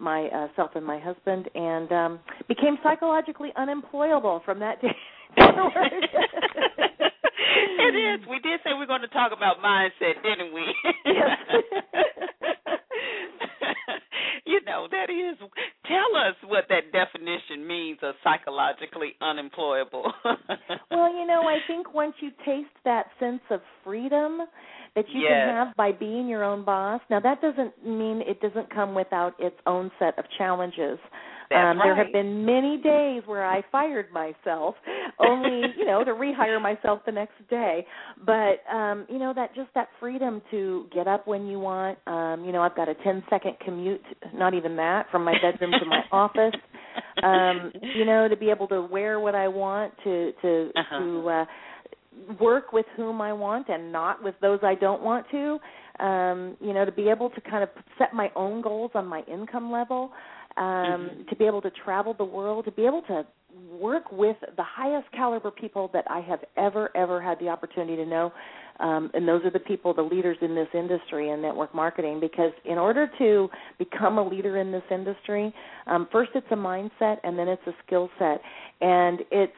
my 0.00 0.28
uh, 0.28 0.46
self 0.54 0.70
and 0.76 0.86
my 0.86 1.00
husband, 1.00 1.48
and 1.56 1.90
um, 1.90 2.20
became 2.46 2.78
psychologically 2.84 3.50
unemployable 3.56 4.40
from 4.44 4.60
that 4.60 4.80
day 4.82 4.94
forward. 5.36 5.72
it 7.80 8.20
is. 8.20 8.20
We 8.28 8.38
did 8.38 8.60
say 8.62 8.74
we 8.78 8.84
are 8.84 8.86
going 8.86 9.00
to 9.00 9.08
talk 9.08 9.32
about 9.36 9.56
mindset, 9.58 10.22
didn't 10.22 10.54
we? 10.54 10.62
you 14.48 14.60
know, 14.64 14.88
that 14.90 15.10
is. 15.10 15.36
Tell 15.86 16.16
us 16.16 16.34
what 16.46 16.64
that 16.70 16.90
definition 16.92 17.66
means 17.66 17.98
of 18.02 18.14
psychologically 18.24 19.12
unemployable. 19.20 20.10
well, 20.90 21.12
you 21.12 21.26
know, 21.26 21.42
I 21.42 21.58
think 21.66 21.92
once 21.92 22.14
you 22.20 22.30
taste 22.46 22.72
that 22.84 23.06
sense 23.20 23.42
of 23.50 23.60
freedom 23.84 24.38
that 24.96 25.04
you 25.10 25.20
Yes. 25.20 25.30
can 25.30 25.54
have 25.54 25.76
by 25.76 25.92
being 25.92 26.26
your 26.28 26.44
own 26.44 26.64
boss. 26.64 27.00
Now, 27.10 27.20
that 27.20 27.40
doesn't 27.42 27.86
mean 27.86 28.22
it 28.26 28.40
doesn't 28.40 28.74
come 28.74 28.94
without 28.94 29.34
its 29.38 29.56
own 29.66 29.90
set 29.98 30.18
of 30.18 30.24
challenges. 30.38 30.98
Um, 31.54 31.78
There 31.82 31.94
have 31.96 32.12
been 32.12 32.44
many 32.44 32.76
days 32.78 33.22
where 33.26 33.46
I 33.46 33.62
fired 33.72 34.10
myself, 34.12 34.74
only 35.18 35.72
you 35.78 35.84
know 35.86 36.04
to 36.04 36.12
rehire 36.12 36.60
myself 36.60 37.00
the 37.06 37.12
next 37.12 37.34
day. 37.48 37.86
But 38.24 38.60
um, 38.72 39.06
you 39.08 39.18
know 39.18 39.32
that 39.34 39.54
just 39.54 39.70
that 39.74 39.88
freedom 40.00 40.42
to 40.50 40.86
get 40.94 41.06
up 41.08 41.26
when 41.26 41.46
you 41.46 41.58
want. 41.58 41.98
Um, 42.06 42.44
you 42.44 42.52
know, 42.52 42.62
I've 42.62 42.76
got 42.76 42.88
a 42.88 42.94
ten 42.96 43.22
second 43.30 43.56
commute, 43.64 44.02
not 44.34 44.54
even 44.54 44.76
that, 44.76 45.06
from 45.10 45.24
my 45.24 45.34
bedroom 45.40 45.72
to 45.78 45.86
my 45.86 46.02
office. 46.12 46.54
Um, 47.22 47.72
you 47.94 48.04
know, 48.04 48.28
to 48.28 48.36
be 48.36 48.50
able 48.50 48.68
to 48.68 48.82
wear 48.82 49.18
what 49.20 49.34
I 49.34 49.48
want, 49.48 49.94
to 50.04 50.32
to 50.42 50.70
Uh-huh. 50.76 50.98
to 50.98 51.28
uh, 51.28 51.44
work 52.40 52.72
with 52.72 52.86
whom 52.96 53.20
I 53.20 53.32
want 53.32 53.68
and 53.68 53.92
not 53.92 54.22
with 54.22 54.34
those 54.40 54.60
I 54.62 54.74
don't 54.74 55.02
want 55.02 55.26
to. 55.30 55.58
Um, 56.04 56.56
you 56.60 56.72
know, 56.72 56.84
to 56.84 56.92
be 56.92 57.08
able 57.08 57.30
to 57.30 57.40
kind 57.40 57.62
of 57.64 57.70
set 57.98 58.14
my 58.14 58.30
own 58.36 58.60
goals 58.62 58.92
on 58.94 59.06
my 59.06 59.22
income 59.22 59.72
level, 59.72 60.12
um, 60.58 61.10
Mhm. 61.10 61.28
to 61.28 61.36
be 61.36 61.44
able 61.46 61.62
to 61.62 61.70
travel 61.70 62.14
the 62.14 62.24
world, 62.24 62.64
to 62.64 62.72
be 62.72 62.84
able 62.84 63.02
to 63.02 63.26
work 63.70 64.10
with 64.12 64.36
the 64.56 64.62
highest 64.62 65.10
caliber 65.12 65.50
people 65.50 65.88
that 65.92 66.04
I 66.10 66.20
have 66.20 66.40
ever, 66.56 66.94
ever 66.96 67.20
had 67.22 67.38
the 67.38 67.48
opportunity 67.48 67.96
to 67.96 68.06
know. 68.06 68.32
Um, 68.80 69.10
and 69.14 69.26
those 69.26 69.44
are 69.44 69.50
the 69.50 69.58
people, 69.60 69.92
the 69.94 70.02
leaders 70.02 70.36
in 70.40 70.54
this 70.54 70.68
industry 70.74 71.30
in 71.30 71.42
network 71.42 71.74
marketing. 71.74 72.20
Because 72.20 72.52
in 72.64 72.78
order 72.78 73.10
to 73.18 73.48
become 73.78 74.18
a 74.18 74.28
leader 74.28 74.58
in 74.58 74.70
this 74.70 74.82
industry, 74.90 75.52
um, 75.86 76.08
first 76.12 76.30
it's 76.34 76.46
a 76.50 76.56
mindset 76.56 77.16
and 77.24 77.38
then 77.38 77.48
it's 77.48 77.66
a 77.66 77.74
skill 77.86 78.10
set. 78.18 78.40
And 78.80 79.20
it's 79.30 79.52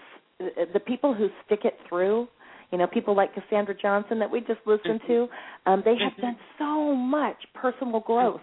the 0.72 0.80
people 0.80 1.14
who 1.14 1.28
stick 1.46 1.61
it 1.64 1.74
through 1.88 2.28
you 2.72 2.78
know 2.78 2.86
people 2.86 3.14
like 3.14 3.34
cassandra 3.34 3.74
johnson 3.74 4.18
that 4.18 4.30
we 4.30 4.40
just 4.40 4.61
listened 4.64 5.01
to 5.07 5.28
um 5.66 5.82
they 5.84 5.94
have 6.03 6.12
Mhm. 6.14 6.20
done 6.22 6.38
so 6.59 6.94
much 6.94 7.36
personal 7.53 8.01
growth 8.01 8.40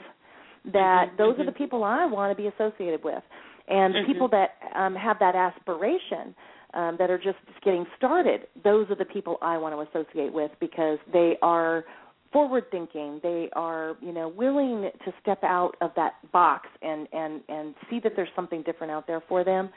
that 0.74 1.12
Mhm, 1.12 1.18
those 1.18 1.40
are 1.40 1.46
the 1.46 1.52
people 1.52 1.84
i 1.84 2.06
want 2.06 2.36
to 2.36 2.42
be 2.42 2.48
associated 2.48 3.04
with. 3.04 3.24
And 3.68 3.94
Mhm. 3.96 4.06
people 4.06 4.28
that 4.30 4.56
um 4.76 4.96
have 4.96 5.20
that 5.20 5.36
aspiration 5.36 6.36
um 6.74 6.98
that 6.98 7.10
are 7.10 7.18
just 7.18 7.40
getting 7.64 7.86
started 7.98 8.48
those 8.64 8.90
are 8.90 8.96
the 8.96 9.06
people 9.06 9.38
i 9.42 9.58
want 9.58 9.74
to 9.76 9.82
associate 9.90 10.32
with 10.34 10.52
because 10.60 11.00
they 11.12 11.38
are 11.42 11.86
forward 12.32 12.66
thinking. 12.72 13.20
They 13.24 13.50
are 13.54 13.98
you 14.02 14.12
know 14.12 14.28
willing 14.28 14.90
to 15.06 15.14
step 15.22 15.44
out 15.44 15.76
of 15.82 15.92
that 15.96 16.16
box 16.32 16.68
and 16.82 17.08
and 17.14 17.42
and 17.50 17.76
see 17.90 18.00
that 18.04 18.14
there's 18.16 18.30
something 18.36 18.64
different 18.64 18.92
out 18.92 19.08
there 19.08 19.22
for 19.28 19.44
them. 19.44 19.70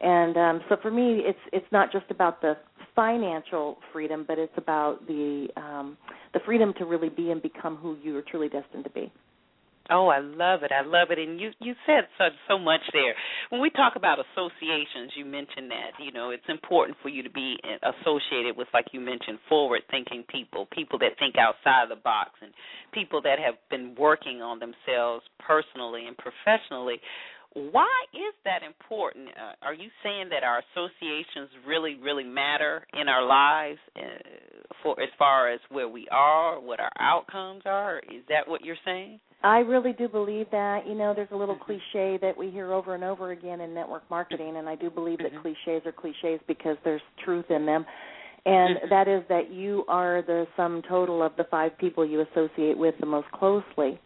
And 0.00 0.36
um, 0.36 0.60
so 0.68 0.76
for 0.82 0.90
me, 0.90 1.20
it's 1.24 1.38
it's 1.52 1.66
not 1.70 1.92
just 1.92 2.06
about 2.10 2.40
the 2.40 2.56
financial 2.96 3.78
freedom, 3.92 4.24
but 4.26 4.38
it's 4.38 4.52
about 4.56 5.06
the 5.06 5.48
um, 5.56 5.96
the 6.34 6.40
freedom 6.44 6.72
to 6.78 6.84
really 6.84 7.08
be 7.08 7.30
and 7.30 7.40
become 7.42 7.76
who 7.76 7.96
you 8.02 8.16
are 8.16 8.22
truly 8.22 8.48
destined 8.48 8.84
to 8.84 8.90
be. 8.90 9.12
Oh, 9.90 10.08
I 10.08 10.20
love 10.20 10.62
it. 10.62 10.70
I 10.70 10.86
love 10.86 11.10
it. 11.10 11.18
And 11.18 11.40
you 11.40 11.50
you 11.58 11.74
said 11.86 12.06
so 12.16 12.26
so 12.48 12.58
much 12.58 12.80
there. 12.92 13.14
When 13.50 13.60
we 13.60 13.70
talk 13.70 13.94
about 13.96 14.18
associations, 14.18 15.12
you 15.16 15.24
mentioned 15.24 15.70
that, 15.70 15.98
you 16.02 16.12
know, 16.12 16.30
it's 16.30 16.48
important 16.48 16.96
for 17.02 17.08
you 17.08 17.22
to 17.22 17.30
be 17.30 17.56
associated 17.82 18.56
with 18.56 18.68
like 18.72 18.86
you 18.92 19.00
mentioned 19.00 19.38
forward 19.48 19.82
thinking 19.90 20.24
people, 20.30 20.68
people 20.72 20.98
that 21.00 21.18
think 21.18 21.34
outside 21.36 21.84
of 21.84 21.88
the 21.88 22.02
box 22.02 22.30
and 22.40 22.52
people 22.92 23.20
that 23.22 23.38
have 23.38 23.54
been 23.70 23.94
working 23.98 24.40
on 24.40 24.60
themselves 24.60 25.24
personally 25.40 26.06
and 26.06 26.16
professionally. 26.16 27.00
Why 27.54 27.90
is 28.14 28.34
that 28.46 28.62
important? 28.62 29.28
Uh, 29.28 29.52
are 29.60 29.74
you 29.74 29.90
saying 30.02 30.30
that 30.30 30.42
our 30.42 30.62
associations 30.72 31.50
really, 31.66 31.96
really 32.00 32.24
matter 32.24 32.86
in 32.98 33.08
our 33.08 33.22
lives 33.26 33.78
uh, 33.94 34.00
for 34.82 34.98
as 35.02 35.10
far 35.18 35.52
as 35.52 35.60
where 35.68 35.88
we 35.88 36.08
are, 36.10 36.58
what 36.58 36.80
our 36.80 36.90
outcomes 36.98 37.62
are? 37.66 37.98
Is 37.98 38.22
that 38.30 38.48
what 38.48 38.64
you're 38.64 38.76
saying? 38.86 39.20
I 39.44 39.58
really 39.58 39.92
do 39.92 40.08
believe 40.08 40.46
that. 40.52 40.86
You 40.86 40.94
know, 40.94 41.12
there's 41.14 41.30
a 41.32 41.36
little 41.36 41.56
cliche 41.56 42.18
that 42.22 42.36
we 42.36 42.50
hear 42.50 42.72
over 42.72 42.94
and 42.94 43.04
over 43.04 43.32
again 43.32 43.60
in 43.60 43.74
network 43.74 44.08
marketing, 44.10 44.56
and 44.56 44.68
I 44.68 44.74
do 44.76 44.90
believe 44.90 45.18
that 45.18 45.32
Mhm. 45.32 45.42
cliches 45.42 45.86
are 45.86 45.92
cliches 45.92 46.40
because 46.46 46.76
there's 46.84 47.02
truth 47.24 47.50
in 47.50 47.66
them. 47.66 47.84
And 48.44 48.76
Mhm. 48.78 48.88
that 48.88 49.08
is 49.08 49.26
that 49.28 49.50
you 49.50 49.84
are 49.88 50.22
the 50.22 50.46
sum 50.56 50.82
total 50.82 51.22
of 51.22 51.34
the 51.36 51.44
five 51.44 51.76
people 51.78 52.04
you 52.04 52.20
associate 52.20 52.76
with 52.76 52.96
the 52.98 53.06
most 53.06 53.30
closely. 53.32 53.98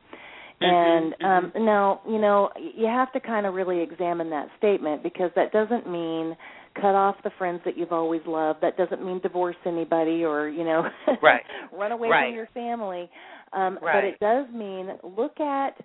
And 0.61 1.15
um 1.23 1.53
now, 1.57 2.01
you 2.09 2.19
know, 2.19 2.51
you 2.57 2.87
have 2.87 3.13
to 3.13 3.21
kind 3.21 3.47
of 3.47 3.55
really 3.55 3.81
examine 3.81 4.31
that 4.31 4.49
statement 4.57 5.03
because 5.03 5.31
that 5.35 5.53
doesn't 5.53 5.87
mean 5.89 6.37
cut 6.75 6.95
off 6.95 7.17
the 7.25 7.31
friends 7.39 7.61
that 7.65 7.77
you've 7.77 7.93
always 7.93 8.23
loved. 8.27 8.61
That 8.63 8.77
doesn't 8.77 9.05
mean 9.05 9.21
divorce 9.21 9.57
anybody 9.65 10.25
or, 10.25 10.49
you 10.49 10.65
know, 10.65 10.89
Right. 11.23 11.43
run 11.73 11.93
away 11.93 12.09
Right. 12.09 12.27
from 12.29 12.35
your 12.35 12.49
family. 12.55 13.11
Um 13.53 13.79
but 13.81 14.05
it 14.05 14.21
does 14.21 14.47
mean 14.55 14.91
look 15.17 15.41
at 15.41 15.77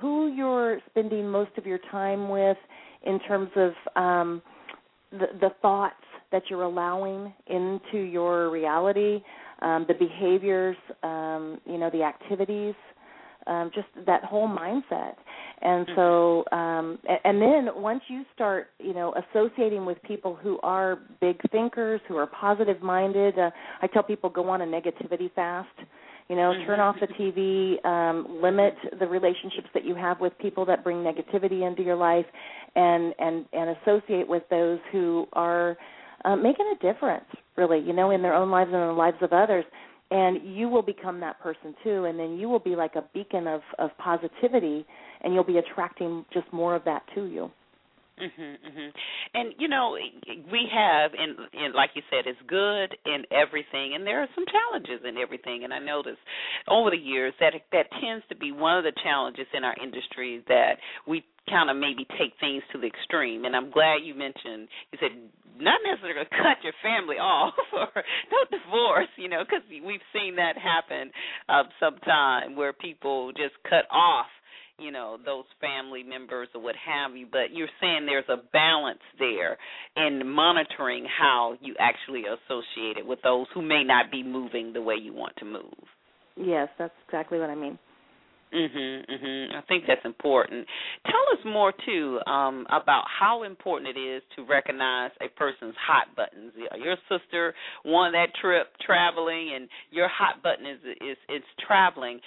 who 0.00 0.28
you're 0.34 0.80
spending 0.90 1.28
most 1.28 1.50
of 1.56 1.66
your 1.66 1.78
time 1.90 2.28
with 2.28 2.58
in 3.02 3.18
terms 3.20 3.50
of 3.56 3.72
um 3.96 4.42
the 5.12 5.26
the 5.40 5.50
thoughts 5.60 5.94
that 6.32 6.42
you're 6.48 6.62
allowing 6.62 7.32
into 7.46 7.98
your 7.98 8.50
reality, 8.50 9.22
um, 9.60 9.84
the 9.86 9.94
behaviors, 9.94 10.76
um, 11.02 11.60
you 11.66 11.78
know, 11.78 11.90
the 11.90 12.02
activities, 12.02 12.74
um, 13.46 13.70
just 13.74 13.86
that 14.06 14.24
whole 14.24 14.48
mindset. 14.48 15.14
And 15.60 15.86
so, 15.94 16.44
um, 16.50 16.98
and 17.24 17.40
then 17.40 17.68
once 17.76 18.02
you 18.08 18.24
start, 18.34 18.68
you 18.80 18.94
know, 18.94 19.14
associating 19.14 19.84
with 19.86 20.02
people 20.02 20.34
who 20.34 20.58
are 20.62 20.98
big 21.20 21.40
thinkers, 21.52 22.00
who 22.08 22.16
are 22.16 22.26
positive 22.26 22.82
minded, 22.82 23.38
uh, 23.38 23.50
I 23.80 23.86
tell 23.86 24.02
people 24.02 24.30
go 24.30 24.48
on 24.48 24.62
a 24.62 24.66
negativity 24.66 25.32
fast. 25.34 25.68
You 26.28 26.36
know, 26.36 26.54
turn 26.66 26.80
off 26.80 26.96
the 27.00 27.08
TV, 27.08 27.84
um, 27.84 28.40
limit 28.40 28.74
the 28.98 29.06
relationships 29.06 29.68
that 29.74 29.84
you 29.84 29.94
have 29.94 30.20
with 30.20 30.32
people 30.38 30.64
that 30.66 30.82
bring 30.84 30.98
negativity 30.98 31.66
into 31.66 31.82
your 31.82 31.96
life, 31.96 32.26
and 32.74 33.14
and 33.18 33.44
and 33.52 33.76
associate 33.82 34.28
with 34.28 34.42
those 34.50 34.78
who 34.92 35.26
are 35.32 35.76
uh, 36.24 36.36
making 36.36 36.66
a 36.74 36.82
difference, 36.82 37.24
really, 37.56 37.80
you 37.80 37.92
know, 37.92 38.10
in 38.10 38.22
their 38.22 38.34
own 38.34 38.50
lives 38.50 38.70
and 38.72 38.80
in 38.80 38.88
the 38.88 38.94
lives 38.94 39.16
of 39.20 39.32
others. 39.32 39.64
And 40.10 40.56
you 40.56 40.68
will 40.68 40.82
become 40.82 41.20
that 41.20 41.40
person 41.40 41.74
too, 41.82 42.04
and 42.04 42.18
then 42.18 42.38
you 42.38 42.48
will 42.48 42.58
be 42.58 42.76
like 42.76 42.96
a 42.96 43.04
beacon 43.14 43.46
of 43.46 43.60
of 43.78 43.90
positivity, 43.98 44.86
and 45.22 45.34
you'll 45.34 45.44
be 45.44 45.58
attracting 45.58 46.24
just 46.32 46.50
more 46.52 46.74
of 46.76 46.84
that 46.84 47.02
to 47.14 47.24
you. 47.24 47.50
Mhm, 48.22 48.58
mhm. 48.62 48.92
And 49.34 49.54
you 49.58 49.68
know, 49.68 49.98
we 50.50 50.68
have, 50.72 51.10
and, 51.18 51.36
and 51.54 51.74
like 51.74 51.90
you 51.94 52.02
said, 52.08 52.26
it's 52.26 52.38
good 52.46 52.96
in 53.04 53.24
everything, 53.32 53.94
and 53.94 54.06
there 54.06 54.22
are 54.22 54.28
some 54.34 54.44
challenges 54.46 55.00
in 55.04 55.18
everything. 55.18 55.64
And 55.64 55.74
I 55.74 55.80
noticed 55.80 56.22
over 56.68 56.90
the 56.90 56.96
years 56.96 57.34
that 57.40 57.54
that 57.72 57.86
tends 58.00 58.24
to 58.28 58.36
be 58.36 58.52
one 58.52 58.78
of 58.78 58.84
the 58.84 58.92
challenges 59.02 59.46
in 59.52 59.64
our 59.64 59.74
industry 59.82 60.44
that 60.48 60.78
we 61.06 61.24
kind 61.50 61.68
of 61.70 61.76
maybe 61.76 62.06
take 62.18 62.34
things 62.38 62.62
to 62.72 62.78
the 62.78 62.86
extreme. 62.86 63.44
And 63.44 63.56
I'm 63.56 63.72
glad 63.72 64.04
you 64.04 64.14
mentioned 64.14 64.68
you 64.92 64.98
said 65.00 65.10
not 65.58 65.80
necessarily 65.84 66.26
cut 66.30 66.62
your 66.62 66.74
family 66.82 67.16
off 67.16 67.54
or 67.72 67.90
don't 68.30 68.50
divorce, 68.50 69.10
you 69.16 69.28
know, 69.28 69.42
because 69.42 69.66
we've 69.68 70.06
seen 70.14 70.36
that 70.36 70.56
happen 70.56 71.10
uh, 71.48 71.64
sometime 71.80 72.54
where 72.54 72.72
people 72.72 73.32
just 73.32 73.54
cut 73.68 73.90
off 73.90 74.26
you 74.78 74.90
know 74.90 75.18
those 75.24 75.44
family 75.60 76.02
members 76.02 76.48
or 76.54 76.62
what 76.62 76.74
have 76.76 77.16
you 77.16 77.26
but 77.30 77.52
you're 77.52 77.68
saying 77.80 78.06
there's 78.06 78.24
a 78.28 78.42
balance 78.52 79.00
there 79.18 79.58
in 79.96 80.26
monitoring 80.26 81.06
how 81.06 81.54
you 81.60 81.74
actually 81.78 82.22
associate 82.22 82.96
it 82.96 83.06
with 83.06 83.18
those 83.22 83.46
who 83.54 83.62
may 83.62 83.84
not 83.84 84.10
be 84.10 84.22
moving 84.22 84.72
the 84.72 84.82
way 84.82 84.94
you 85.00 85.12
want 85.12 85.34
to 85.36 85.44
move 85.44 85.72
yes 86.36 86.68
that's 86.78 86.94
exactly 87.06 87.38
what 87.38 87.50
i 87.50 87.54
mean 87.54 87.78
Mhm, 88.52 89.06
mhm. 89.08 89.54
I 89.54 89.62
think 89.62 89.84
that's 89.86 90.04
important. 90.04 90.66
Tell 91.06 91.38
us 91.38 91.44
more 91.44 91.72
too 91.86 92.20
um, 92.26 92.66
about 92.68 93.04
how 93.08 93.44
important 93.44 93.96
it 93.96 94.00
is 94.00 94.22
to 94.36 94.44
recognize 94.44 95.10
a 95.22 95.28
person's 95.28 95.74
hot 95.80 96.14
buttons. 96.14 96.52
Your 96.76 96.96
sister 97.08 97.54
won 97.84 98.12
that 98.12 98.34
trip 98.40 98.68
traveling, 98.84 99.52
and 99.54 99.68
your 99.90 100.08
hot 100.08 100.42
button 100.42 100.66
is 100.66 100.78
is 101.00 101.16
is 101.30 101.42
traveling. 101.66 102.20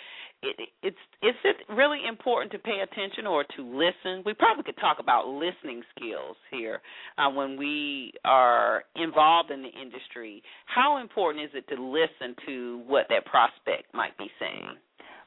It, 0.46 0.70
it's 0.84 0.98
is 1.22 1.36
it 1.44 1.58
really 1.74 2.00
important 2.08 2.52
to 2.52 2.60
pay 2.60 2.82
attention 2.84 3.26
or 3.26 3.44
to 3.56 3.62
listen? 3.62 4.24
We 4.26 4.34
probably 4.34 4.64
could 4.64 4.78
talk 4.78 4.98
about 5.00 5.28
listening 5.28 5.82
skills 5.96 6.38
here 6.52 6.82
uh, 7.18 7.30
when 7.30 7.58
we 7.58 8.14
are 8.24 8.84
involved 8.96 9.52
in 9.52 9.62
the 9.62 9.70
industry. 9.70 10.44
How 10.66 10.98
important 11.02 11.46
is 11.46 11.52
it 11.56 11.68
to 11.76 11.82
listen 11.82 12.36
to 12.46 12.84
what 12.86 13.08
that 13.10 13.26
prospect 13.26 13.94
might 13.94 14.18
be 14.18 14.28
saying? 14.40 14.78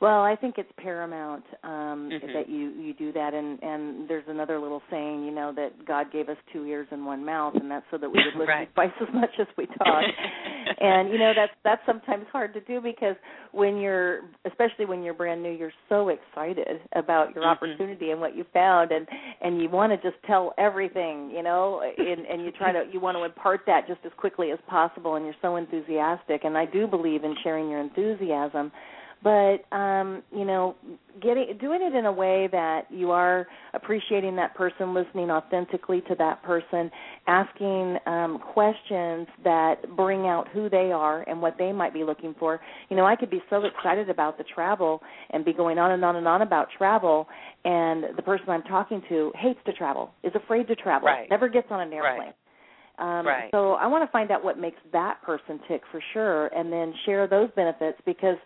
Well, 0.00 0.22
I 0.22 0.36
think 0.36 0.58
it's 0.58 0.70
paramount 0.76 1.42
um 1.64 2.08
mm-hmm. 2.12 2.32
that 2.32 2.48
you 2.48 2.70
you 2.80 2.94
do 2.94 3.12
that 3.12 3.34
and 3.34 3.60
and 3.62 4.08
there's 4.08 4.24
another 4.28 4.60
little 4.60 4.80
saying, 4.90 5.24
you 5.24 5.32
know, 5.32 5.52
that 5.56 5.86
God 5.86 6.12
gave 6.12 6.28
us 6.28 6.36
two 6.52 6.64
ears 6.66 6.86
and 6.92 7.04
one 7.04 7.24
mouth 7.24 7.54
and 7.56 7.68
that's 7.68 7.84
so 7.90 7.98
that 7.98 8.08
we 8.08 8.18
would 8.24 8.34
listen 8.38 8.46
right. 8.48 8.74
twice 8.74 8.92
as 9.00 9.08
much 9.12 9.30
as 9.40 9.48
we 9.56 9.66
talk. 9.66 10.04
and 10.80 11.10
you 11.10 11.18
know, 11.18 11.32
that's 11.34 11.52
that's 11.64 11.82
sometimes 11.84 12.26
hard 12.30 12.54
to 12.54 12.60
do 12.60 12.80
because 12.80 13.16
when 13.50 13.76
you're 13.78 14.20
especially 14.44 14.84
when 14.84 15.02
you're 15.02 15.14
brand 15.14 15.42
new, 15.42 15.50
you're 15.50 15.72
so 15.88 16.10
excited 16.10 16.80
about 16.94 17.34
your 17.34 17.42
mm-hmm. 17.42 17.64
opportunity 17.64 18.12
and 18.12 18.20
what 18.20 18.36
you 18.36 18.44
found 18.52 18.92
and 18.92 19.06
and 19.40 19.60
you 19.60 19.68
want 19.68 19.90
to 19.90 19.96
just 20.08 20.22
tell 20.28 20.54
everything, 20.58 21.28
you 21.34 21.42
know, 21.42 21.82
and 21.98 22.24
and 22.24 22.44
you 22.44 22.52
try 22.52 22.70
to 22.70 22.84
you 22.92 23.00
want 23.00 23.16
to 23.16 23.24
impart 23.24 23.62
that 23.66 23.88
just 23.88 24.00
as 24.04 24.12
quickly 24.16 24.52
as 24.52 24.60
possible 24.68 25.16
and 25.16 25.24
you're 25.24 25.34
so 25.42 25.56
enthusiastic 25.56 26.44
and 26.44 26.56
I 26.56 26.66
do 26.66 26.86
believe 26.86 27.24
in 27.24 27.34
sharing 27.42 27.68
your 27.68 27.80
enthusiasm 27.80 28.70
but 29.22 29.64
um 29.74 30.22
you 30.34 30.44
know 30.44 30.76
getting 31.20 31.56
doing 31.60 31.80
it 31.82 31.94
in 31.94 32.06
a 32.06 32.12
way 32.12 32.48
that 32.52 32.82
you 32.90 33.10
are 33.10 33.46
appreciating 33.74 34.36
that 34.36 34.54
person 34.54 34.94
listening 34.94 35.30
authentically 35.30 36.00
to 36.02 36.14
that 36.16 36.42
person 36.42 36.90
asking 37.26 37.96
um 38.06 38.38
questions 38.52 39.26
that 39.42 39.76
bring 39.96 40.26
out 40.26 40.46
who 40.52 40.68
they 40.68 40.92
are 40.92 41.22
and 41.28 41.40
what 41.40 41.56
they 41.58 41.72
might 41.72 41.92
be 41.92 42.04
looking 42.04 42.34
for 42.38 42.60
you 42.88 42.96
know 42.96 43.04
i 43.04 43.16
could 43.16 43.30
be 43.30 43.42
so 43.50 43.64
excited 43.64 44.08
about 44.08 44.38
the 44.38 44.44
travel 44.54 45.00
and 45.30 45.44
be 45.44 45.52
going 45.52 45.78
on 45.78 45.92
and 45.92 46.04
on 46.04 46.16
and 46.16 46.28
on 46.28 46.42
about 46.42 46.68
travel 46.76 47.26
and 47.64 48.04
the 48.16 48.22
person 48.22 48.48
i'm 48.48 48.62
talking 48.62 49.02
to 49.08 49.32
hates 49.36 49.60
to 49.66 49.72
travel 49.72 50.10
is 50.22 50.32
afraid 50.34 50.66
to 50.68 50.76
travel 50.76 51.08
right. 51.08 51.28
never 51.30 51.48
gets 51.48 51.66
on 51.70 51.80
an 51.80 51.92
airplane 51.92 52.18
right. 52.18 52.34
Um, 52.98 53.24
right. 53.26 53.48
So 53.52 53.74
I 53.74 53.86
want 53.86 54.06
to 54.06 54.10
find 54.10 54.30
out 54.30 54.42
what 54.42 54.58
makes 54.58 54.78
that 54.92 55.22
person 55.22 55.60
tick 55.68 55.82
for 55.92 56.02
sure, 56.12 56.48
and 56.48 56.72
then 56.72 56.92
share 57.06 57.28
those 57.28 57.48
benefits 57.54 57.98
because 58.04 58.36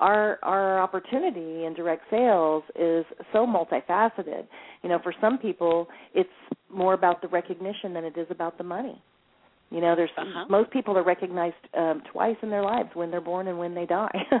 our 0.00 0.38
our 0.42 0.80
opportunity 0.80 1.64
in 1.64 1.74
direct 1.74 2.02
sales 2.10 2.64
is 2.74 3.04
so 3.32 3.46
multifaceted. 3.46 4.46
You 4.82 4.88
know, 4.88 4.98
for 5.02 5.14
some 5.20 5.38
people, 5.38 5.88
it's 6.14 6.28
more 6.72 6.94
about 6.94 7.22
the 7.22 7.28
recognition 7.28 7.94
than 7.94 8.04
it 8.04 8.16
is 8.16 8.26
about 8.30 8.58
the 8.58 8.64
money. 8.64 9.00
You 9.70 9.80
know, 9.80 9.94
there's 9.94 10.10
uh-huh. 10.18 10.46
most 10.50 10.72
people 10.72 10.98
are 10.98 11.04
recognized 11.04 11.54
um, 11.78 12.02
twice 12.12 12.36
in 12.42 12.50
their 12.50 12.64
lives 12.64 12.88
when 12.94 13.10
they're 13.12 13.20
born 13.20 13.46
and 13.46 13.56
when 13.56 13.72
they 13.72 13.86
die. 13.86 14.10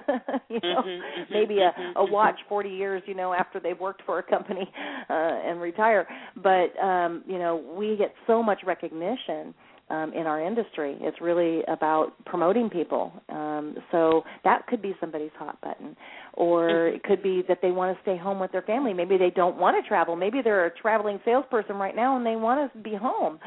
you 0.48 0.58
know, 0.60 0.82
mm-hmm, 0.82 0.88
mm-hmm, 0.88 1.32
maybe 1.32 1.58
a, 1.58 1.70
mm-hmm, 1.70 1.98
a 1.98 2.04
watch 2.04 2.34
40 2.48 2.68
years, 2.68 3.00
you 3.06 3.14
know, 3.14 3.32
after 3.32 3.60
they've 3.60 3.78
worked 3.78 4.02
for 4.04 4.18
a 4.18 4.22
company 4.24 4.68
uh, 5.08 5.12
and 5.12 5.60
retire. 5.60 6.08
But 6.42 6.76
um, 6.82 7.22
you 7.28 7.38
know, 7.38 7.62
we 7.76 7.96
get 7.96 8.12
so 8.26 8.42
much 8.42 8.62
recognition 8.66 9.54
um, 9.90 10.12
in 10.12 10.26
our 10.26 10.40
industry. 10.44 10.96
It's 11.00 11.20
really 11.20 11.62
about 11.68 12.12
promoting 12.24 12.70
people. 12.70 13.12
Um, 13.28 13.76
so 13.90 14.22
that 14.44 14.66
could 14.66 14.80
be 14.80 14.94
somebody's 15.00 15.30
hot 15.36 15.60
button, 15.60 15.96
or 16.34 16.68
mm-hmm. 16.68 16.96
it 16.96 17.02
could 17.02 17.22
be 17.22 17.42
that 17.48 17.58
they 17.60 17.72
want 17.72 17.96
to 17.96 18.02
stay 18.02 18.16
home 18.16 18.38
with 18.38 18.52
their 18.52 18.62
family. 18.62 18.94
Maybe 18.94 19.18
they 19.18 19.30
don't 19.30 19.56
want 19.56 19.82
to 19.82 19.86
travel. 19.86 20.16
Maybe 20.16 20.40
they're 20.42 20.66
a 20.66 20.74
traveling 20.74 21.20
salesperson 21.24 21.76
right 21.76 21.94
now 21.94 22.16
and 22.16 22.24
they 22.24 22.36
want 22.36 22.72
to 22.72 22.78
be 22.78 22.94
home. 22.94 23.38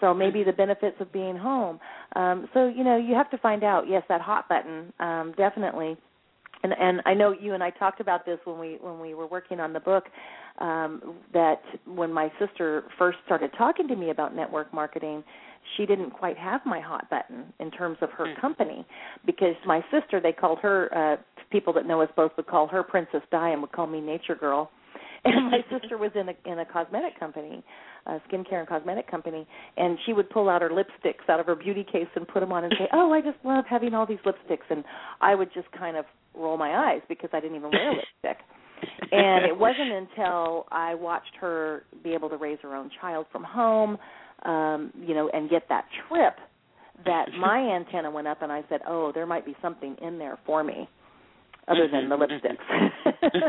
So 0.00 0.14
maybe 0.14 0.44
the 0.44 0.52
benefits 0.52 0.96
of 1.00 1.12
being 1.12 1.36
home. 1.36 1.80
Um, 2.14 2.48
so 2.54 2.68
you 2.68 2.84
know, 2.84 2.96
you 2.96 3.14
have 3.14 3.30
to 3.30 3.38
find 3.38 3.64
out. 3.64 3.88
Yes, 3.88 4.04
that 4.08 4.20
hot 4.20 4.48
button, 4.48 4.92
um, 5.00 5.34
definitely. 5.36 5.96
And, 6.62 6.72
and 6.78 7.00
I 7.06 7.14
know 7.14 7.32
you 7.32 7.54
and 7.54 7.62
I 7.62 7.70
talked 7.70 8.00
about 8.00 8.26
this 8.26 8.38
when 8.44 8.58
we 8.58 8.78
when 8.80 8.98
we 9.00 9.14
were 9.14 9.26
working 9.26 9.60
on 9.60 9.72
the 9.72 9.80
book. 9.80 10.04
Um, 10.58 11.14
that 11.32 11.62
when 11.86 12.12
my 12.12 12.32
sister 12.40 12.84
first 12.98 13.18
started 13.24 13.52
talking 13.56 13.86
to 13.86 13.94
me 13.94 14.10
about 14.10 14.34
network 14.34 14.74
marketing, 14.74 15.22
she 15.76 15.86
didn't 15.86 16.10
quite 16.10 16.36
have 16.36 16.60
my 16.66 16.80
hot 16.80 17.08
button 17.10 17.52
in 17.60 17.70
terms 17.70 17.98
of 18.00 18.10
her 18.10 18.26
mm. 18.26 18.40
company 18.40 18.84
because 19.24 19.54
my 19.66 19.84
sister 19.92 20.20
they 20.20 20.32
called 20.32 20.58
her 20.60 20.88
uh 20.96 21.22
people 21.50 21.72
that 21.72 21.86
know 21.86 22.02
us 22.02 22.08
both 22.16 22.32
would 22.36 22.46
call 22.46 22.66
her 22.66 22.82
Princess 22.82 23.22
Di 23.30 23.50
and 23.50 23.60
would 23.62 23.72
call 23.72 23.86
me 23.86 24.00
Nature 24.00 24.34
Girl. 24.34 24.70
And 25.24 25.50
my 25.50 25.58
sister 25.68 25.98
was 25.98 26.12
in 26.14 26.28
a 26.28 26.34
in 26.50 26.60
a 26.60 26.64
cosmetic 26.64 27.18
company, 27.18 27.64
a 28.06 28.20
skincare 28.30 28.60
and 28.60 28.68
cosmetic 28.68 29.10
company, 29.10 29.48
and 29.76 29.98
she 30.06 30.12
would 30.12 30.30
pull 30.30 30.48
out 30.48 30.62
her 30.62 30.70
lipsticks 30.70 31.28
out 31.28 31.40
of 31.40 31.46
her 31.46 31.56
beauty 31.56 31.84
case 31.84 32.06
and 32.14 32.26
put 32.26 32.38
them 32.38 32.52
on 32.52 32.62
and 32.62 32.72
say, 32.78 32.86
"Oh, 32.92 33.12
I 33.12 33.20
just 33.20 33.36
love 33.44 33.64
having 33.68 33.94
all 33.94 34.06
these 34.06 34.20
lipsticks." 34.24 34.70
And 34.70 34.84
I 35.20 35.34
would 35.34 35.52
just 35.52 35.70
kind 35.72 35.96
of 35.96 36.04
roll 36.38 36.56
my 36.56 36.90
eyes 36.90 37.00
because 37.08 37.30
I 37.32 37.40
didn't 37.40 37.56
even 37.56 37.70
wear 37.70 37.92
lipstick. 38.22 38.44
and 39.10 39.44
it 39.44 39.56
wasn't 39.56 39.90
until 39.90 40.66
I 40.70 40.94
watched 40.94 41.34
her 41.40 41.84
be 42.04 42.14
able 42.14 42.28
to 42.30 42.36
raise 42.36 42.58
her 42.62 42.76
own 42.76 42.90
child 43.00 43.26
from 43.32 43.44
home, 43.44 43.98
um, 44.44 44.92
you 44.96 45.14
know, 45.14 45.28
and 45.32 45.50
get 45.50 45.68
that 45.68 45.84
trip 46.08 46.34
that 47.04 47.26
my 47.38 47.58
antenna 47.58 48.10
went 48.10 48.28
up 48.28 48.42
and 48.42 48.52
I 48.52 48.62
said, 48.68 48.80
"Oh, 48.86 49.12
there 49.14 49.26
might 49.26 49.44
be 49.44 49.56
something 49.60 49.96
in 50.00 50.18
there 50.18 50.38
for 50.46 50.62
me." 50.62 50.88
Other 51.66 51.88
than 51.90 52.08
the 52.08 52.16
mm-hmm. 52.16 52.32
lipsticks. 52.32 53.44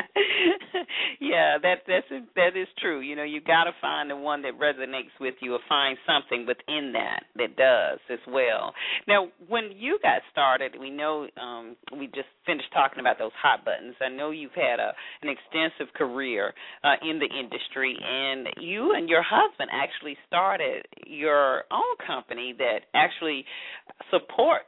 yeah, 1.20 1.58
that 1.60 1.82
that's 1.86 2.06
that 2.36 2.56
is 2.56 2.68
true. 2.78 3.00
You 3.00 3.16
know, 3.16 3.24
you 3.24 3.40
got 3.40 3.64
to 3.64 3.72
find 3.80 4.10
the 4.10 4.16
one 4.16 4.42
that 4.42 4.58
resonates 4.58 5.12
with 5.20 5.34
you, 5.40 5.54
or 5.54 5.58
find 5.68 5.96
something 6.06 6.46
within 6.46 6.92
that 6.92 7.24
that 7.36 7.56
does 7.56 7.98
as 8.10 8.20
well. 8.26 8.72
Now, 9.06 9.28
when 9.48 9.70
you 9.74 9.98
got 10.02 10.22
started, 10.32 10.76
we 10.78 10.90
know 10.90 11.26
um, 11.40 11.76
we 11.98 12.06
just 12.06 12.28
finished 12.46 12.68
talking 12.72 13.00
about 13.00 13.18
those 13.18 13.32
hot 13.40 13.64
buttons. 13.64 13.94
I 14.00 14.08
know 14.08 14.30
you've 14.30 14.54
had 14.54 14.80
a 14.80 14.92
an 15.22 15.28
extensive 15.28 15.92
career 15.94 16.54
uh, 16.82 16.94
in 17.02 17.18
the 17.18 17.28
industry, 17.28 17.96
and 18.02 18.48
you 18.60 18.94
and 18.94 19.08
your 19.08 19.22
husband 19.22 19.70
actually 19.72 20.16
started 20.26 20.86
your 21.06 21.64
own 21.70 21.96
company 22.06 22.54
that 22.58 22.80
actually 22.94 23.44
supports 24.10 24.64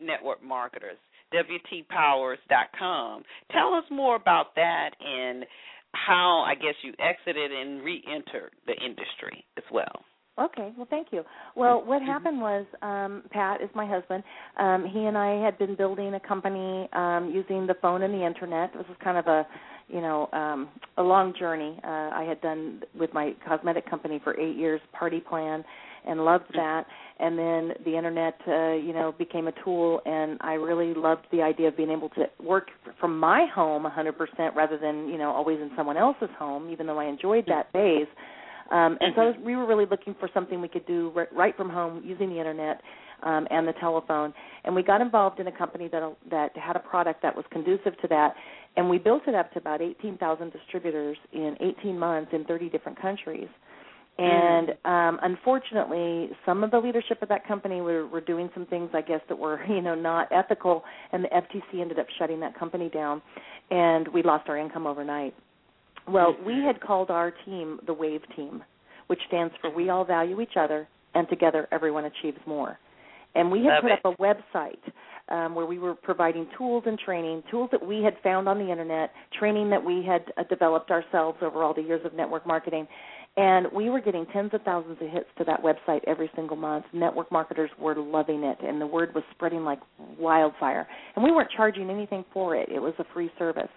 network 0.00 0.42
marketers 0.44 0.98
WTPowers.com. 1.36 3.22
Tell 3.52 3.74
us 3.74 3.84
more 3.90 4.16
about 4.16 4.54
that 4.56 4.90
and 5.00 5.44
how 5.92 6.44
I 6.46 6.54
guess 6.54 6.74
you 6.82 6.92
exited 6.98 7.52
and 7.52 7.82
re-entered 7.82 8.52
the 8.66 8.74
industry 8.74 9.44
as 9.56 9.64
well. 9.72 10.04
Okay, 10.38 10.70
well, 10.76 10.86
thank 10.90 11.08
you. 11.12 11.22
Well, 11.54 11.82
what 11.82 12.02
mm-hmm. 12.02 12.10
happened 12.10 12.40
was 12.40 12.66
um, 12.82 13.22
Pat 13.30 13.62
is 13.62 13.70
my 13.74 13.86
husband. 13.86 14.22
Um, 14.58 14.86
he 14.92 15.04
and 15.06 15.16
I 15.16 15.42
had 15.42 15.58
been 15.58 15.74
building 15.76 16.12
a 16.12 16.20
company 16.20 16.88
um, 16.92 17.32
using 17.34 17.66
the 17.66 17.74
phone 17.80 18.02
and 18.02 18.12
the 18.12 18.24
internet. 18.24 18.72
This 18.74 18.86
was 18.86 18.98
kind 19.02 19.16
of 19.16 19.26
a, 19.28 19.46
you 19.88 20.02
know, 20.02 20.28
um, 20.34 20.68
a 20.98 21.02
long 21.02 21.32
journey. 21.38 21.80
Uh, 21.82 22.10
I 22.12 22.26
had 22.28 22.42
done 22.42 22.82
with 22.98 23.14
my 23.14 23.34
cosmetic 23.48 23.88
company 23.88 24.20
for 24.22 24.38
eight 24.38 24.56
years, 24.56 24.82
Party 24.92 25.20
Plan, 25.20 25.64
and 26.06 26.24
loved 26.24 26.44
mm-hmm. 26.44 26.58
that. 26.58 26.86
And 27.18 27.38
then 27.38 27.84
the 27.84 27.96
internet, 27.96 28.38
uh, 28.46 28.74
you 28.74 28.92
know, 28.92 29.14
became 29.16 29.48
a 29.48 29.52
tool, 29.64 30.00
and 30.04 30.38
I 30.42 30.54
really 30.54 30.92
loved 30.92 31.26
the 31.32 31.42
idea 31.42 31.68
of 31.68 31.76
being 31.76 31.90
able 31.90 32.10
to 32.10 32.26
work 32.42 32.68
from 33.00 33.18
my 33.18 33.46
home 33.54 33.86
100% 33.86 34.54
rather 34.54 34.78
than, 34.78 35.08
you 35.08 35.16
know, 35.16 35.30
always 35.30 35.58
in 35.58 35.70
someone 35.76 35.96
else's 35.96 36.28
home. 36.38 36.70
Even 36.70 36.86
though 36.86 36.98
I 36.98 37.06
enjoyed 37.06 37.46
that 37.46 37.72
phase 37.72 38.08
um, 38.70 38.98
and 39.00 39.12
so 39.14 39.32
we 39.44 39.54
were 39.54 39.66
really 39.66 39.86
looking 39.88 40.14
for 40.18 40.28
something 40.34 40.60
we 40.60 40.68
could 40.68 40.86
do 40.86 41.12
right, 41.14 41.32
right 41.32 41.56
from 41.56 41.70
home 41.70 42.02
using 42.04 42.30
the 42.30 42.38
internet 42.38 42.80
um, 43.22 43.46
and 43.50 43.66
the 43.66 43.72
telephone. 43.74 44.34
And 44.64 44.74
we 44.74 44.82
got 44.82 45.00
involved 45.00 45.38
in 45.38 45.46
a 45.46 45.56
company 45.56 45.88
that 45.92 46.16
that 46.30 46.56
had 46.56 46.74
a 46.74 46.80
product 46.80 47.22
that 47.22 47.34
was 47.34 47.44
conducive 47.50 47.96
to 48.00 48.08
that, 48.08 48.34
and 48.76 48.90
we 48.90 48.98
built 48.98 49.22
it 49.28 49.34
up 49.34 49.52
to 49.52 49.58
about 49.58 49.80
18,000 49.80 50.52
distributors 50.52 51.16
in 51.32 51.56
18 51.60 51.98
months 51.98 52.32
in 52.32 52.44
30 52.44 52.68
different 52.70 53.00
countries. 53.00 53.48
And 54.18 54.70
um, 54.84 55.18
unfortunately, 55.22 56.30
some 56.46 56.64
of 56.64 56.70
the 56.70 56.78
leadership 56.78 57.20
of 57.22 57.28
that 57.28 57.46
company 57.46 57.82
were, 57.82 58.06
were 58.06 58.22
doing 58.22 58.48
some 58.54 58.64
things, 58.66 58.88
I 58.94 59.02
guess, 59.02 59.20
that 59.28 59.38
were 59.38 59.64
you 59.68 59.82
know 59.82 59.94
not 59.94 60.28
ethical, 60.32 60.82
and 61.12 61.24
the 61.24 61.28
FTC 61.28 61.80
ended 61.80 61.98
up 61.98 62.06
shutting 62.18 62.40
that 62.40 62.58
company 62.58 62.88
down, 62.88 63.20
and 63.70 64.08
we 64.08 64.22
lost 64.22 64.48
our 64.48 64.56
income 64.56 64.86
overnight. 64.86 65.34
Well, 66.08 66.36
we 66.46 66.62
had 66.64 66.80
called 66.80 67.10
our 67.10 67.32
team 67.44 67.80
the 67.86 67.92
Wave 67.92 68.22
Team. 68.36 68.62
which 69.08 69.20
stands 69.28 69.52
for 69.60 69.70
We 69.70 69.90
All 69.90 70.04
Value 70.04 70.40
Each 70.40 70.56
Other, 70.58 70.88
and 71.14 71.28
Together 71.28 71.68
Everyone 71.72 72.04
Achieves 72.04 72.38
More. 72.46 72.78
And 73.34 73.50
we 73.50 73.60
had 73.60 73.74
Love 73.74 73.82
put 73.82 73.92
it. 73.92 74.00
up 74.04 74.14
a 74.18 74.22
website 74.22 74.92
um, 75.28 75.54
where 75.54 75.66
we 75.66 75.78
were 75.78 75.94
providing 75.94 76.46
tools 76.56 76.84
and 76.86 76.98
training, 76.98 77.42
tools 77.50 77.68
that 77.72 77.84
we 77.84 78.02
had 78.02 78.14
found 78.22 78.48
on 78.48 78.58
the 78.58 78.70
internet, 78.70 79.10
training 79.38 79.68
that 79.70 79.84
we 79.84 80.04
had 80.04 80.24
uh, 80.36 80.44
developed 80.44 80.90
ourselves 80.90 81.38
over 81.42 81.62
all 81.62 81.74
the 81.74 81.82
years 81.82 82.00
of 82.04 82.14
network 82.14 82.46
marketing. 82.46 82.86
And 83.36 83.66
we 83.70 83.90
were 83.90 84.00
getting 84.00 84.24
tens 84.32 84.50
of 84.54 84.62
thousands 84.62 84.96
of 85.00 85.10
hits 85.10 85.26
to 85.36 85.44
that 85.44 85.62
website 85.62 86.00
every 86.06 86.30
single 86.34 86.56
month. 86.56 86.86
Network 86.94 87.30
marketers 87.30 87.70
were 87.78 87.94
loving 87.94 88.42
it, 88.44 88.56
and 88.62 88.80
the 88.80 88.86
word 88.86 89.14
was 89.14 89.24
spreading 89.34 89.62
like 89.62 89.78
wildfire. 90.18 90.86
And 91.14 91.24
we 91.24 91.30
weren't 91.30 91.50
charging 91.54 91.90
anything 91.90 92.24
for 92.32 92.56
it; 92.56 92.70
it 92.70 92.80
was 92.80 92.94
a 92.98 93.04
free 93.12 93.30
service. 93.38 93.68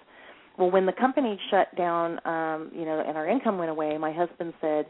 Well, 0.57 0.71
when 0.71 0.85
the 0.85 0.93
company 0.93 1.37
shut 1.51 1.75
down, 1.75 2.25
um, 2.25 2.71
you 2.73 2.85
know, 2.85 3.03
and 3.05 3.17
our 3.17 3.27
income 3.27 3.57
went 3.57 3.69
away, 3.69 3.97
my 3.97 4.11
husband 4.11 4.53
said. 4.61 4.85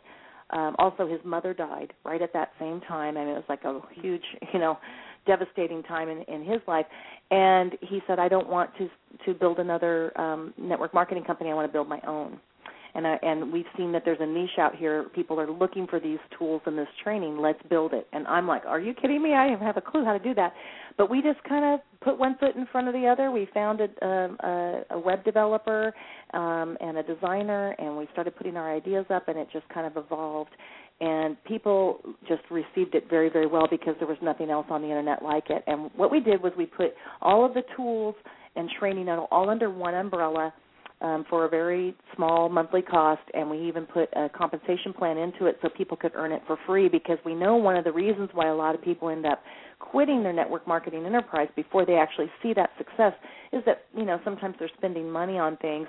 Um, 0.51 0.75
also, 0.79 1.07
his 1.07 1.19
mother 1.23 1.53
died 1.53 1.93
right 2.03 2.23
at 2.23 2.33
that 2.33 2.49
same 2.59 2.81
time, 2.81 3.17
and 3.17 3.29
it 3.29 3.33
was 3.33 3.43
like 3.47 3.65
a 3.65 3.81
huge, 4.01 4.23
you 4.53 4.59
know, 4.59 4.79
devastating 5.27 5.83
time 5.83 6.09
in, 6.09 6.23
in 6.23 6.43
his 6.43 6.59
life. 6.67 6.87
And 7.29 7.73
he 7.81 8.01
said, 8.07 8.19
"I 8.19 8.27
don't 8.27 8.49
want 8.49 8.71
to 8.77 8.89
to 9.25 9.33
build 9.33 9.59
another 9.59 10.19
um, 10.19 10.53
network 10.57 10.93
marketing 10.93 11.23
company. 11.23 11.51
I 11.51 11.53
want 11.53 11.67
to 11.67 11.73
build 11.73 11.87
my 11.87 12.01
own." 12.07 12.39
And 12.95 13.05
I, 13.05 13.17
and 13.21 13.51
we've 13.51 13.65
seen 13.77 13.91
that 13.91 14.03
there's 14.05 14.19
a 14.19 14.25
niche 14.25 14.57
out 14.57 14.75
here. 14.75 15.05
People 15.13 15.39
are 15.39 15.49
looking 15.49 15.87
for 15.87 15.99
these 15.99 16.19
tools 16.37 16.61
and 16.65 16.77
this 16.77 16.87
training. 17.03 17.37
Let's 17.37 17.61
build 17.69 17.93
it. 17.93 18.07
And 18.13 18.27
I'm 18.27 18.47
like, 18.47 18.65
are 18.65 18.79
you 18.79 18.93
kidding 18.93 19.21
me? 19.21 19.33
I 19.33 19.47
don't 19.47 19.61
have 19.61 19.77
a 19.77 19.81
clue 19.81 20.03
how 20.03 20.13
to 20.13 20.23
do 20.23 20.33
that. 20.35 20.53
But 20.97 21.09
we 21.09 21.21
just 21.21 21.41
kind 21.47 21.73
of 21.73 21.79
put 22.01 22.17
one 22.17 22.35
foot 22.39 22.55
in 22.55 22.65
front 22.71 22.87
of 22.87 22.93
the 22.93 23.07
other. 23.07 23.31
We 23.31 23.47
found 23.53 23.79
a, 23.81 24.05
um, 24.05 24.37
a, 24.41 24.81
a 24.91 24.99
web 24.99 25.23
developer 25.23 25.93
um, 26.33 26.77
and 26.81 26.97
a 26.97 27.03
designer, 27.03 27.75
and 27.79 27.95
we 27.95 28.07
started 28.11 28.35
putting 28.35 28.57
our 28.57 28.73
ideas 28.75 29.05
up, 29.09 29.27
and 29.27 29.37
it 29.37 29.47
just 29.53 29.67
kind 29.69 29.85
of 29.85 30.03
evolved. 30.03 30.51
And 31.01 31.41
people 31.45 32.01
just 32.27 32.41
received 32.51 32.95
it 32.95 33.09
very, 33.09 33.29
very 33.29 33.47
well 33.47 33.67
because 33.69 33.95
there 33.99 34.07
was 34.07 34.17
nothing 34.21 34.49
else 34.49 34.65
on 34.69 34.81
the 34.81 34.87
internet 34.87 35.23
like 35.23 35.49
it. 35.49 35.63
And 35.67 35.89
what 35.95 36.11
we 36.11 36.19
did 36.19 36.43
was 36.43 36.51
we 36.57 36.65
put 36.65 36.93
all 37.21 37.45
of 37.45 37.53
the 37.53 37.63
tools 37.77 38.15
and 38.55 38.69
training 38.79 39.07
all 39.07 39.49
under 39.49 39.69
one 39.69 39.93
umbrella 39.93 40.53
um, 41.01 41.25
for 41.29 41.45
a 41.45 41.49
very 41.49 41.95
small 42.15 42.49
monthly 42.49 42.81
cost, 42.81 43.21
and 43.33 43.49
we 43.49 43.67
even 43.67 43.85
put 43.85 44.09
a 44.15 44.29
compensation 44.29 44.93
plan 44.93 45.17
into 45.17 45.45
it 45.45 45.57
so 45.61 45.69
people 45.69 45.95
could 45.95 46.11
earn 46.15 46.31
it 46.31 46.41
for 46.45 46.57
free. 46.67 46.89
Because 46.89 47.17
we 47.25 47.33
know 47.33 47.55
one 47.55 47.75
of 47.77 47.83
the 47.83 47.91
reasons 47.91 48.29
why 48.33 48.47
a 48.47 48.55
lot 48.55 48.75
of 48.75 48.81
people 48.81 49.09
end 49.09 49.25
up 49.25 49.41
quitting 49.79 50.23
their 50.23 50.33
network 50.33 50.67
marketing 50.67 51.05
enterprise 51.05 51.47
before 51.55 51.85
they 51.85 51.95
actually 51.95 52.29
see 52.43 52.53
that 52.53 52.69
success 52.77 53.13
is 53.53 53.63
that 53.65 53.85
you 53.95 54.03
know 54.03 54.19
sometimes 54.23 54.55
they're 54.59 54.69
spending 54.77 55.09
money 55.09 55.37
on 55.37 55.55
things 55.57 55.87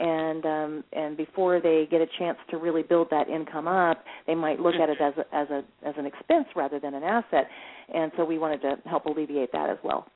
and 0.00 0.46
um, 0.46 0.84
and 0.94 1.16
before 1.16 1.60
they 1.60 1.86
get 1.90 2.00
a 2.00 2.06
chance 2.18 2.38
to 2.50 2.56
really 2.56 2.82
build 2.82 3.08
that 3.10 3.28
income 3.28 3.68
up, 3.68 4.02
they 4.26 4.34
might 4.34 4.58
look 4.58 4.74
at 4.76 4.88
it 4.88 4.98
as 5.00 5.12
a, 5.18 5.36
as 5.36 5.48
a 5.50 5.62
as 5.86 5.94
an 5.98 6.06
expense 6.06 6.46
rather 6.56 6.80
than 6.80 6.94
an 6.94 7.02
asset. 7.02 7.48
And 7.92 8.10
so 8.16 8.24
we 8.24 8.38
wanted 8.38 8.62
to 8.62 8.76
help 8.86 9.04
alleviate 9.04 9.52
that 9.52 9.68
as 9.68 9.76
well. 9.84 10.06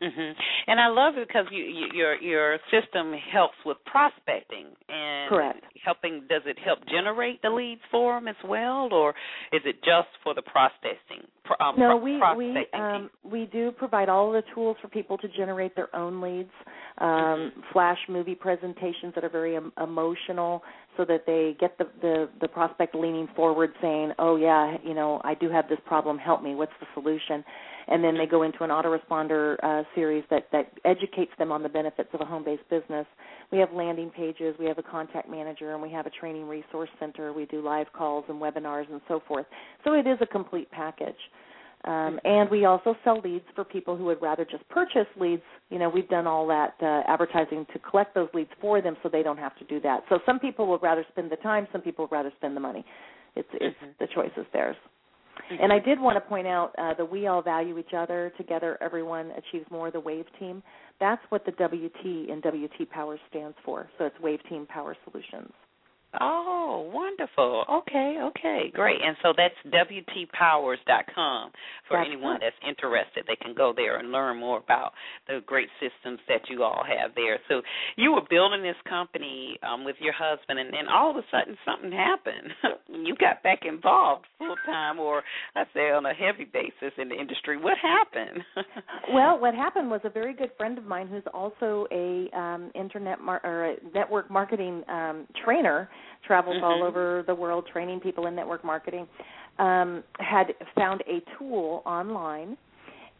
Hmm 0.00 0.30
And 0.66 0.80
I 0.80 0.88
love 0.88 1.14
it 1.16 1.28
because 1.28 1.46
you, 1.50 1.64
you, 1.64 1.86
your 1.94 2.14
your 2.20 2.58
system 2.70 3.12
helps 3.32 3.54
with 3.64 3.76
prospecting 3.86 4.66
and 4.88 5.28
Correct. 5.28 5.64
helping. 5.84 6.22
Does 6.28 6.42
it 6.46 6.58
help 6.64 6.80
generate 6.88 7.40
the 7.42 7.50
leads 7.50 7.80
for 7.90 8.14
them 8.14 8.28
as 8.28 8.36
well, 8.44 8.88
or 8.92 9.10
is 9.52 9.62
it 9.64 9.76
just 9.84 10.08
for 10.22 10.34
the 10.34 10.42
prospecting? 10.42 11.22
Um, 11.60 11.78
No, 11.78 11.96
we 11.96 12.20
we 12.36 12.66
um, 12.72 13.10
we 13.22 13.46
do 13.46 13.70
provide 13.70 14.08
all 14.08 14.32
the 14.32 14.42
tools 14.54 14.76
for 14.82 14.88
people 14.88 15.16
to 15.18 15.28
generate 15.28 15.76
their 15.76 15.94
own 15.94 16.20
leads. 16.20 16.50
Um, 16.98 17.52
flash 17.72 17.98
movie 18.08 18.36
presentations 18.36 19.14
that 19.16 19.24
are 19.24 19.28
very 19.28 19.56
em- 19.56 19.72
emotional, 19.82 20.62
so 20.96 21.04
that 21.04 21.24
they 21.26 21.56
get 21.58 21.76
the, 21.78 21.88
the 22.00 22.28
the 22.40 22.48
prospect 22.48 22.94
leaning 22.94 23.28
forward, 23.36 23.72
saying, 23.80 24.12
"Oh 24.18 24.36
yeah, 24.36 24.76
you 24.84 24.94
know, 24.94 25.20
I 25.24 25.34
do 25.34 25.50
have 25.50 25.68
this 25.68 25.80
problem. 25.86 26.18
Help 26.18 26.42
me. 26.42 26.54
What's 26.54 26.72
the 26.80 26.86
solution?" 26.94 27.44
And 27.88 28.02
then 28.02 28.16
they 28.16 28.26
go 28.26 28.42
into 28.42 28.64
an 28.64 28.70
autoresponder 28.70 29.56
uh, 29.62 29.82
series 29.94 30.24
that 30.30 30.48
that 30.52 30.72
educates 30.84 31.32
them 31.38 31.52
on 31.52 31.62
the 31.62 31.68
benefits 31.68 32.08
of 32.12 32.20
a 32.20 32.24
home-based 32.24 32.68
business. 32.70 33.06
We 33.52 33.58
have 33.58 33.72
landing 33.72 34.10
pages, 34.10 34.56
we 34.58 34.66
have 34.66 34.78
a 34.78 34.82
contact 34.82 35.28
manager, 35.28 35.72
and 35.74 35.82
we 35.82 35.90
have 35.90 36.06
a 36.06 36.10
training 36.10 36.48
resource 36.48 36.90
center. 36.98 37.32
We 37.32 37.46
do 37.46 37.62
live 37.62 37.86
calls 37.92 38.24
and 38.28 38.40
webinars 38.40 38.90
and 38.90 39.00
so 39.08 39.22
forth. 39.28 39.46
So 39.84 39.92
it 39.92 40.06
is 40.06 40.18
a 40.20 40.26
complete 40.26 40.70
package. 40.70 41.14
Um, 41.84 42.18
and 42.24 42.48
we 42.48 42.64
also 42.64 42.96
sell 43.04 43.20
leads 43.22 43.44
for 43.54 43.62
people 43.62 43.94
who 43.94 44.04
would 44.06 44.22
rather 44.22 44.46
just 44.46 44.66
purchase 44.70 45.06
leads. 45.20 45.42
You 45.68 45.78
know, 45.78 45.90
we've 45.90 46.08
done 46.08 46.26
all 46.26 46.46
that 46.46 46.74
uh, 46.80 47.02
advertising 47.06 47.66
to 47.74 47.78
collect 47.78 48.14
those 48.14 48.28
leads 48.32 48.48
for 48.58 48.80
them, 48.80 48.96
so 49.02 49.10
they 49.10 49.22
don't 49.22 49.36
have 49.36 49.54
to 49.58 49.64
do 49.64 49.80
that. 49.80 50.02
So 50.08 50.18
some 50.24 50.38
people 50.38 50.66
would 50.68 50.82
rather 50.82 51.04
spend 51.12 51.30
the 51.30 51.36
time, 51.36 51.68
some 51.72 51.82
people 51.82 52.06
would 52.06 52.12
rather 52.12 52.32
spend 52.38 52.56
the 52.56 52.60
money. 52.60 52.86
It's 53.36 53.48
it's 53.54 53.76
the 54.00 54.06
choice 54.14 54.30
is 54.36 54.46
theirs. 54.52 54.76
And 55.60 55.72
I 55.72 55.78
did 55.78 56.00
want 56.00 56.16
to 56.16 56.20
point 56.20 56.46
out 56.46 56.72
uh, 56.78 56.94
the 56.94 57.04
We 57.04 57.26
All 57.26 57.42
Value 57.42 57.78
Each 57.78 57.92
Other, 57.96 58.32
Together 58.36 58.78
Everyone 58.80 59.32
Achieves 59.36 59.70
More, 59.70 59.90
the 59.90 60.00
WAVE 60.00 60.26
team. 60.38 60.62
That's 61.00 61.22
what 61.28 61.44
the 61.44 61.52
WT 61.52 62.04
in 62.04 62.40
WT 62.44 62.90
Power 62.90 63.18
stands 63.30 63.56
for. 63.64 63.88
So 63.98 64.06
it's 64.06 64.16
WAVE 64.20 64.40
Team 64.48 64.66
Power 64.66 64.96
Solutions. 65.04 65.52
Oh, 66.20 66.90
wonderful. 66.92 67.64
Okay, 67.70 68.18
okay, 68.20 68.70
great. 68.72 69.00
And 69.02 69.16
so 69.22 69.32
that's 69.36 69.54
WTPowers.com 69.66 71.50
for 71.88 71.98
That's 71.98 72.08
anyone 72.08 72.38
that's 72.40 72.56
interested. 72.66 73.24
They 73.26 73.36
can 73.36 73.54
go 73.54 73.72
there 73.74 73.98
and 73.98 74.12
learn 74.12 74.38
more 74.38 74.58
about 74.58 74.92
the 75.28 75.40
great 75.44 75.68
systems 75.80 76.20
that 76.28 76.48
you 76.48 76.62
all 76.62 76.82
have 76.86 77.14
there. 77.14 77.38
So 77.48 77.62
you 77.96 78.12
were 78.12 78.22
building 78.28 78.62
this 78.62 78.76
company 78.88 79.58
um, 79.62 79.84
with 79.84 79.96
your 80.00 80.14
husband, 80.14 80.58
and 80.58 80.72
then 80.72 80.88
all 80.88 81.10
of 81.10 81.16
a 81.16 81.24
sudden 81.30 81.56
something 81.64 81.92
happened. 81.92 82.50
you 83.06 83.14
got 83.16 83.42
back 83.42 83.60
involved 83.66 84.26
full 84.38 84.56
time, 84.66 84.98
or 84.98 85.22
I 85.54 85.64
say 85.74 85.90
on 85.90 86.06
a 86.06 86.14
heavy 86.14 86.44
basis 86.44 86.92
in 86.98 87.08
the 87.08 87.16
industry. 87.16 87.56
What 87.56 87.76
happened? 87.78 88.42
Well, 89.12 89.38
what 89.38 89.54
happened 89.54 89.90
was 89.90 90.00
a 90.04 90.10
very 90.10 90.34
good 90.34 90.50
friend 90.56 90.78
of 90.78 90.84
mine, 90.84 91.08
who's 91.08 91.22
also 91.32 91.86
a 91.92 92.28
um, 92.36 92.70
internet 92.74 93.20
mar- 93.20 93.40
or 93.44 93.72
a 93.72 93.76
network 93.94 94.30
marketing 94.30 94.82
um, 94.88 95.26
trainer, 95.44 95.88
travels 96.26 96.62
all 96.62 96.80
Mhm. 96.80 96.86
over 96.86 97.22
the 97.26 97.34
world 97.34 97.66
training 97.66 98.00
people 98.00 98.26
in 98.26 98.34
network 98.34 98.64
marketing, 98.64 99.08
um, 99.58 100.02
had 100.18 100.54
found 100.74 101.02
a 101.06 101.20
tool 101.38 101.82
online 101.86 102.56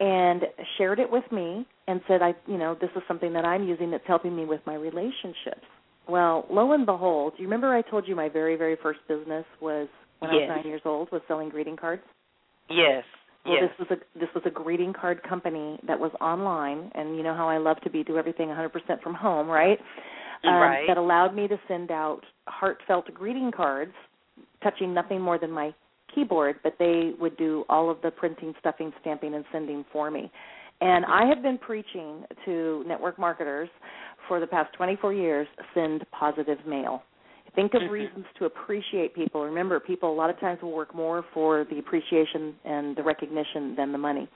and 0.00 0.48
shared 0.76 0.98
it 0.98 1.10
with 1.10 1.30
me 1.30 1.64
and 1.86 2.00
said, 2.08 2.22
"I, 2.22 2.34
you 2.46 2.58
know, 2.58 2.74
this 2.74 2.90
is 2.96 3.02
something 3.06 3.32
that 3.32 3.44
I'm 3.44 3.62
using 3.64 3.90
that's 3.90 4.06
helping 4.06 4.34
me 4.34 4.44
with 4.44 4.64
my 4.66 4.74
relationships." 4.74 5.66
Well, 6.06 6.46
lo 6.50 6.72
and 6.72 6.84
behold, 6.84 7.36
do 7.36 7.42
you 7.42 7.48
remember 7.48 7.72
I 7.72 7.82
told 7.82 8.06
you 8.06 8.14
my 8.14 8.28
very, 8.28 8.56
very 8.56 8.76
first 8.76 9.06
business 9.08 9.46
was 9.60 9.88
when 10.18 10.30
I 10.30 10.34
was 10.34 10.48
nine 10.48 10.66
years 10.66 10.82
old 10.84 11.10
was 11.12 11.22
selling 11.28 11.48
greeting 11.48 11.76
cards? 11.76 12.02
yes. 12.68 13.04
Well, 13.44 13.58
yes. 13.60 13.70
this 13.78 13.88
was 13.90 13.98
a 13.98 14.18
this 14.18 14.28
was 14.34 14.42
a 14.46 14.50
greeting 14.50 14.94
card 14.94 15.22
company 15.22 15.78
that 15.86 16.00
was 16.00 16.10
online, 16.20 16.90
and 16.94 17.14
you 17.14 17.22
know 17.22 17.34
how 17.34 17.46
I 17.46 17.58
love 17.58 17.78
to 17.82 17.90
be 17.90 18.02
do 18.02 18.16
everything 18.16 18.48
100% 18.48 19.02
from 19.02 19.12
home, 19.12 19.48
right? 19.48 19.78
Um, 20.46 20.54
Right. 20.60 20.86
That 20.86 20.96
allowed 20.96 21.34
me 21.34 21.48
to 21.48 21.58
send 21.68 21.90
out 21.90 22.20
heartfelt 22.46 23.12
greeting 23.14 23.50
cards, 23.50 23.92
touching 24.62 24.92
nothing 24.92 25.20
more 25.20 25.38
than 25.38 25.50
my 25.50 25.74
keyboard, 26.14 26.56
but 26.62 26.74
they 26.78 27.12
would 27.18 27.36
do 27.36 27.64
all 27.68 27.90
of 27.90 28.00
the 28.02 28.10
printing, 28.10 28.54
stuffing, 28.60 28.92
stamping, 29.00 29.34
and 29.34 29.44
sending 29.52 29.84
for 29.92 30.10
me. 30.10 30.30
And 30.80 31.04
I 31.06 31.24
have 31.26 31.42
been 31.42 31.58
preaching 31.58 32.24
to 32.44 32.84
network 32.86 33.18
marketers 33.18 33.68
for 34.28 34.40
the 34.40 34.46
past 34.46 34.72
24 34.74 35.12
years: 35.12 35.46
send 35.72 36.04
positive 36.10 36.58
mail. 36.66 37.02
Think 37.54 37.74
of 37.74 37.82
Mhm. 37.82 37.90
reasons 37.90 38.26
to 38.34 38.46
appreciate 38.46 39.14
people. 39.14 39.44
Remember, 39.44 39.78
people 39.78 40.10
a 40.10 40.14
lot 40.14 40.28
of 40.28 40.38
times 40.40 40.60
will 40.60 40.72
work 40.72 40.92
more 40.94 41.22
for 41.32 41.64
the 41.64 41.78
appreciation 41.78 42.58
and 42.64 42.96
the 42.96 43.02
recognition 43.02 43.76
than 43.76 43.92
the 43.92 43.98
money. 43.98 44.28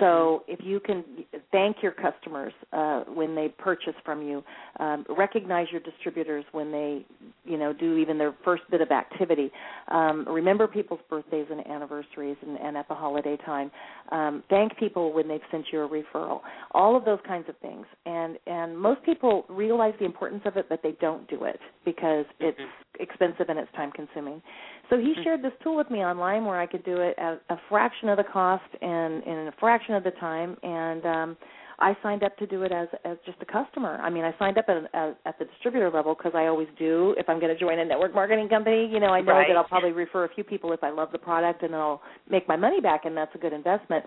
So 0.00 0.44
if 0.48 0.60
you 0.64 0.80
can 0.80 1.04
thank 1.50 1.78
your 1.82 1.92
customers 1.92 2.52
uh, 2.72 3.00
when 3.04 3.34
they 3.34 3.48
purchase 3.48 3.94
from 4.04 4.22
you, 4.22 4.42
um, 4.80 5.04
recognize 5.16 5.66
your 5.70 5.80
distributors 5.80 6.44
when 6.52 6.70
they, 6.70 7.04
you 7.44 7.58
know, 7.58 7.72
do 7.72 7.96
even 7.96 8.18
their 8.18 8.34
first 8.44 8.62
bit 8.70 8.80
of 8.80 8.90
activity. 8.90 9.50
Um, 9.88 10.26
remember 10.28 10.66
people's 10.66 11.00
birthdays 11.08 11.46
and 11.50 11.66
anniversaries 11.66 12.36
and, 12.42 12.58
and 12.58 12.76
at 12.76 12.88
the 12.88 12.94
holiday 12.94 13.36
time. 13.44 13.70
Um, 14.10 14.42
thank 14.50 14.76
people 14.78 15.12
when 15.12 15.28
they've 15.28 15.40
sent 15.50 15.66
you 15.72 15.82
a 15.82 15.88
referral. 15.88 16.40
All 16.72 16.96
of 16.96 17.04
those 17.04 17.20
kinds 17.26 17.48
of 17.48 17.56
things. 17.58 17.86
And 18.06 18.38
and 18.46 18.78
most 18.78 19.02
people 19.04 19.44
realize 19.48 19.94
the 19.98 20.06
importance 20.06 20.42
of 20.44 20.56
it, 20.56 20.66
but 20.68 20.80
they 20.82 20.96
don't 21.00 21.28
do 21.28 21.44
it 21.44 21.60
because 21.84 22.24
it's 22.40 22.58
expensive 23.00 23.48
and 23.48 23.58
it's 23.58 23.72
time 23.72 23.90
consuming. 23.92 24.42
So 24.90 24.98
he 24.98 25.14
shared 25.22 25.42
this 25.42 25.52
tool 25.62 25.76
with 25.76 25.90
me 25.90 25.98
online 25.98 26.44
where 26.44 26.60
I 26.60 26.66
could 26.66 26.84
do 26.84 26.98
it 26.98 27.16
at 27.18 27.40
a 27.48 27.56
fraction 27.68 28.08
of 28.08 28.16
the 28.18 28.24
cost 28.24 28.64
and 28.80 29.22
in 29.24 29.48
a 29.48 29.52
fraction 29.58 29.94
of 29.94 30.04
the 30.04 30.10
time, 30.12 30.56
and 30.62 31.06
um, 31.06 31.36
I 31.78 31.96
signed 32.02 32.22
up 32.22 32.36
to 32.38 32.46
do 32.46 32.62
it 32.62 32.72
as 32.72 32.88
as 33.04 33.16
just 33.24 33.38
a 33.40 33.46
customer. 33.46 33.98
I 34.02 34.10
mean, 34.10 34.24
I 34.24 34.34
signed 34.38 34.58
up 34.58 34.66
at 34.68 34.76
at, 34.94 35.18
at 35.24 35.38
the 35.38 35.46
distributor 35.46 35.90
level 35.90 36.14
because 36.14 36.32
I 36.34 36.46
always 36.46 36.68
do. 36.78 37.14
If 37.16 37.28
I'm 37.28 37.40
going 37.40 37.52
to 37.52 37.58
join 37.58 37.78
a 37.78 37.84
network 37.84 38.14
marketing 38.14 38.48
company, 38.48 38.86
you 38.86 39.00
know, 39.00 39.08
I 39.08 39.20
know 39.20 39.32
Right. 39.32 39.48
that 39.48 39.56
I'll 39.56 39.64
probably 39.64 39.92
refer 39.92 40.24
a 40.24 40.28
few 40.34 40.44
people 40.44 40.72
if 40.72 40.84
I 40.84 40.90
love 40.90 41.10
the 41.12 41.18
product, 41.18 41.62
and 41.62 41.74
I'll 41.74 42.02
make 42.30 42.46
my 42.46 42.56
money 42.56 42.80
back, 42.80 43.04
and 43.04 43.16
that's 43.16 43.34
a 43.34 43.38
good 43.38 43.52
investment. 43.52 44.04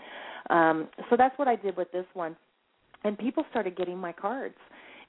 Um, 0.49 0.87
so 1.09 1.17
that's 1.17 1.37
what 1.39 1.47
I 1.47 1.55
did 1.55 1.75
with 1.75 1.91
this 1.91 2.05
one, 2.13 2.35
and 3.03 3.17
people 3.17 3.43
started 3.49 3.75
getting 3.75 3.97
my 3.97 4.11
cards 4.11 4.55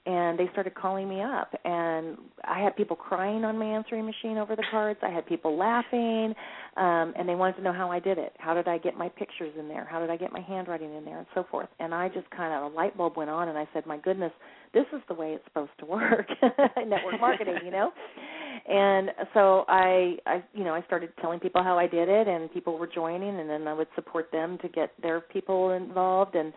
and 0.07 0.39
they 0.39 0.49
started 0.53 0.75
calling 0.75 1.09
me 1.09 1.21
up 1.21 1.53
and 1.65 2.17
I 2.45 2.63
had 2.63 2.77
people 2.77 2.95
crying 2.95 3.45
on 3.45 3.59
my 3.59 3.65
answering 3.65 4.07
machine 4.07 4.39
over 4.39 4.55
the 4.55 4.65
cards. 4.71 5.01
I 5.03 5.11
had 5.11 5.27
people 5.27 5.57
laughing 5.57 6.35
um 6.77 7.13
and 7.17 7.29
they 7.29 7.35
wanted 7.35 7.57
to 7.57 7.63
know 7.63 7.73
how 7.73 7.91
I 7.91 7.99
did 7.99 8.17
it. 8.17 8.33
How 8.39 8.55
did 8.55 8.69
I 8.69 8.79
get 8.79 8.97
my 8.97 9.09
pictures 9.09 9.53
in 9.59 9.69
there? 9.69 9.85
How 9.85 10.01
did 10.01 10.11
I 10.11 10.17
get 10.17 10.33
my 10.33 10.41
handwriting 10.41 10.95
in 10.95 11.05
there 11.05 11.19
and 11.19 11.27
so 11.35 11.45
forth. 11.51 11.69
And 11.81 11.93
I 11.93 12.09
just 12.09 12.31
kind 12.31 12.55
of 12.55 12.73
a 12.73 12.75
light 12.75 12.97
bulb 12.97 13.17
went 13.17 13.31
on 13.31 13.49
and 13.49 13.59
I 13.59 13.69
said, 13.75 13.85
"My 13.87 13.99
goodness, 13.99 14.33
this 14.73 14.87
is 14.93 15.01
the 15.09 15.15
way 15.15 15.33
it's 15.33 15.45
supposed 15.45 15.73
to 15.81 15.87
work." 15.87 16.29
Network 16.87 17.21
marketing, 17.21 17.59
you 17.65 17.73
know? 17.73 17.91
And 18.69 19.11
so 19.35 19.65
I 19.69 20.17
I 20.27 20.45
you 20.55 20.65
know, 20.65 20.75
I 20.75 20.83
started 20.83 21.11
telling 21.21 21.41
people 21.41 21.63
how 21.63 21.79
I 21.79 21.89
did 21.89 22.09
it 22.09 22.29
and 22.29 22.53
people 22.53 22.79
were 22.79 22.87
joining 22.87 23.41
and 23.41 23.51
then 23.51 23.67
I 23.67 23.75
would 23.75 23.89
support 23.97 24.31
them 24.31 24.59
to 24.63 24.69
get 24.69 24.93
their 25.03 25.21
people 25.21 25.71
involved 25.71 26.37
and 26.37 26.53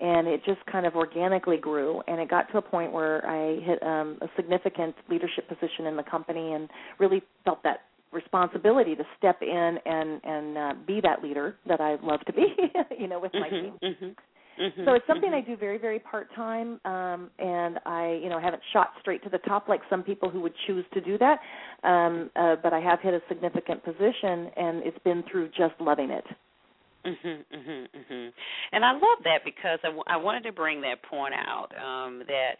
and 0.00 0.26
it 0.26 0.42
just 0.44 0.64
kind 0.66 0.86
of 0.86 0.94
organically 0.94 1.56
grew 1.56 2.02
and 2.08 2.20
it 2.20 2.28
got 2.28 2.50
to 2.52 2.58
a 2.58 2.62
point 2.62 2.92
where 2.92 3.26
I 3.26 3.60
hit 3.60 3.82
um, 3.82 4.18
a 4.20 4.28
significant 4.36 4.94
leadership 5.08 5.48
position 5.48 5.86
in 5.86 5.96
the 5.96 6.02
company 6.02 6.52
and 6.52 6.68
really 6.98 7.22
felt 7.44 7.62
that 7.62 7.82
responsibility 8.12 8.94
to 8.94 9.04
step 9.18 9.40
in 9.40 9.78
and 9.86 10.20
and 10.24 10.58
uh, 10.58 10.74
be 10.86 11.00
that 11.02 11.22
leader 11.22 11.56
that 11.66 11.80
I 11.80 11.96
love 12.02 12.20
to 12.26 12.32
be, 12.32 12.46
you 12.98 13.08
know, 13.08 13.18
with 13.18 13.32
my 13.34 13.48
mm-hmm, 13.48 13.64
team. 13.64 13.94
Mm-hmm. 13.94 14.10
Mm-hmm, 14.60 14.84
so 14.84 14.92
it's 14.92 15.06
something 15.06 15.30
mm-hmm. 15.30 15.50
I 15.50 15.54
do 15.54 15.56
very, 15.56 15.78
very 15.78 15.98
part 15.98 16.28
time, 16.34 16.78
um, 16.84 17.30
and 17.38 17.78
I, 17.86 18.20
you 18.22 18.28
know, 18.28 18.38
haven't 18.38 18.62
shot 18.72 18.90
straight 19.00 19.22
to 19.24 19.30
the 19.30 19.38
top 19.38 19.68
like 19.68 19.80
some 19.88 20.02
people 20.02 20.28
who 20.28 20.40
would 20.42 20.52
choose 20.66 20.84
to 20.92 21.00
do 21.00 21.16
that. 21.18 21.38
Um, 21.88 22.30
uh, 22.36 22.56
but 22.62 22.72
I 22.72 22.80
have 22.80 23.00
hit 23.00 23.14
a 23.14 23.20
significant 23.28 23.82
position, 23.82 24.50
and 24.56 24.82
it's 24.84 24.98
been 25.04 25.24
through 25.30 25.48
just 25.48 25.74
loving 25.80 26.10
it. 26.10 26.24
Mhm, 27.06 27.44
mhm, 27.52 27.88
mhm. 27.94 28.32
And 28.72 28.84
I 28.84 28.92
love 28.92 29.24
that 29.24 29.44
because 29.44 29.78
I, 29.84 29.88
w- 29.88 30.04
I 30.06 30.16
wanted 30.16 30.44
to 30.44 30.52
bring 30.52 30.82
that 30.82 31.02
point 31.02 31.34
out 31.34 31.68
um, 31.76 32.22
that 32.28 32.56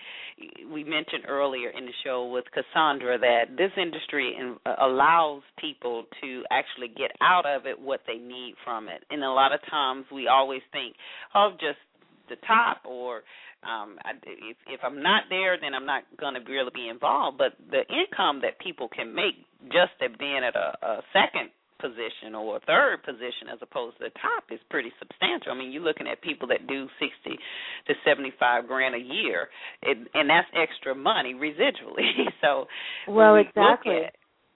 we 0.72 0.84
mentioned 0.84 1.24
earlier 1.28 1.70
in 1.70 1.86
the 1.86 1.92
show 2.04 2.26
with 2.26 2.44
Cassandra 2.52 3.18
that 3.18 3.56
this 3.56 3.72
industry 3.76 4.34
in, 4.38 4.56
uh, 4.66 4.76
allows 4.80 5.42
people 5.58 6.04
to 6.22 6.44
actually 6.50 6.88
get 6.88 7.12
out 7.20 7.46
of 7.46 7.66
it 7.66 7.78
what 7.80 8.00
they 8.06 8.16
need 8.16 8.54
from 8.64 8.88
it. 8.88 9.04
And 9.10 9.22
a 9.24 9.30
lot 9.30 9.52
of 9.52 9.60
times 9.70 10.06
we 10.12 10.28
always 10.28 10.62
think, 10.72 10.96
of 11.34 11.52
just 11.60 11.78
the 12.30 12.36
top 12.46 12.82
or 12.86 13.22
um 13.64 13.98
I, 14.04 14.12
if 14.26 14.56
if 14.68 14.80
I'm 14.84 15.02
not 15.02 15.24
there 15.30 15.58
then 15.60 15.74
I'm 15.74 15.86
not 15.86 16.04
going 16.18 16.34
to 16.34 16.40
really 16.50 16.70
be 16.74 16.88
involved 16.88 17.38
but 17.38 17.52
the 17.70 17.82
income 17.92 18.40
that 18.42 18.58
people 18.60 18.88
can 18.88 19.14
make 19.14 19.34
just 19.66 19.92
at 20.02 20.18
being 20.18 20.42
at 20.44 20.56
a, 20.56 20.74
a 20.86 21.02
second 21.12 21.50
position 21.82 22.38
or 22.38 22.56
a 22.56 22.60
third 22.60 23.02
position 23.02 23.50
as 23.52 23.58
opposed 23.60 23.98
to 23.98 24.04
the 24.04 24.14
top 24.22 24.44
is 24.50 24.60
pretty 24.70 24.92
substantial. 25.02 25.50
I 25.50 25.58
mean, 25.58 25.72
you're 25.72 25.82
looking 25.82 26.06
at 26.06 26.22
people 26.22 26.46
that 26.48 26.66
do 26.66 26.86
60 27.02 27.36
to 27.88 27.94
75 28.06 28.68
grand 28.68 28.94
a 28.94 29.02
year, 29.02 29.48
and, 29.82 30.06
and 30.14 30.30
that's 30.30 30.46
extra 30.54 30.94
money 30.94 31.34
residually. 31.34 32.30
so, 32.40 32.66
well, 33.08 33.34
we 33.34 33.42
exactly. 33.42 34.06
At, 34.06 34.14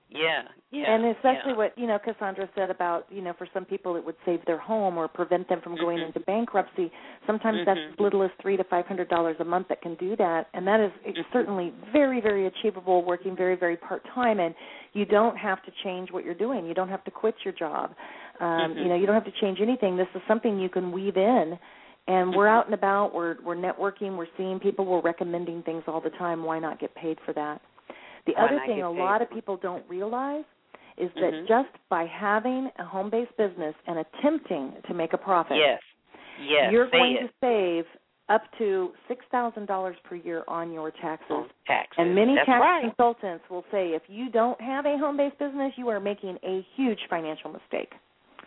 yeah, 0.08 0.42
yeah. 0.70 0.94
And 0.94 1.04
especially 1.16 1.50
yeah. 1.52 1.56
what, 1.56 1.78
you 1.78 1.86
know, 1.86 1.98
Cassandra 1.98 2.48
said 2.54 2.70
about, 2.70 3.06
you 3.10 3.20
know, 3.22 3.34
for 3.36 3.48
some 3.52 3.64
people 3.64 3.96
it 3.96 4.04
would 4.04 4.14
save 4.24 4.44
their 4.46 4.58
home 4.58 4.96
or 4.96 5.08
prevent 5.08 5.48
them 5.48 5.60
from 5.62 5.76
going 5.76 5.98
mm-hmm. 5.98 6.06
into 6.08 6.20
bankruptcy. 6.20 6.92
Sometimes 7.26 7.58
mm-hmm. 7.58 7.64
that's 7.66 7.80
as 7.92 7.98
little 8.00 8.22
as 8.22 8.30
3 8.40 8.56
to 8.56 8.64
500 8.64 9.08
dollars 9.08 9.36
a 9.40 9.44
month 9.44 9.68
that 9.68 9.82
can 9.82 9.96
do 9.96 10.14
that, 10.16 10.46
and 10.54 10.66
that 10.66 10.80
is 10.80 10.92
mm-hmm. 11.06 11.20
certainly 11.32 11.72
very 11.92 12.20
very 12.20 12.46
achievable 12.46 13.04
working 13.04 13.36
very 13.36 13.56
very 13.56 13.76
part-time 13.76 14.38
and 14.38 14.54
you 14.92 15.04
don't 15.04 15.36
have 15.36 15.62
to 15.64 15.72
change 15.84 16.10
what 16.10 16.24
you're 16.24 16.34
doing. 16.34 16.64
You 16.66 16.74
don't 16.74 16.88
have 16.88 17.04
to 17.04 17.10
quit 17.10 17.34
your 17.44 17.52
job. 17.54 17.90
Um, 18.40 18.46
Mm-hmm. 18.46 18.78
you 18.78 18.88
know, 18.88 18.94
you 18.96 19.06
don't 19.06 19.14
have 19.14 19.24
to 19.24 19.40
change 19.40 19.58
anything. 19.60 19.96
This 19.96 20.08
is 20.14 20.22
something 20.28 20.58
you 20.58 20.68
can 20.68 20.92
weave 20.92 21.16
in 21.16 21.58
and 22.08 22.34
we're 22.34 22.46
Mm-hmm. 22.46 22.58
out 22.58 22.64
and 22.66 22.74
about, 22.74 23.14
we're 23.14 23.36
we're 23.42 23.56
networking, 23.56 24.16
we're 24.16 24.28
seeing 24.36 24.60
people, 24.60 24.84
we're 24.84 25.00
recommending 25.00 25.62
things 25.62 25.82
all 25.86 26.00
the 26.00 26.10
time. 26.10 26.44
Why 26.44 26.58
not 26.58 26.78
get 26.78 26.94
paid 26.94 27.18
for 27.26 27.32
that? 27.32 27.60
The 28.26 28.34
other 28.40 28.60
thing 28.66 28.82
a 28.82 28.90
paid 28.90 28.98
lot 28.98 29.22
of 29.22 29.30
people 29.30 29.56
don't 29.56 29.84
realize 29.88 30.44
is 30.96 31.10
that 31.14 31.32
Mhm. 31.32 31.46
just 31.46 31.68
by 31.88 32.06
having 32.06 32.70
a 32.78 32.84
home 32.84 33.10
based 33.10 33.36
business 33.36 33.74
and 33.86 33.98
attempting 33.98 34.80
to 34.82 34.94
make 34.94 35.12
a 35.12 35.18
profit, 35.18 35.56
Yes. 35.58 35.80
Yes. 36.38 36.72
you're 36.72 36.86
going 36.86 37.16
it. 37.16 37.20
to 37.28 37.30
save 37.40 37.86
up 38.28 38.50
to 38.58 38.92
six 39.06 39.24
thousand 39.26 39.66
dollars 39.66 39.96
per 40.00 40.16
year 40.16 40.42
on 40.48 40.72
your 40.72 40.90
taxes. 40.90 41.44
Taxes. 41.66 41.98
And 41.98 42.14
many 42.14 42.34
That's 42.34 42.46
tax 42.46 42.60
right. 42.60 42.80
consultants 42.82 43.48
will 43.48 43.64
say 43.70 43.92
if 43.94 44.02
you 44.08 44.28
don't 44.30 44.60
have 44.60 44.84
a 44.86 44.96
home 44.98 45.16
based 45.16 45.38
business, 45.38 45.72
you 45.78 45.88
are 45.90 46.00
making 46.00 46.38
a 46.42 46.62
huge 46.74 47.06
financial 47.08 47.50
mistake. 47.50 47.94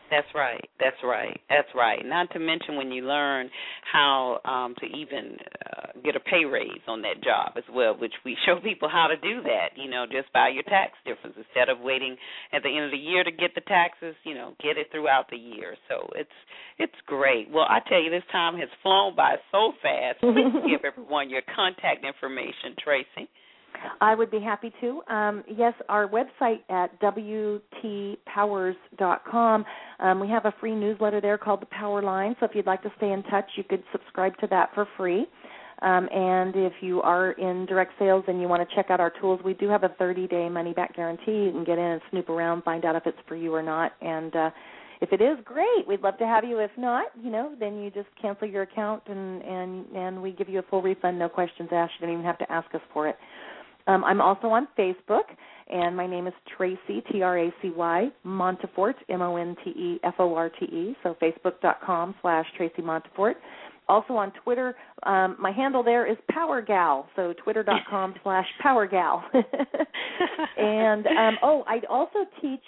That's 0.09 0.27
right. 0.33 0.69
That's 0.79 0.97
right. 1.03 1.39
That's 1.49 1.67
right. 1.75 1.99
Not 2.05 2.31
to 2.33 2.39
mention 2.39 2.75
when 2.75 2.91
you 2.91 3.03
learn 3.05 3.49
how 3.91 4.39
um 4.45 4.75
to 4.79 4.85
even 4.85 5.37
uh, 5.65 5.87
get 6.03 6.15
a 6.15 6.19
pay 6.19 6.45
raise 6.45 6.81
on 6.87 7.01
that 7.03 7.23
job 7.23 7.53
as 7.57 7.63
well, 7.73 7.95
which 7.97 8.13
we 8.25 8.35
show 8.45 8.59
people 8.61 8.89
how 8.89 9.07
to 9.07 9.15
do 9.17 9.41
that, 9.43 9.77
you 9.77 9.89
know, 9.89 10.05
just 10.05 10.31
by 10.33 10.49
your 10.49 10.63
tax 10.63 10.93
difference 11.05 11.35
instead 11.37 11.69
of 11.69 11.79
waiting 11.79 12.15
at 12.53 12.63
the 12.63 12.69
end 12.69 12.85
of 12.85 12.91
the 12.91 12.97
year 12.97 13.23
to 13.23 13.31
get 13.31 13.53
the 13.55 13.61
taxes, 13.61 14.15
you 14.23 14.33
know, 14.33 14.53
get 14.61 14.77
it 14.77 14.87
throughout 14.91 15.29
the 15.29 15.37
year. 15.37 15.75
So 15.87 16.09
it's 16.15 16.37
it's 16.77 16.99
great. 17.05 17.49
Well, 17.51 17.65
I 17.69 17.79
tell 17.87 18.01
you 18.01 18.09
this 18.09 18.23
time 18.31 18.57
has 18.57 18.69
flown 18.81 19.15
by 19.15 19.35
so 19.51 19.73
fast. 19.81 20.19
Please 20.21 20.53
give 20.69 20.85
everyone 20.85 21.29
your 21.29 21.41
contact 21.55 22.05
information, 22.05 22.75
Tracy. 22.83 23.29
I 24.01 24.15
would 24.15 24.31
be 24.31 24.39
happy 24.39 24.73
to. 24.81 25.01
Um, 25.13 25.43
yes, 25.47 25.73
our 25.89 26.07
website 26.07 26.61
at 26.69 26.99
wtpowers.com, 27.01 29.65
um, 29.99 30.19
we 30.19 30.27
have 30.29 30.45
a 30.45 30.53
free 30.59 30.75
newsletter 30.75 31.21
there 31.21 31.37
called 31.37 31.61
The 31.61 31.67
Power 31.67 32.01
Line. 32.01 32.35
So 32.39 32.45
if 32.45 32.55
you'd 32.55 32.65
like 32.65 32.81
to 32.83 32.91
stay 32.97 33.11
in 33.11 33.21
touch, 33.23 33.45
you 33.55 33.63
could 33.63 33.83
subscribe 33.91 34.37
to 34.39 34.47
that 34.47 34.69
for 34.73 34.87
free. 34.97 35.27
Um, 35.81 36.09
and 36.11 36.53
if 36.55 36.73
you 36.81 37.01
are 37.01 37.31
in 37.33 37.65
direct 37.65 37.93
sales 37.97 38.25
and 38.27 38.41
you 38.41 38.49
want 38.49 38.67
to 38.67 38.75
check 38.75 38.89
out 38.89 38.99
our 38.99 39.13
tools, 39.21 39.39
we 39.45 39.53
do 39.53 39.69
have 39.69 39.83
a 39.83 39.89
30-day 39.89 40.49
money-back 40.49 40.93
guarantee. 40.95 41.45
You 41.45 41.51
can 41.51 41.63
get 41.63 41.77
in 41.77 41.85
and 41.85 42.01
snoop 42.11 42.27
around, 42.29 42.63
find 42.63 42.83
out 42.83 42.97
if 42.97 43.03
it's 43.05 43.17
for 43.27 43.37
you 43.37 43.53
or 43.53 43.63
not. 43.63 43.93
And 44.01 44.35
uh, 44.35 44.49
if 45.01 45.13
it 45.13 45.21
is, 45.21 45.37
great. 45.45 45.87
We'd 45.87 46.01
love 46.01 46.17
to 46.17 46.25
have 46.25 46.43
you. 46.43 46.59
If 46.59 46.71
not, 46.77 47.07
you 47.21 47.31
know, 47.31 47.53
then 47.59 47.81
you 47.81 47.89
just 47.91 48.09
cancel 48.21 48.47
your 48.47 48.63
account 48.63 49.03
and 49.07 49.41
and 49.43 49.85
and 49.95 50.21
we 50.21 50.31
give 50.31 50.49
you 50.49 50.59
a 50.59 50.63
full 50.63 50.81
refund, 50.81 51.17
no 51.17 51.29
questions 51.29 51.69
asked. 51.71 51.93
You 51.99 52.07
don't 52.07 52.15
even 52.15 52.25
have 52.25 52.37
to 52.39 52.51
ask 52.51 52.73
us 52.75 52.81
for 52.93 53.07
it. 53.07 53.15
Um, 53.89 54.03
I'm 54.03 54.21
also 54.21 54.49
on 54.49 54.67
Facebook, 54.77 55.23
and 55.67 55.97
my 55.97 56.05
name 56.05 56.27
is 56.27 56.33
Tracy 56.55 57.01
T 57.11 57.23
R 57.23 57.39
A 57.39 57.53
C 57.59 57.71
Y 57.75 58.09
Monteforte 58.23 58.93
M 59.09 59.23
O 59.23 59.35
N 59.35 59.55
T 59.63 59.71
E 59.71 59.99
F 60.03 60.13
O 60.19 60.35
R 60.35 60.49
T 60.49 60.65
E. 60.65 60.95
So 61.01 61.15
Facebook.com 61.19 62.13
slash 62.21 62.45
Tracy 62.55 62.83
Monteforte. 62.83 63.33
Also 63.87 64.13
on 64.13 64.31
Twitter, 64.43 64.75
um, 65.07 65.35
my 65.39 65.51
handle 65.51 65.81
there 65.81 66.05
is 66.05 66.17
PowerGal. 66.31 67.05
So 67.15 67.33
Twitter.com 67.43 68.13
slash 68.23 68.45
PowerGal. 68.63 69.23
and 70.57 71.07
um, 71.07 71.37
oh, 71.41 71.63
I 71.65 71.81
also 71.89 72.19
teach 72.39 72.59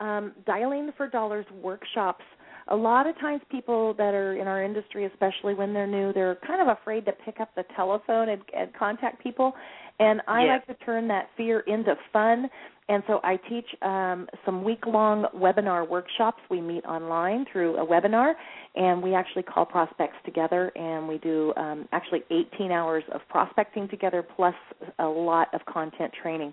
um, 0.00 0.32
dialing 0.44 0.90
for 0.98 1.08
dollars 1.08 1.46
workshops. 1.62 2.24
A 2.68 2.76
lot 2.76 3.06
of 3.06 3.16
times, 3.20 3.40
people 3.50 3.94
that 3.94 4.12
are 4.12 4.36
in 4.36 4.48
our 4.48 4.62
industry, 4.62 5.04
especially 5.04 5.54
when 5.54 5.72
they're 5.72 5.86
new, 5.86 6.12
they're 6.12 6.36
kind 6.46 6.60
of 6.60 6.76
afraid 6.76 7.04
to 7.06 7.12
pick 7.12 7.38
up 7.40 7.54
the 7.54 7.64
telephone 7.76 8.30
and, 8.30 8.42
and 8.56 8.74
contact 8.74 9.22
people. 9.22 9.54
And 10.00 10.20
I 10.26 10.44
Yes. 10.44 10.62
like 10.66 10.78
to 10.78 10.84
turn 10.84 11.06
that 11.08 11.30
fear 11.36 11.60
into 11.60 11.96
fun. 12.12 12.50
And 12.88 13.02
so 13.06 13.20
I 13.24 13.36
teach 13.48 13.66
um, 13.82 14.28
some 14.44 14.62
week 14.64 14.84
long 14.86 15.26
webinar 15.34 15.88
workshops. 15.88 16.40
We 16.50 16.60
meet 16.60 16.84
online 16.84 17.46
through 17.52 17.76
a 17.76 17.86
webinar, 17.86 18.34
and 18.74 19.02
we 19.02 19.14
actually 19.14 19.42
call 19.44 19.64
prospects 19.64 20.16
together, 20.24 20.70
and 20.76 21.08
we 21.08 21.18
do 21.18 21.52
um, 21.56 21.88
actually 21.92 22.24
18 22.30 22.72
hours 22.72 23.04
of 23.12 23.20
prospecting 23.28 23.88
together 23.88 24.22
plus 24.22 24.54
a 24.98 25.06
lot 25.06 25.54
of 25.54 25.64
content 25.66 26.12
training. 26.20 26.52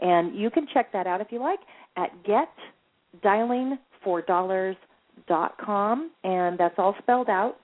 And 0.00 0.36
you 0.36 0.50
can 0.50 0.66
check 0.72 0.92
that 0.92 1.06
out 1.06 1.20
if 1.20 1.28
you 1.30 1.40
like 1.40 1.60
at 1.96 2.10
getdialingfordollars.com, 5.26 6.10
and 6.24 6.58
that's 6.58 6.74
all 6.78 6.94
spelled 7.02 7.28
out. 7.28 7.56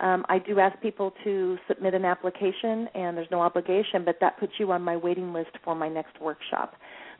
Um, 0.00 0.24
I 0.28 0.38
do 0.38 0.60
ask 0.60 0.80
people 0.80 1.12
to 1.24 1.56
submit 1.66 1.94
an 1.94 2.04
application, 2.04 2.88
and 2.94 3.16
there's 3.16 3.28
no 3.30 3.40
obligation, 3.40 4.04
but 4.04 4.16
that 4.20 4.38
puts 4.38 4.52
you 4.58 4.70
on 4.70 4.80
my 4.82 4.96
waiting 4.96 5.32
list 5.32 5.50
for 5.64 5.74
my 5.74 5.88
next 5.88 6.20
workshop. 6.20 6.74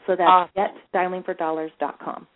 So 0.07 0.14
that's 0.16 0.51
Awesome. 0.57 0.74
getdialingfordollars.com. 0.95 2.26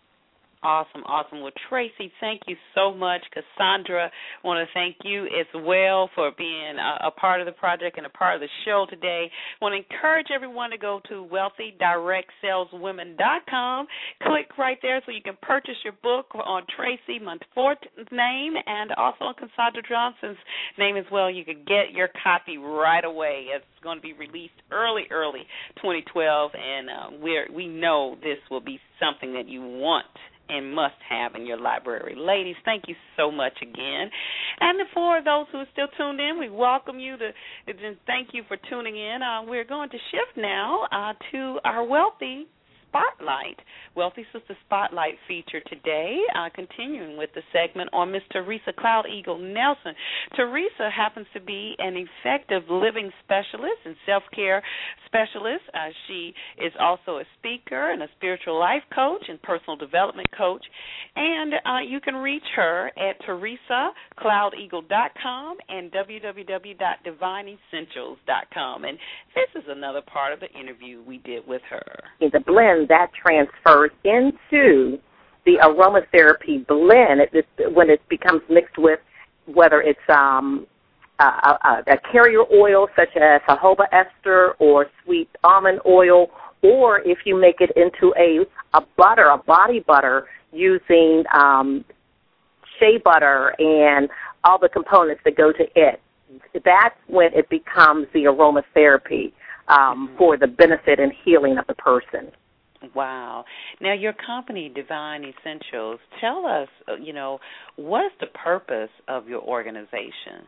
Awesome, 0.63 1.03
awesome. 1.05 1.41
Well, 1.41 1.51
Tracy, 1.67 2.09
thank 2.21 2.43
you 2.47 2.55
so 2.73 2.93
much. 2.93 3.21
Cassandra, 3.33 4.05
I 4.05 4.11
want 4.47 4.65
to 4.65 4.73
thank 4.73 4.95
you 5.03 5.25
as 5.25 5.45
well 5.53 6.09
for 6.15 6.31
being 6.37 6.77
a, 6.79 7.07
a 7.07 7.11
part 7.11 7.41
of 7.41 7.45
the 7.45 7.51
project 7.51 7.97
and 7.97 8.05
a 8.05 8.09
part 8.09 8.35
of 8.35 8.41
the 8.41 8.47
show 8.63 8.85
today. 8.89 9.29
I 9.29 9.63
want 9.63 9.73
to 9.73 9.79
encourage 9.93 10.27
everyone 10.33 10.69
to 10.69 10.77
go 10.77 11.01
to 11.09 11.27
wealthydirectsaleswomen.com. 11.29 13.87
Click 14.23 14.57
right 14.57 14.77
there 14.81 15.01
so 15.05 15.11
you 15.11 15.21
can 15.21 15.35
purchase 15.41 15.75
your 15.83 15.95
book 16.01 16.27
on 16.33 16.63
Tracy 16.77 17.19
Monteforte's 17.21 17.89
name 18.09 18.53
and 18.65 18.93
also 18.93 19.25
on 19.25 19.33
Cassandra 19.33 19.83
Johnson's 19.87 20.37
name 20.77 20.95
as 20.95 21.03
well. 21.11 21.29
You 21.29 21.43
can 21.43 21.65
get 21.67 21.91
your 21.91 22.07
copy 22.23 22.57
right 22.57 23.03
away. 23.03 23.47
It's 23.53 23.65
going 23.83 23.97
to 23.97 24.01
be 24.01 24.13
released 24.13 24.53
early, 24.71 25.07
early 25.11 25.45
2012, 25.81 26.51
and 26.55 26.89
uh, 26.89 27.09
we're, 27.21 27.51
we 27.53 27.67
know 27.67 28.15
this 28.23 28.37
will 28.49 28.61
be 28.61 28.79
something 28.97 29.33
that 29.33 29.49
you 29.49 29.61
want 29.61 30.05
and 30.49 30.73
must 30.73 30.95
have 31.09 31.35
in 31.35 31.45
your 31.45 31.59
library. 31.59 32.15
Ladies, 32.17 32.55
thank 32.65 32.83
you 32.87 32.95
so 33.17 33.31
much 33.31 33.53
again. 33.61 34.09
And 34.59 34.79
for 34.93 35.21
those 35.23 35.45
who 35.51 35.59
are 35.59 35.67
still 35.71 35.87
tuned 35.97 36.19
in, 36.19 36.39
we 36.39 36.49
welcome 36.49 36.99
you 36.99 37.17
to, 37.17 37.31
thank 38.05 38.29
you 38.33 38.43
for 38.47 38.57
tuning 38.69 38.97
in. 38.97 39.19
Uh, 39.21 39.43
we're 39.43 39.63
going 39.63 39.89
to 39.89 39.97
shift 40.11 40.37
now 40.37 40.87
uh, 40.91 41.13
to 41.31 41.59
our 41.63 41.83
wealthy 41.83 42.47
Spotlight, 42.93 43.57
Wealthy 43.95 44.23
Sistas 44.33 44.55
Spotlight 44.67 45.15
feature 45.27 45.61
today, 45.67 46.19
uh, 46.37 46.49
continuing 46.53 47.17
with 47.17 47.31
the 47.33 47.41
segment 47.51 47.89
on 47.91 48.11
Miss 48.11 48.21
Teresa 48.31 48.71
Cloud 48.77 49.05
Eagle 49.11 49.39
Nelson. 49.39 49.95
Teresa 50.35 50.91
happens 50.95 51.25
to 51.33 51.41
be 51.41 51.73
an 51.79 51.95
effective 51.97 52.61
living 52.69 53.09
specialist 53.23 53.79
and 53.85 53.95
self 54.05 54.21
care 54.35 54.61
specialist. 55.07 55.63
Uh, 55.73 55.89
she 56.07 56.35
is 56.63 56.71
also 56.79 57.17
a 57.17 57.23
speaker 57.39 57.89
and 57.91 58.03
a 58.03 58.07
spiritual 58.17 58.59
life 58.59 58.83
coach 58.93 59.25
and 59.27 59.41
personal 59.41 59.75
development 59.75 60.27
coach. 60.37 60.63
And 61.15 61.53
uh, 61.53 61.79
you 61.87 61.99
can 61.99 62.15
reach 62.15 62.43
her 62.55 62.91
at 62.97 63.21
teresacloudeagle.com 63.21 65.57
and 65.69 65.91
www.divineessentials.com. 65.91 68.85
And 68.85 68.97
this 69.35 69.49
is 69.55 69.63
another 69.67 70.01
part 70.01 70.33
of 70.33 70.39
the 70.39 70.49
interview 70.59 71.03
we 71.07 71.19
did 71.19 71.47
with 71.47 71.61
her. 71.69 71.83
The 72.19 72.39
blend 72.45 72.82
that 72.87 73.11
transfers 73.13 73.91
into 74.03 74.99
the 75.45 75.57
aromatherapy 75.61 76.65
blend 76.67 77.21
it, 77.21 77.29
it, 77.33 77.73
when 77.73 77.89
it 77.89 78.01
becomes 78.09 78.41
mixed 78.49 78.77
with 78.77 78.99
whether 79.45 79.81
it's 79.81 79.99
um, 80.09 80.65
a, 81.19 81.23
a, 81.23 81.83
a 81.87 81.97
carrier 82.11 82.43
oil 82.53 82.87
such 82.95 83.15
as 83.15 83.41
jojoba 83.47 83.85
ester 83.91 84.53
or 84.59 84.87
sweet 85.03 85.29
almond 85.43 85.79
oil, 85.85 86.27
or 86.61 86.99
if 87.01 87.19
you 87.25 87.39
make 87.39 87.57
it 87.59 87.71
into 87.75 88.13
a 88.17 88.45
a 88.75 88.81
butter, 88.97 89.25
a 89.25 89.37
body 89.37 89.81
butter 89.81 90.27
using 90.51 91.23
um, 91.33 91.83
shea 92.79 92.97
butter 92.97 93.53
and 93.59 94.09
all 94.43 94.57
the 94.57 94.69
components 94.69 95.21
that 95.25 95.37
go 95.37 95.51
to 95.51 95.63
it. 95.75 96.01
That's 96.65 96.95
when 97.07 97.33
it 97.33 97.49
becomes 97.49 98.07
the 98.13 98.23
aromatherapy 98.23 99.33
um, 99.67 100.07
mm-hmm. 100.07 100.17
for 100.17 100.37
the 100.37 100.47
benefit 100.47 100.99
and 100.99 101.11
healing 101.23 101.57
of 101.57 101.67
the 101.67 101.75
person. 101.75 102.31
Wow. 102.93 103.45
Now, 103.79 103.93
your 103.93 104.13
company, 104.13 104.71
Divine 104.73 105.23
Essentials, 105.23 105.99
tell 106.19 106.45
us, 106.45 106.67
uh, 106.87 106.95
you 106.95 107.13
know, 107.13 107.39
what 107.75 108.05
is 108.05 108.11
the 108.19 108.27
purpose 108.27 108.89
of 109.07 109.27
your 109.27 109.41
organization? 109.41 110.47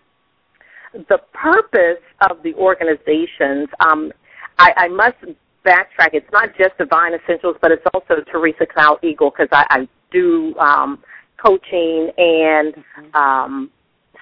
The 0.94 1.20
purpose 1.34 2.04
of 2.30 2.44
the 2.44 2.54
organizations, 2.56 3.70
um, 3.80 4.12
I, 4.58 4.74
I 4.78 4.88
must 4.90 5.18
backtrack. 5.66 6.10
It's 6.14 6.32
not 6.32 6.50
just 6.58 6.78
Divine 6.78 7.14
Essentials, 7.14 7.56
but 7.62 7.72
it's 7.72 7.84
also 7.94 8.22
Teresa 8.32 8.66
Cloud 8.66 9.00
Eagle 9.04 9.32
because 9.32 9.50
I, 9.52 9.66
I 9.70 9.88
do 10.12 10.56
um, 10.58 11.04
coaching 11.44 12.12
and 12.18 12.76
mm-hmm. 12.76 13.16
um, 13.16 13.72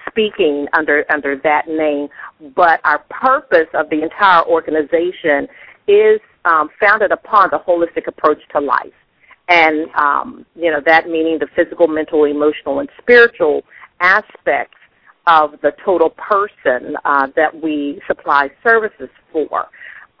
speaking 0.08 0.66
under 0.72 1.04
under 1.10 1.36
that 1.44 1.68
name. 1.68 2.08
But 2.56 2.80
our 2.84 3.00
purpose 3.10 3.68
of 3.74 3.90
the 3.90 4.02
entire 4.02 4.44
organization 4.44 5.48
is 5.86 6.20
um, 6.44 6.68
founded 6.80 7.12
upon 7.12 7.50
the 7.50 7.58
holistic 7.58 8.06
approach 8.06 8.40
to 8.52 8.60
life. 8.60 8.92
And, 9.48 9.88
um, 9.94 10.46
you 10.56 10.70
know, 10.70 10.80
that 10.86 11.08
meaning 11.08 11.38
the 11.38 11.48
physical, 11.54 11.86
mental, 11.86 12.24
emotional, 12.24 12.80
and 12.80 12.88
spiritual 13.00 13.62
aspects 14.00 14.78
of 15.26 15.52
the 15.62 15.72
total 15.84 16.10
person 16.10 16.96
uh, 17.04 17.28
that 17.36 17.62
we 17.62 18.00
supply 18.06 18.50
services 18.62 19.08
for. 19.32 19.68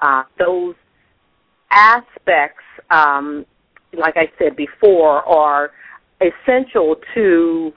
Uh, 0.00 0.24
those 0.38 0.74
aspects, 1.70 2.62
um, 2.90 3.44
like 3.96 4.16
I 4.16 4.30
said 4.38 4.56
before, 4.56 5.22
are 5.26 5.72
essential 6.20 6.96
to 7.14 7.72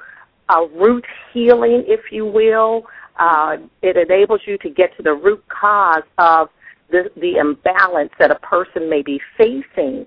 a 0.50 0.68
root 0.68 1.06
healing, 1.34 1.84
if 1.88 2.12
you 2.12 2.26
will. 2.26 2.86
Uh, 3.20 3.58
it 3.82 3.98
enables 3.98 4.42
you 4.46 4.58
to 4.60 4.70
get 4.70 4.96
to 4.98 5.04
the 5.04 5.14
root 5.14 5.44
cause 5.50 6.04
of 6.18 6.50
the, 6.90 7.12
the 7.18 7.38
imbalance 7.38 8.12
that 8.20 8.32
a 8.32 8.36
person 8.36 8.90
may 8.90 9.02
be 9.02 9.20
facing, 9.38 10.06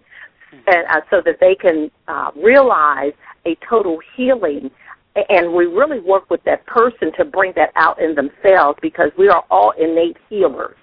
and 0.66 0.86
uh, 0.88 1.00
so 1.10 1.20
that 1.24 1.38
they 1.40 1.54
can 1.54 1.90
uh, 2.08 2.30
realize 2.36 3.12
a 3.46 3.56
total 3.68 3.98
healing. 4.16 4.70
And 5.28 5.52
we 5.52 5.66
really 5.66 6.00
work 6.00 6.30
with 6.30 6.42
that 6.44 6.64
person 6.66 7.12
to 7.18 7.24
bring 7.24 7.52
that 7.56 7.72
out 7.76 8.00
in 8.00 8.14
themselves 8.14 8.78
because 8.80 9.10
we 9.18 9.28
are 9.28 9.44
all 9.50 9.72
innate 9.72 10.16
healers. 10.28 10.76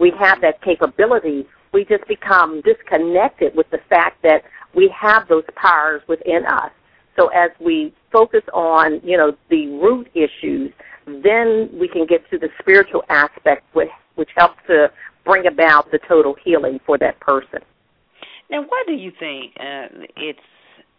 We 0.00 0.12
have 0.18 0.40
that 0.40 0.60
capability. 0.62 1.46
We 1.72 1.84
just 1.84 2.06
become 2.08 2.60
disconnected 2.62 3.54
with 3.54 3.70
the 3.70 3.78
fact 3.88 4.22
that 4.22 4.42
we 4.74 4.92
have 4.98 5.28
those 5.28 5.44
powers 5.54 6.02
within 6.08 6.44
us. 6.46 6.70
So 7.18 7.28
as 7.28 7.50
we 7.60 7.92
focus 8.12 8.42
on, 8.52 9.00
you 9.02 9.16
know, 9.16 9.36
the 9.50 9.66
root 9.68 10.08
issues, 10.14 10.72
then 11.06 11.68
we 11.72 11.88
can 11.88 12.06
get 12.06 12.28
to 12.30 12.38
the 12.38 12.48
spiritual 12.60 13.02
aspect, 13.08 13.64
which, 13.74 13.88
which 14.14 14.30
helps 14.36 14.58
to 14.68 14.90
bring 15.28 15.46
about 15.46 15.90
the 15.90 15.98
total 16.08 16.34
healing 16.42 16.80
for 16.86 16.96
that 16.98 17.20
person. 17.20 17.60
Now, 18.50 18.62
why 18.62 18.82
do 18.86 18.94
you 18.94 19.12
think 19.18 19.52
uh, 19.60 20.06
it's 20.16 20.38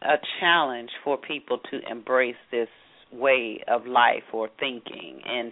a 0.04 0.16
challenge 0.40 0.92
for 1.04 1.18
people 1.18 1.60
to 1.72 1.80
embrace 1.90 2.36
this 2.52 2.68
way 3.12 3.62
of 3.68 3.88
life 3.88 4.24
or 4.32 4.50
thinking? 4.60 5.22
And 5.28 5.52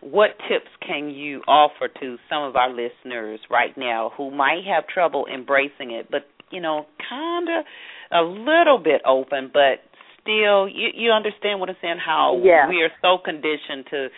what 0.00 0.30
tips 0.48 0.70
can 0.86 1.10
you 1.10 1.40
offer 1.48 1.88
to 2.00 2.16
some 2.30 2.44
of 2.44 2.54
our 2.54 2.70
listeners 2.70 3.40
right 3.50 3.76
now 3.76 4.12
who 4.16 4.30
might 4.30 4.62
have 4.66 4.86
trouble 4.86 5.26
embracing 5.32 5.90
it, 5.90 6.08
but 6.10 6.22
you 6.50 6.60
know, 6.60 6.86
kind 7.08 7.48
of 7.48 7.64
a 8.12 8.22
little 8.22 8.78
bit 8.78 9.00
open, 9.06 9.50
but 9.52 9.80
still, 10.20 10.68
you 10.68 10.88
you 10.94 11.10
understand 11.10 11.60
what 11.60 11.68
I'm 11.70 11.76
saying? 11.80 11.98
How 12.04 12.40
yeah. 12.42 12.68
we 12.68 12.82
are 12.82 12.92
so 13.00 13.18
conditioned 13.22 13.86
to 13.90 14.08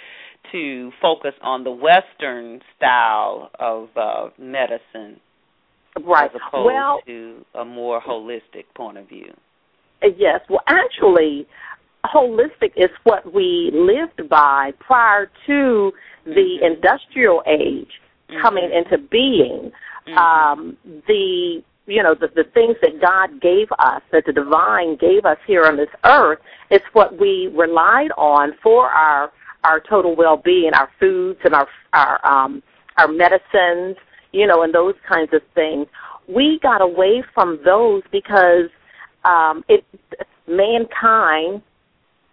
to 0.54 0.92
focus 1.02 1.34
on 1.42 1.64
the 1.64 1.70
Western 1.70 2.60
style 2.76 3.50
of 3.58 3.88
uh, 3.96 4.28
medicine, 4.38 5.20
right? 6.06 6.30
As 6.30 6.40
opposed 6.48 6.66
well, 6.66 7.00
to 7.06 7.44
a 7.56 7.64
more 7.64 8.00
holistic 8.00 8.64
point 8.76 8.96
of 8.96 9.08
view. 9.08 9.34
Uh, 10.00 10.08
yes. 10.16 10.40
Well, 10.48 10.62
actually, 10.68 11.48
holistic 12.04 12.72
is 12.76 12.90
what 13.02 13.34
we 13.34 13.72
lived 13.74 14.28
by 14.28 14.72
prior 14.78 15.26
to 15.46 15.92
the 16.24 16.30
mm-hmm. 16.30 16.64
industrial 16.64 17.42
age 17.48 17.88
mm-hmm. 18.30 18.40
coming 18.40 18.70
into 18.72 18.98
being. 19.08 19.72
Mm-hmm. 20.06 20.18
Um, 20.18 20.76
the 21.08 21.64
you 21.86 22.02
know 22.02 22.14
the 22.14 22.28
the 22.28 22.44
things 22.54 22.76
that 22.80 23.00
God 23.00 23.40
gave 23.40 23.68
us, 23.80 24.02
that 24.12 24.24
the 24.26 24.32
divine 24.32 24.96
gave 24.96 25.24
us 25.24 25.38
here 25.46 25.64
on 25.64 25.76
this 25.76 25.88
earth, 26.04 26.38
is 26.70 26.80
what 26.92 27.18
we 27.18 27.50
relied 27.54 28.12
on 28.16 28.52
for 28.62 28.88
our 28.88 29.32
our 29.64 29.80
total 29.80 30.14
well-being, 30.14 30.72
our 30.74 30.90
foods 31.00 31.40
and 31.44 31.54
our 31.54 31.68
our 31.92 32.24
um, 32.26 32.62
our 32.98 33.08
medicines, 33.08 33.96
you 34.32 34.46
know, 34.46 34.62
and 34.62 34.72
those 34.72 34.94
kinds 35.08 35.32
of 35.32 35.42
things. 35.54 35.86
We 36.28 36.58
got 36.62 36.80
away 36.80 37.22
from 37.34 37.58
those 37.64 38.02
because 38.12 38.70
um, 39.24 39.64
it 39.68 39.84
mankind 40.46 41.62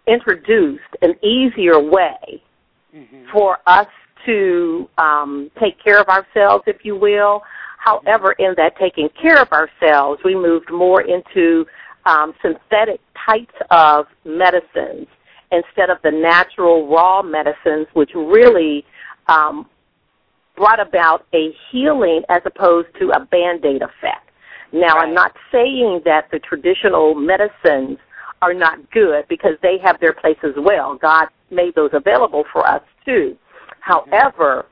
introduced 0.06 0.82
an 1.00 1.14
easier 1.24 1.78
way 1.78 2.42
mm-hmm. 2.94 3.30
for 3.32 3.58
us 3.66 3.88
to 4.26 4.88
um, 4.98 5.50
take 5.60 5.82
care 5.82 6.00
of 6.00 6.08
ourselves, 6.08 6.64
if 6.66 6.84
you 6.84 6.96
will. 6.96 7.42
However, 7.78 8.32
in 8.32 8.54
that 8.56 8.76
taking 8.78 9.08
care 9.20 9.40
of 9.40 9.50
ourselves, 9.50 10.20
we 10.24 10.34
moved 10.34 10.70
more 10.70 11.02
into 11.02 11.66
um, 12.06 12.32
synthetic 12.40 13.00
types 13.26 13.54
of 13.70 14.06
medicines 14.24 15.08
instead 15.52 15.90
of 15.90 15.98
the 16.02 16.10
natural 16.10 16.88
raw 16.88 17.22
medicines, 17.22 17.86
which 17.92 18.10
really 18.14 18.84
um, 19.28 19.68
brought 20.56 20.80
about 20.80 21.26
a 21.34 21.50
healing 21.70 22.22
as 22.28 22.42
opposed 22.44 22.88
to 22.98 23.10
a 23.10 23.20
band 23.26 23.64
aid 23.64 23.82
effect. 23.82 24.30
Now, 24.72 24.96
right. 24.96 25.08
I'm 25.08 25.14
not 25.14 25.32
saying 25.50 26.02
that 26.04 26.28
the 26.30 26.38
traditional 26.38 27.14
medicines 27.14 27.98
are 28.40 28.54
not 28.54 28.90
good 28.90 29.26
because 29.28 29.52
they 29.62 29.76
have 29.84 30.00
their 30.00 30.12
place 30.12 30.38
as 30.42 30.54
well. 30.56 30.98
God 31.00 31.26
made 31.50 31.74
those 31.74 31.90
available 31.92 32.44
for 32.52 32.66
us 32.66 32.82
too. 33.04 33.36
However, 33.80 34.66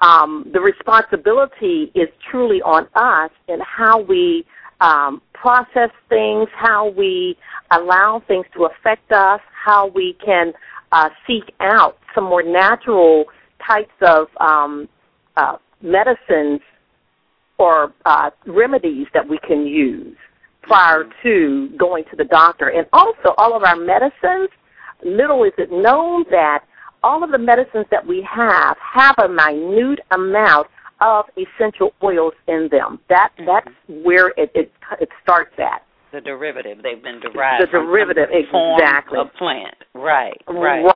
um, 0.00 0.50
the 0.52 0.60
responsibility 0.60 1.90
is 1.94 2.08
truly 2.30 2.60
on 2.62 2.88
us 2.94 3.30
in 3.48 3.58
how 3.60 4.00
we 4.00 4.44
um, 4.82 5.22
process 5.32 5.90
things, 6.08 6.48
how 6.54 6.90
we 6.90 7.36
allow 7.70 8.22
things 8.26 8.44
to 8.54 8.66
affect 8.66 9.10
us, 9.12 9.40
how 9.64 9.86
we 9.86 10.16
can 10.24 10.52
uh, 10.90 11.08
seek 11.26 11.44
out 11.60 11.96
some 12.14 12.24
more 12.24 12.42
natural 12.42 13.24
types 13.66 13.94
of 14.02 14.26
um, 14.40 14.88
uh, 15.36 15.56
medicines 15.80 16.60
or 17.58 17.92
uh, 18.04 18.30
remedies 18.46 19.06
that 19.14 19.26
we 19.26 19.38
can 19.46 19.66
use 19.66 20.16
prior 20.62 21.04
mm-hmm. 21.04 21.28
to 21.28 21.76
going 21.78 22.04
to 22.10 22.16
the 22.16 22.24
doctor. 22.24 22.68
And 22.68 22.86
also, 22.92 23.34
all 23.38 23.56
of 23.56 23.62
our 23.62 23.76
medicines, 23.76 24.50
little 25.04 25.44
is 25.44 25.52
it 25.58 25.70
known 25.70 26.24
that 26.30 26.64
all 27.04 27.22
of 27.22 27.30
the 27.30 27.38
medicines 27.38 27.86
that 27.90 28.06
we 28.06 28.26
have 28.30 28.76
have 28.78 29.14
a 29.18 29.28
minute 29.28 30.00
amount 30.10 30.66
of 31.02 31.26
essential 31.36 31.92
oils 32.02 32.34
in 32.48 32.68
them. 32.70 33.00
That 33.08 33.30
mm-hmm. 33.38 33.46
that's 33.46 34.04
where 34.04 34.28
it, 34.36 34.50
it 34.54 34.72
it 35.00 35.08
starts 35.22 35.54
at. 35.58 35.82
The 36.12 36.20
derivative. 36.20 36.78
They've 36.82 37.02
been 37.02 37.20
derived 37.20 37.62
the 37.62 37.66
derivative 37.70 38.28
from 38.50 38.74
exactly 38.74 39.18
a 39.18 39.38
plant. 39.38 39.76
Right. 39.94 40.40
Right. 40.46 40.91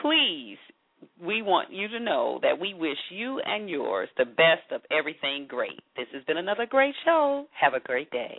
please. 0.00 0.58
We 1.18 1.40
want 1.40 1.72
you 1.72 1.88
to 1.88 1.98
know 1.98 2.40
that 2.42 2.60
we 2.60 2.74
wish 2.74 2.98
you 3.10 3.40
and 3.40 3.70
yours 3.70 4.10
the 4.18 4.26
best 4.26 4.70
of 4.70 4.82
everything 4.90 5.46
great. 5.48 5.80
This 5.96 6.08
has 6.12 6.22
been 6.24 6.36
another 6.36 6.66
great 6.66 6.94
show. 7.06 7.46
Have 7.58 7.72
a 7.72 7.80
great 7.80 8.10
day. 8.10 8.38